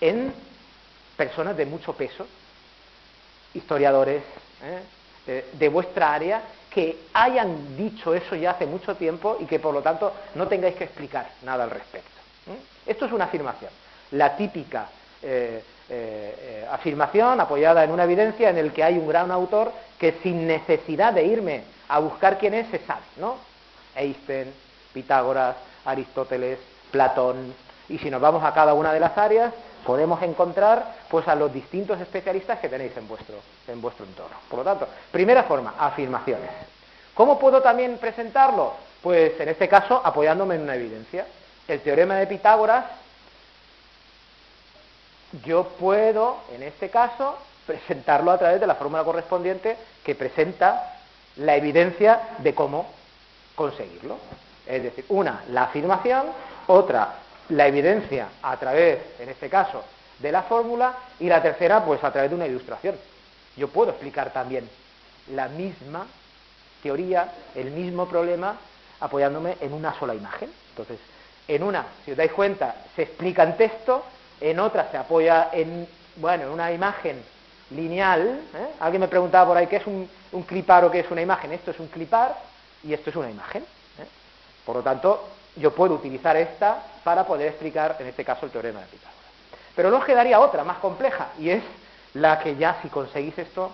en 0.00 0.34
personas 1.16 1.56
de 1.56 1.64
mucho 1.64 1.94
peso, 1.94 2.26
historiadores 3.54 4.22
¿eh? 5.26 5.44
de, 5.52 5.68
vuestra 5.68 6.12
área, 6.12 6.42
que 6.68 7.04
hayan 7.14 7.76
dicho 7.76 8.14
eso 8.14 8.34
ya 8.34 8.52
hace 8.52 8.66
mucho 8.66 8.96
tiempo 8.96 9.36
y 9.40 9.44
que 9.44 9.58
por 9.60 9.72
lo 9.72 9.82
tanto 9.82 10.12
no 10.34 10.48
tengáis 10.48 10.74
que 10.74 10.84
explicar 10.84 11.30
nada 11.42 11.64
al 11.64 11.70
respecto. 11.70 12.10
¿eh? 12.48 12.58
Esto 12.86 13.06
es 13.06 13.12
una 13.12 13.24
afirmación, 13.26 13.70
la 14.12 14.36
típica 14.36 14.88
eh, 15.22 15.62
afirmación 16.70 17.40
apoyada 17.40 17.84
en 17.84 17.90
una 17.90 18.04
evidencia 18.04 18.50
en 18.50 18.58
el 18.58 18.72
que 18.72 18.82
hay 18.82 18.96
un 18.96 19.06
gran 19.06 19.30
autor 19.30 19.72
que 19.98 20.18
sin 20.22 20.46
necesidad 20.46 21.12
de 21.12 21.24
irme 21.24 21.64
a 21.88 21.98
buscar 21.98 22.38
quién 22.38 22.54
es 22.54 22.68
se 22.70 22.78
sabe, 22.80 23.02
¿no? 23.16 23.51
Einstein, 23.94 24.52
Pitágoras, 24.92 25.56
Aristóteles, 25.84 26.58
Platón, 26.90 27.54
y 27.88 27.98
si 27.98 28.10
nos 28.10 28.20
vamos 28.20 28.44
a 28.44 28.54
cada 28.54 28.74
una 28.74 28.92
de 28.92 29.00
las 29.00 29.16
áreas, 29.18 29.52
podemos 29.84 30.22
encontrar 30.22 30.94
pues 31.08 31.26
a 31.28 31.34
los 31.34 31.52
distintos 31.52 32.00
especialistas 32.00 32.58
que 32.60 32.68
tenéis 32.68 32.96
en 32.96 33.08
vuestro, 33.08 33.36
en 33.68 33.80
vuestro 33.80 34.06
entorno. 34.06 34.36
Por 34.48 34.60
lo 34.60 34.64
tanto, 34.64 34.88
primera 35.10 35.42
forma, 35.44 35.74
afirmaciones. 35.78 36.50
¿Cómo 37.14 37.38
puedo 37.38 37.60
también 37.60 37.98
presentarlo? 37.98 38.74
Pues 39.02 39.38
en 39.40 39.48
este 39.48 39.68
caso 39.68 40.00
apoyándome 40.02 40.54
en 40.54 40.62
una 40.62 40.76
evidencia. 40.76 41.26
El 41.68 41.80
teorema 41.80 42.16
de 42.16 42.26
Pitágoras, 42.26 42.84
yo 45.44 45.64
puedo, 45.64 46.38
en 46.54 46.62
este 46.62 46.90
caso, 46.90 47.36
presentarlo 47.66 48.30
a 48.30 48.38
través 48.38 48.60
de 48.60 48.66
la 48.66 48.74
fórmula 48.74 49.04
correspondiente 49.04 49.76
que 50.04 50.14
presenta 50.14 50.98
la 51.36 51.56
evidencia 51.56 52.20
de 52.38 52.54
cómo 52.54 52.86
conseguirlo. 53.54 54.18
Es 54.66 54.82
decir, 54.82 55.04
una, 55.08 55.42
la 55.48 55.64
afirmación, 55.64 56.26
otra, 56.66 57.14
la 57.48 57.66
evidencia 57.66 58.28
a 58.42 58.56
través, 58.56 58.98
en 59.18 59.28
este 59.28 59.48
caso, 59.48 59.84
de 60.18 60.32
la 60.32 60.42
fórmula, 60.42 60.94
y 61.18 61.28
la 61.28 61.42
tercera, 61.42 61.84
pues 61.84 62.02
a 62.04 62.12
través 62.12 62.30
de 62.30 62.36
una 62.36 62.46
ilustración. 62.46 62.94
Yo 63.56 63.68
puedo 63.68 63.90
explicar 63.90 64.32
también 64.32 64.68
la 65.32 65.48
misma 65.48 66.06
teoría, 66.82 67.32
el 67.54 67.70
mismo 67.70 68.06
problema, 68.06 68.56
apoyándome 69.00 69.56
en 69.60 69.72
una 69.72 69.98
sola 69.98 70.14
imagen. 70.14 70.50
Entonces, 70.70 70.98
en 71.48 71.62
una, 71.62 71.86
si 72.04 72.12
os 72.12 72.16
dais 72.16 72.32
cuenta, 72.32 72.76
se 72.94 73.02
explica 73.02 73.42
en 73.42 73.56
texto, 73.56 74.04
en 74.40 74.60
otra 74.60 74.90
se 74.90 74.96
apoya 74.96 75.50
en, 75.52 75.88
bueno, 76.16 76.44
en 76.44 76.50
una 76.50 76.72
imagen 76.72 77.22
lineal. 77.70 78.40
¿eh? 78.54 78.66
Alguien 78.80 79.00
me 79.00 79.08
preguntaba 79.08 79.46
por 79.48 79.56
ahí 79.56 79.66
qué 79.66 79.76
es 79.76 79.86
un, 79.86 80.08
un 80.32 80.42
clipar 80.44 80.84
o 80.84 80.90
qué 80.90 81.00
es 81.00 81.10
una 81.10 81.20
imagen. 81.20 81.52
Esto 81.52 81.72
es 81.72 81.80
un 81.80 81.88
clipar 81.88 82.51
y 82.84 82.92
esto 82.92 83.10
es 83.10 83.16
una 83.16 83.30
imagen. 83.30 83.62
¿eh? 83.62 84.06
Por 84.64 84.76
lo 84.76 84.82
tanto, 84.82 85.28
yo 85.56 85.74
puedo 85.74 85.94
utilizar 85.94 86.36
esta 86.36 86.82
para 87.04 87.26
poder 87.26 87.48
explicar, 87.48 87.96
en 87.98 88.08
este 88.08 88.24
caso, 88.24 88.46
el 88.46 88.52
teorema 88.52 88.80
de 88.80 88.86
Pitágoras. 88.86 89.20
Pero 89.74 89.90
luego 89.90 90.04
quedaría 90.04 90.40
otra, 90.40 90.64
más 90.64 90.78
compleja, 90.78 91.28
y 91.38 91.50
es 91.50 91.62
la 92.14 92.38
que 92.38 92.56
ya 92.56 92.78
si 92.82 92.88
conseguís 92.88 93.36
esto, 93.38 93.70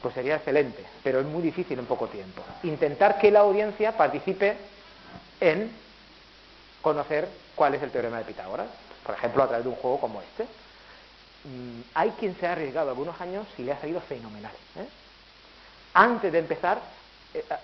pues 0.00 0.14
sería 0.14 0.36
excelente, 0.36 0.84
pero 1.02 1.20
es 1.20 1.26
muy 1.26 1.42
difícil 1.42 1.78
en 1.78 1.86
poco 1.86 2.06
tiempo. 2.08 2.42
Intentar 2.62 3.18
que 3.18 3.30
la 3.30 3.40
audiencia 3.40 3.96
participe 3.96 4.56
en 5.40 5.70
conocer 6.82 7.28
cuál 7.54 7.74
es 7.74 7.82
el 7.82 7.90
teorema 7.90 8.18
de 8.18 8.24
Pitágoras, 8.24 8.66
por 9.04 9.14
ejemplo, 9.14 9.42
a 9.42 9.48
través 9.48 9.64
de 9.64 9.70
un 9.70 9.76
juego 9.76 10.00
como 10.00 10.20
este. 10.20 10.44
Mm, 11.44 11.80
hay 11.94 12.10
quien 12.18 12.36
se 12.36 12.46
ha 12.46 12.52
arriesgado 12.52 12.90
algunos 12.90 13.20
años 13.20 13.46
y 13.58 13.62
le 13.62 13.72
ha 13.72 13.80
salido 13.80 14.00
fenomenal. 14.00 14.52
¿eh? 14.76 14.86
Antes 15.94 16.32
de 16.32 16.38
empezar, 16.38 16.78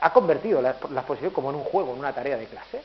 ha 0.01 0.13
convertido 0.13 0.61
la, 0.61 0.77
la 0.91 1.01
exposición 1.01 1.33
como 1.33 1.51
en 1.51 1.57
un 1.57 1.65
juego, 1.65 1.93
en 1.93 1.99
una 1.99 2.13
tarea 2.13 2.37
de 2.37 2.47
clase. 2.47 2.83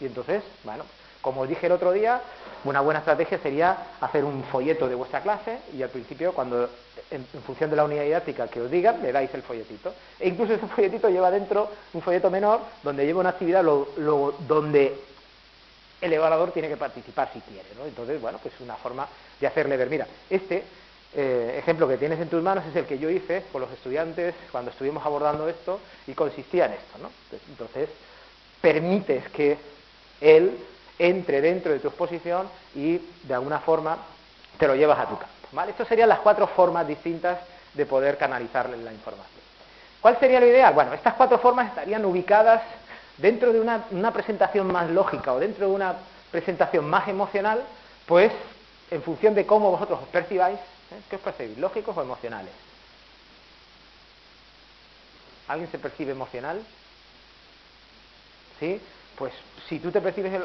Y 0.00 0.06
entonces, 0.06 0.42
bueno, 0.64 0.84
como 1.24 1.46
dije 1.46 1.66
el 1.66 1.72
otro 1.72 1.92
día, 1.92 2.20
una 2.64 2.80
buena 2.80 3.00
estrategia 3.00 3.38
sería 3.38 3.76
hacer 4.00 4.24
un 4.24 4.44
folleto 4.44 4.88
de 4.88 4.94
vuestra 4.94 5.22
clase 5.22 5.58
y 5.72 5.82
al 5.82 5.88
principio, 5.88 6.34
cuando 6.34 6.68
en, 7.10 7.24
función 7.46 7.70
de 7.70 7.76
la 7.76 7.84
unidad 7.84 8.04
didáctica 8.04 8.48
que 8.48 8.60
os 8.60 8.70
digan, 8.70 9.00
le 9.02 9.10
dais 9.10 9.32
el 9.32 9.42
folletito. 9.42 9.94
E 10.20 10.28
incluso 10.28 10.52
ese 10.52 10.66
folletito 10.66 11.08
lleva 11.08 11.30
dentro 11.30 11.70
un 11.94 12.02
folleto 12.02 12.30
menor 12.30 12.60
donde 12.82 13.06
lleva 13.06 13.20
una 13.20 13.30
actividad 13.30 13.64
donde 13.64 15.00
el 16.00 16.12
evaluador 16.12 16.52
tiene 16.52 16.68
que 16.68 16.76
participar 16.76 17.30
si 17.32 17.40
quiere. 17.40 17.68
¿no? 17.78 17.86
Entonces, 17.86 18.20
bueno, 18.20 18.38
pues 18.42 18.52
una 18.60 18.76
forma 18.76 19.08
de 19.40 19.46
hacerle 19.46 19.78
ver, 19.78 19.88
mira, 19.88 20.06
este 20.28 20.62
eh, 21.16 21.56
ejemplo 21.58 21.88
que 21.88 21.96
tienes 21.96 22.20
en 22.20 22.28
tus 22.28 22.42
manos 22.42 22.64
es 22.66 22.76
el 22.76 22.86
que 22.86 22.98
yo 22.98 23.10
hice 23.10 23.44
con 23.52 23.60
los 23.60 23.70
estudiantes 23.70 24.34
cuando 24.50 24.70
estuvimos 24.70 25.04
abordando 25.04 25.48
esto 25.48 25.80
y 26.06 26.12
consistía 26.12 26.66
en 26.66 26.72
esto. 26.72 26.98
¿no? 27.00 27.10
Entonces, 27.48 27.88
permites 28.60 29.28
que 29.30 29.58
él 30.20 30.58
entre 30.98 31.40
dentro 31.40 31.72
de 31.72 31.80
tu 31.80 31.88
exposición 31.88 32.48
y 32.74 33.00
de 33.22 33.34
alguna 33.34 33.60
forma 33.60 33.98
te 34.58 34.66
lo 34.66 34.74
llevas 34.74 34.98
a 34.98 35.08
tu 35.08 35.18
campo. 35.18 35.34
¿vale? 35.52 35.72
Estas 35.72 35.88
serían 35.88 36.08
las 36.08 36.20
cuatro 36.20 36.46
formas 36.46 36.86
distintas 36.86 37.38
de 37.74 37.86
poder 37.86 38.16
canalizar 38.16 38.68
la 38.68 38.92
información. 38.92 39.34
¿Cuál 40.00 40.18
sería 40.20 40.38
lo 40.38 40.46
ideal? 40.46 40.74
Bueno, 40.74 40.92
estas 40.92 41.14
cuatro 41.14 41.38
formas 41.38 41.68
estarían 41.68 42.04
ubicadas 42.04 42.60
dentro 43.16 43.52
de 43.52 43.60
una, 43.60 44.12
presentación 44.12 44.70
más 44.70 44.90
lógica 44.90 45.32
o 45.32 45.40
dentro 45.40 45.68
de 45.68 45.74
una 45.74 45.94
presentación 46.30 46.84
más 46.88 47.08
emocional, 47.08 47.62
pues 48.06 48.30
en 48.90 49.02
función 49.02 49.34
de 49.34 49.46
cómo 49.46 49.70
vosotros 49.70 50.00
os 50.02 50.08
percibáis, 50.08 50.58
¿eh? 50.94 51.02
¿qué 51.08 51.16
os 51.16 51.22
percibís? 51.22 51.58
¿Lógicos 51.58 51.96
o 51.96 52.02
emocionales? 52.02 52.52
¿Alguien 55.48 55.70
se 55.70 55.78
percibe 55.78 56.12
emocional? 56.12 56.62
¿Sí? 58.58 58.80
Pues 59.16 59.32
si 59.68 59.78
tú 59.78 59.90
te 59.90 60.00
percibes 60.00 60.42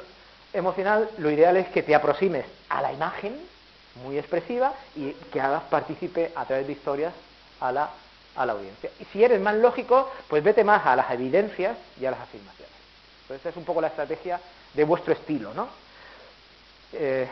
emocional, 0.53 1.09
lo 1.17 1.31
ideal 1.31 1.57
es 1.57 1.67
que 1.69 1.83
te 1.83 1.95
aproximes 1.95 2.45
a 2.69 2.81
la 2.81 2.91
imagen 2.91 3.35
muy 4.03 4.17
expresiva 4.17 4.73
y 4.95 5.11
que 5.31 5.41
hagas 5.41 5.63
participe 5.63 6.31
a 6.35 6.45
través 6.45 6.67
de 6.67 6.73
historias 6.73 7.13
a 7.59 7.71
la, 7.71 7.89
a 8.35 8.45
la 8.45 8.53
audiencia. 8.53 8.89
Y 8.99 9.05
si 9.05 9.23
eres 9.23 9.39
más 9.41 9.55
lógico, 9.55 10.11
pues 10.27 10.43
vete 10.43 10.63
más 10.63 10.85
a 10.85 10.95
las 10.95 11.11
evidencias 11.11 11.77
y 11.99 12.05
a 12.05 12.11
las 12.11 12.19
afirmaciones. 12.19 12.73
Entonces, 13.23 13.41
esa 13.41 13.49
es 13.49 13.57
un 13.57 13.65
poco 13.65 13.81
la 13.81 13.87
estrategia 13.87 14.39
de 14.73 14.83
vuestro 14.83 15.13
estilo, 15.13 15.53
¿no? 15.53 15.69
Eh, 16.93 17.27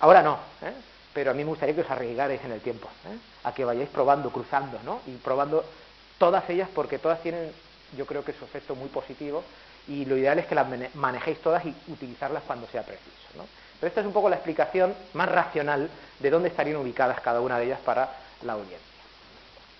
ahora 0.00 0.22
no. 0.22 0.51
Pero 1.12 1.30
a 1.30 1.34
mí 1.34 1.44
me 1.44 1.50
gustaría 1.50 1.74
que 1.74 1.82
os 1.82 1.90
arriesgarais 1.90 2.42
en 2.44 2.52
el 2.52 2.60
tiempo, 2.60 2.88
¿eh? 3.06 3.16
a 3.44 3.52
que 3.52 3.64
vayáis 3.64 3.88
probando, 3.88 4.30
cruzando, 4.30 4.78
¿no? 4.84 5.00
Y 5.06 5.12
probando 5.16 5.64
todas 6.18 6.48
ellas 6.50 6.68
porque 6.74 6.98
todas 6.98 7.20
tienen, 7.20 7.52
yo 7.96 8.06
creo 8.06 8.24
que 8.24 8.32
su 8.32 8.44
efecto 8.44 8.74
muy 8.74 8.88
positivo 8.88 9.42
y 9.88 10.04
lo 10.04 10.16
ideal 10.16 10.38
es 10.38 10.46
que 10.46 10.54
las 10.54 10.66
manejéis 10.94 11.38
todas 11.40 11.64
y 11.64 11.74
utilizarlas 11.88 12.42
cuando 12.46 12.66
sea 12.68 12.82
preciso. 12.82 13.10
¿no? 13.36 13.44
Pero 13.80 13.88
esta 13.88 14.00
es 14.00 14.06
un 14.06 14.12
poco 14.12 14.28
la 14.28 14.36
explicación 14.36 14.94
más 15.14 15.28
racional 15.28 15.90
de 16.20 16.30
dónde 16.30 16.48
estarían 16.48 16.76
ubicadas 16.76 17.20
cada 17.20 17.40
una 17.40 17.58
de 17.58 17.64
ellas 17.64 17.80
para 17.84 18.08
la 18.42 18.52
audiencia. 18.52 18.78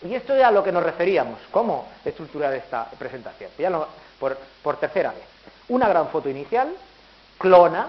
Y 0.04 0.14
esto 0.14 0.34
es 0.34 0.42
a 0.42 0.50
lo 0.50 0.64
que 0.64 0.72
nos 0.72 0.82
referíamos, 0.82 1.38
cómo 1.52 1.88
estructurar 2.04 2.52
esta 2.54 2.90
presentación. 2.98 3.50
Ya 3.56 3.70
por, 4.18 4.36
por 4.62 4.76
tercera 4.78 5.12
vez. 5.12 5.22
Una 5.68 5.88
gran 5.88 6.08
foto 6.08 6.28
inicial, 6.28 6.74
clona 7.38 7.86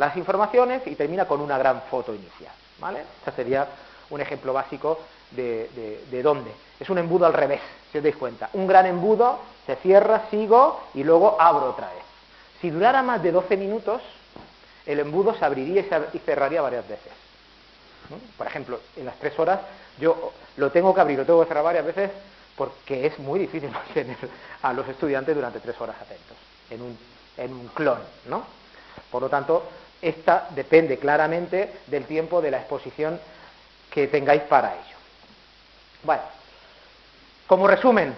las 0.00 0.16
informaciones 0.16 0.80
y 0.86 0.94
termina 0.94 1.26
con 1.26 1.42
una 1.42 1.58
gran 1.58 1.82
foto 1.82 2.14
inicial. 2.14 2.52
¿vale? 2.78 3.04
Este 3.18 3.32
sería 3.32 3.68
un 4.08 4.20
ejemplo 4.20 4.54
básico 4.54 4.98
de, 5.30 6.00
de, 6.10 6.22
dónde. 6.22 6.50
Es 6.80 6.88
un 6.88 6.96
embudo 6.96 7.26
al 7.26 7.34
revés, 7.34 7.60
si 7.92 7.98
os 7.98 8.02
dais 8.02 8.16
cuenta. 8.16 8.48
Un 8.54 8.66
gran 8.66 8.86
embudo, 8.86 9.38
se 9.66 9.76
cierra, 9.76 10.22
sigo 10.30 10.80
y 10.94 11.04
luego 11.04 11.36
abro 11.38 11.70
otra 11.70 11.88
vez. 11.88 12.02
Si 12.62 12.70
durara 12.70 13.02
más 13.02 13.22
de 13.22 13.30
12 13.30 13.56
minutos, 13.58 14.00
el 14.86 15.00
embudo 15.00 15.34
se 15.34 15.44
abriría 15.44 15.82
y, 16.14 16.18
cerraría 16.18 16.62
varias 16.62 16.88
veces. 16.88 17.12
Por 18.38 18.46
ejemplo, 18.46 18.80
en 18.96 19.04
las 19.04 19.18
tres 19.18 19.38
horas 19.38 19.60
yo 19.98 20.32
lo 20.56 20.70
tengo 20.70 20.94
que 20.94 21.00
abrir, 21.02 21.18
lo 21.18 21.26
tengo 21.26 21.42
que 21.42 21.48
cerrar 21.48 21.64
varias 21.64 21.84
veces 21.84 22.10
porque 22.56 23.06
es 23.06 23.18
muy 23.18 23.38
difícil 23.38 23.70
mantener 23.84 24.16
a 24.62 24.72
los 24.72 24.88
estudiantes 24.88 25.34
durante 25.34 25.60
tres 25.60 25.78
horas 25.78 25.96
atentos 26.00 26.36
en 26.70 26.80
un, 26.80 26.98
en 27.36 27.52
un 27.52 27.68
clon, 27.68 27.98
¿no? 28.26 28.44
Por 29.10 29.22
lo 29.22 29.28
tanto, 29.28 29.64
esta 30.02 30.48
depende 30.50 30.98
claramente 30.98 31.70
del 31.86 32.04
tiempo 32.06 32.40
de 32.40 32.50
la 32.50 32.58
exposición 32.58 33.20
que 33.90 34.06
tengáis 34.06 34.42
para 34.42 34.72
ello. 34.72 34.96
Bueno, 36.02 36.22
como 37.46 37.66
resumen, 37.66 38.14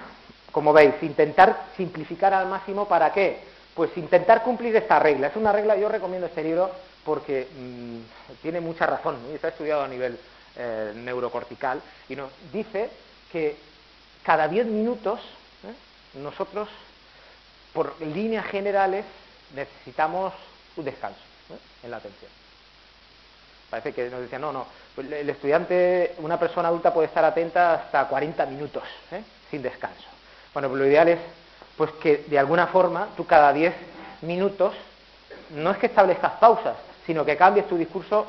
como 0.53 0.73
veis, 0.73 0.95
intentar 1.03 1.67
simplificar 1.77 2.35
al 2.35 2.47
máximo 2.47 2.87
para 2.87 3.13
qué? 3.13 3.41
Pues 3.75 3.97
intentar 3.97 4.43
cumplir 4.43 4.77
esta 4.77 4.99
regla. 4.99 5.29
Es 5.29 5.37
una 5.37 5.51
regla, 5.51 5.77
yo 5.77 5.89
recomiendo 5.89 6.27
este 6.27 6.45
libro 6.45 6.71
porque 7.05 7.49
mm, 7.57 8.43
tiene 8.43 8.61
mucha 8.61 8.87
razón 8.87 9.17
y 9.31 9.35
está 9.35 9.49
estudiado 9.49 9.83
a 9.83 9.89
nivel 9.89 10.19
eh, 10.57 10.93
neurocortical 10.95 11.81
y 12.09 12.15
nos 12.15 12.31
dice 12.53 12.91
que 13.33 13.57
cada 14.23 14.47
10 14.47 14.67
minutos 14.67 15.19
¿eh? 15.65 16.19
nosotros, 16.19 16.69
por 17.73 18.01
líneas 18.01 18.47
generales, 18.47 19.05
necesitamos 19.55 20.33
un 20.77 20.85
descanso 20.85 21.32
¿eh? 21.53 21.59
en 21.85 21.91
la 21.91 21.99
atención. 21.99 22.31
Parece 23.71 23.93
que 23.93 24.11
nos 24.11 24.21
decían, 24.21 24.43
no, 24.43 24.53
no, 24.53 24.67
pues 24.95 25.11
el 25.11 25.31
estudiante, 25.31 26.15
una 26.19 26.39
persona 26.39 26.69
adulta 26.69 26.93
puede 26.93 27.09
estar 27.09 27.25
atenta 27.25 27.75
hasta 27.75 28.07
40 28.07 28.45
minutos, 28.47 28.83
¿eh? 29.11 29.23
sin 29.51 29.63
descanso. 29.63 30.09
Bueno, 30.53 30.69
pues 30.69 30.81
lo 30.81 30.87
ideal 30.87 31.09
es 31.09 31.19
pues 31.77 31.91
que 31.93 32.25
de 32.29 32.39
alguna 32.39 32.67
forma 32.67 33.09
tú 33.17 33.27
cada 33.27 33.53
10 33.53 33.75
minutos 34.23 34.75
no 35.51 35.71
es 35.71 35.79
que 35.79 35.87
establezcas 35.87 36.33
pausas, 36.33 36.77
sino 37.07 37.25
que 37.25 37.37
cambies 37.37 37.67
tu 37.67 37.77
discurso 37.77 38.27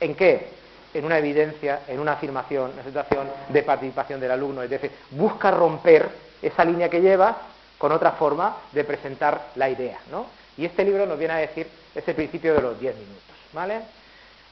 en 0.00 0.14
qué? 0.14 0.50
En 0.94 1.04
una 1.04 1.18
evidencia, 1.18 1.80
en 1.88 1.98
una 1.98 2.12
afirmación, 2.12 2.70
en 2.70 2.74
una 2.74 2.84
situación 2.84 3.28
de 3.48 3.62
participación 3.62 4.20
del 4.20 4.30
alumno. 4.30 4.62
Es 4.62 4.70
decir, 4.70 4.90
busca 5.10 5.50
romper 5.50 6.08
esa 6.42 6.64
línea 6.64 6.90
que 6.90 7.00
llevas 7.00 7.36
con 7.78 7.92
otra 7.92 8.12
forma 8.12 8.56
de 8.72 8.84
presentar 8.84 9.48
la 9.54 9.70
idea. 9.70 9.98
¿no? 10.10 10.26
Y 10.56 10.64
este 10.64 10.84
libro 10.84 11.06
nos 11.06 11.18
viene 11.18 11.34
a 11.34 11.38
decir 11.38 11.68
ese 11.94 12.14
principio 12.14 12.54
de 12.54 12.62
los 12.62 12.78
10 12.78 12.94
minutos. 12.96 13.32
¿vale? 13.52 13.80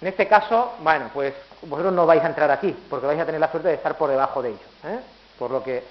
En 0.01 0.09
este 0.09 0.27
caso, 0.27 0.73
bueno, 0.81 1.11
pues 1.13 1.35
vosotros 1.63 1.93
no 1.93 2.07
vais 2.07 2.23
a 2.23 2.29
entrar 2.29 2.51
aquí, 2.51 2.75
porque 2.89 3.07
vais 3.07 3.21
a 3.21 3.27
tener 3.27 3.41
la 3.41 3.51
suerte 3.51 3.69
de 3.69 3.75
estar 3.75 3.97
por 3.99 4.11
debajo 4.11 4.43
de 4.43 4.51
ello. 4.51 4.59
¿eh? 4.85 4.99
Por 5.39 5.51
lo 5.51 5.63
que 5.63 5.83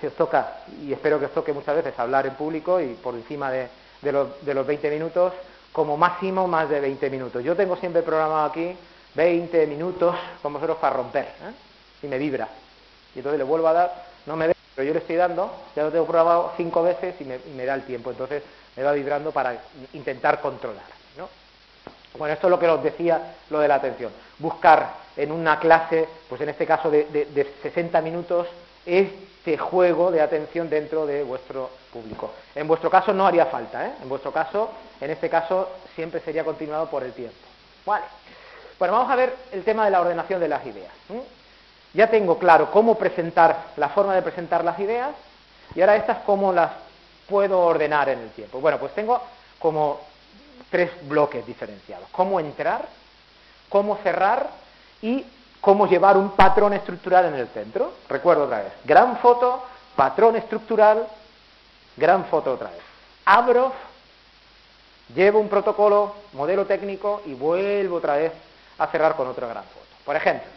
si 0.00 0.06
os 0.06 0.14
toca, 0.14 0.58
y 0.82 0.92
espero 0.92 1.18
que 1.18 1.26
os 1.26 1.32
toque 1.32 1.52
muchas 1.52 1.74
veces 1.74 1.98
hablar 1.98 2.26
en 2.26 2.34
público 2.34 2.80
y 2.80 2.94
por 2.94 3.14
encima 3.14 3.50
de, 3.50 3.68
los, 4.02 4.44
de 4.44 4.54
los 4.54 4.66
20 4.66 4.90
minutos, 4.90 5.32
como 5.72 5.96
máximo 5.96 6.46
más 6.46 6.68
de 6.68 6.80
20 6.80 7.10
minutos. 7.10 7.42
Yo 7.42 7.56
tengo 7.56 7.76
siempre 7.76 8.02
programado 8.02 8.44
aquí 8.44 8.76
20 9.14 9.66
minutos 9.66 10.14
con 10.42 10.52
vosotros 10.52 10.78
para 10.78 10.96
romper, 10.96 11.24
¿eh? 11.24 11.52
y 12.02 12.06
me 12.06 12.18
vibra. 12.18 12.48
Y 13.14 13.18
entonces 13.18 13.38
le 13.38 13.44
vuelvo 13.44 13.68
a 13.68 13.72
dar, 13.72 14.04
no 14.26 14.36
me 14.36 14.48
ve, 14.48 14.54
pero 14.74 14.86
yo 14.86 14.92
le 14.92 15.00
estoy 15.00 15.16
dando, 15.16 15.52
ya 15.74 15.82
lo 15.82 15.90
tengo 15.90 16.04
programado 16.04 16.52
cinco 16.56 16.82
veces 16.82 17.16
y 17.20 17.24
me, 17.24 17.36
y 17.36 17.54
me 17.56 17.64
da 17.64 17.74
el 17.74 17.82
tiempo. 17.82 18.10
Entonces 18.10 18.42
me 18.78 18.84
va 18.84 18.92
vibrando 18.92 19.32
para 19.32 19.56
intentar 19.92 20.40
controlar. 20.40 20.84
¿no? 21.16 21.28
Bueno, 22.16 22.34
esto 22.34 22.46
es 22.46 22.50
lo 22.52 22.60
que 22.60 22.68
os 22.68 22.80
decía, 22.80 23.34
lo 23.50 23.58
de 23.58 23.66
la 23.66 23.74
atención. 23.74 24.12
Buscar 24.38 24.94
en 25.16 25.32
una 25.32 25.58
clase, 25.58 26.08
pues 26.28 26.40
en 26.42 26.50
este 26.50 26.64
caso 26.64 26.88
de, 26.88 27.56
60 27.60 28.00
minutos, 28.02 28.46
este 28.86 29.58
juego 29.58 30.12
de 30.12 30.20
atención 30.20 30.70
dentro 30.70 31.06
de 31.06 31.24
vuestro 31.24 31.70
público. 31.92 32.30
En 32.54 32.68
vuestro 32.68 32.88
caso 32.88 33.12
no 33.12 33.26
haría 33.26 33.46
falta, 33.46 33.84
¿eh? 33.84 33.92
En 34.00 34.08
vuestro 34.08 34.30
caso, 34.30 34.70
en 35.00 35.10
este 35.10 35.28
caso, 35.28 35.68
siempre 35.96 36.20
sería 36.20 36.44
continuado 36.44 36.88
por 36.88 37.02
el 37.02 37.12
tiempo. 37.12 37.36
Vale. 37.84 38.04
Bueno, 38.78 38.94
vamos 38.94 39.10
a 39.10 39.16
ver 39.16 39.34
el 39.50 39.64
tema 39.64 39.86
de 39.86 39.90
la 39.90 40.00
ordenación 40.00 40.38
de 40.40 40.46
las 40.46 40.64
ideas. 40.64 40.92
Ya 41.94 42.08
tengo 42.08 42.38
claro 42.38 42.70
cómo 42.70 42.96
presentar, 42.96 43.56
la 43.76 43.88
forma 43.88 44.14
de 44.14 44.22
presentar 44.22 44.64
las 44.64 44.78
ideas, 44.78 45.10
y 45.74 45.80
ahora 45.80 45.96
estas 45.96 46.18
cómo 46.18 46.52
las 46.52 46.70
puedo 47.28 47.60
ordenar 47.60 48.08
en 48.08 48.20
el 48.20 48.30
tiempo. 48.30 48.60
Bueno, 48.60 48.78
pues 48.78 48.94
tengo 48.94 49.20
como 49.58 50.00
tres 50.70 50.90
bloques 51.08 51.46
diferenciados. 51.46 52.08
Cómo 52.10 52.40
entrar, 52.40 52.88
cómo 53.68 53.96
cerrar 54.02 54.50
y 55.02 55.24
cómo 55.60 55.86
llevar 55.86 56.16
un 56.16 56.30
patrón 56.30 56.72
estructural 56.72 57.26
en 57.26 57.34
el 57.34 57.48
centro. 57.48 57.92
Recuerdo 58.08 58.44
otra 58.44 58.62
vez. 58.62 58.72
Gran 58.84 59.18
foto, 59.18 59.64
patrón 59.96 60.36
estructural, 60.36 61.06
gran 61.96 62.24
foto 62.26 62.54
otra 62.54 62.70
vez. 62.70 62.80
Abro, 63.24 63.72
llevo 65.14 65.38
un 65.38 65.48
protocolo, 65.48 66.14
modelo 66.32 66.66
técnico 66.66 67.22
y 67.26 67.34
vuelvo 67.34 67.96
otra 67.96 68.16
vez 68.16 68.32
a 68.78 68.86
cerrar 68.86 69.16
con 69.16 69.26
otra 69.26 69.46
gran 69.46 69.64
foto. 69.64 69.86
Por 70.04 70.16
ejemplo, 70.16 70.48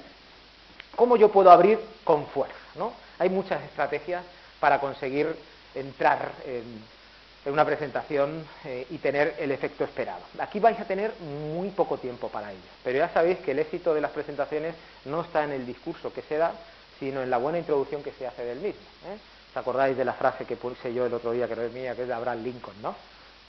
¿cómo 0.96 1.18
yo 1.18 1.30
puedo 1.30 1.52
abrir 1.52 1.80
con 2.04 2.26
fuerza? 2.28 2.56
¿no? 2.76 2.94
Hay 3.20 3.30
muchas 3.30 3.62
estrategias 3.64 4.24
para 4.60 4.80
conseguir 4.80 5.36
entrar 5.76 6.34
en 6.46 6.84
una 7.46 7.66
presentación 7.66 8.46
eh, 8.66 8.86
y 8.90 8.98
tener 9.00 9.36
el 9.40 9.52
efecto 9.52 9.84
esperado. 9.84 10.22
Aquí 10.40 10.60
vais 10.60 10.80
a 10.80 10.86
tener 10.86 11.14
muy 11.20 11.70
poco 11.70 11.98
tiempo 11.98 12.30
para 12.30 12.52
ello, 12.52 12.62
pero 12.84 13.00
ya 13.00 13.10
sabéis 13.10 13.40
que 13.40 13.52
el 13.52 13.60
éxito 13.60 13.94
de 13.94 14.02
las 14.02 14.12
presentaciones 14.12 14.76
no 15.06 15.22
está 15.22 15.44
en 15.44 15.52
el 15.52 15.66
discurso 15.66 16.14
que 16.14 16.22
se 16.22 16.38
da, 16.38 16.54
sino 17.00 17.22
en 17.22 17.30
la 17.30 17.38
buena 17.38 17.58
introducción 17.58 18.04
que 18.04 18.12
se 18.12 18.28
hace 18.28 18.46
del 18.46 18.60
mismo. 18.60 18.82
¿eh? 19.08 19.18
¿Os 19.50 19.58
acordáis 19.58 19.98
de 19.98 20.06
la 20.06 20.14
frase 20.14 20.46
que 20.46 20.56
puse 20.56 20.94
yo 20.94 21.06
el 21.06 21.14
otro 21.14 21.32
día, 21.32 21.48
que 21.48 21.56
no 21.56 21.64
es 21.64 21.74
mía, 21.74 21.96
que 21.96 22.04
es 22.04 22.08
de 22.08 22.14
Abraham 22.14 22.44
Lincoln, 22.44 22.82
¿no? 22.82 22.96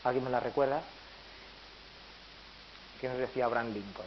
¿Alguien 0.05 0.25
me 0.25 0.31
la 0.31 0.41
recuerda? 0.41 0.83
¿Qué 3.01 3.09
nos 3.09 3.19
decía 3.19 3.45
Abraham 3.45 3.73
Lincoln? 3.73 4.07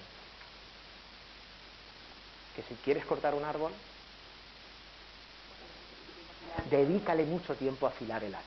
Que 2.55 2.63
si 2.63 2.75
quieres 2.83 3.05
cortar 3.05 3.35
un 3.35 3.45
árbol, 3.45 3.71
dedícale 6.69 7.25
mucho 7.25 7.55
tiempo 7.55 7.85
a 7.85 7.89
afilar 7.89 8.23
el 8.23 8.35
hacha. 8.35 8.43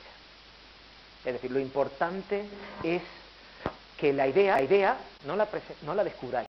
Es 1.25 1.33
decir, 1.33 1.51
lo 1.51 1.59
importante 1.59 2.45
es 2.83 3.03
que 3.99 4.13
la 4.13 4.29
idea, 4.29 4.55
la 4.55 4.63
idea 4.63 4.97
no 5.27 5.35
la, 5.35 5.49
no 5.83 5.95
la 5.95 6.05
descubráis, 6.05 6.47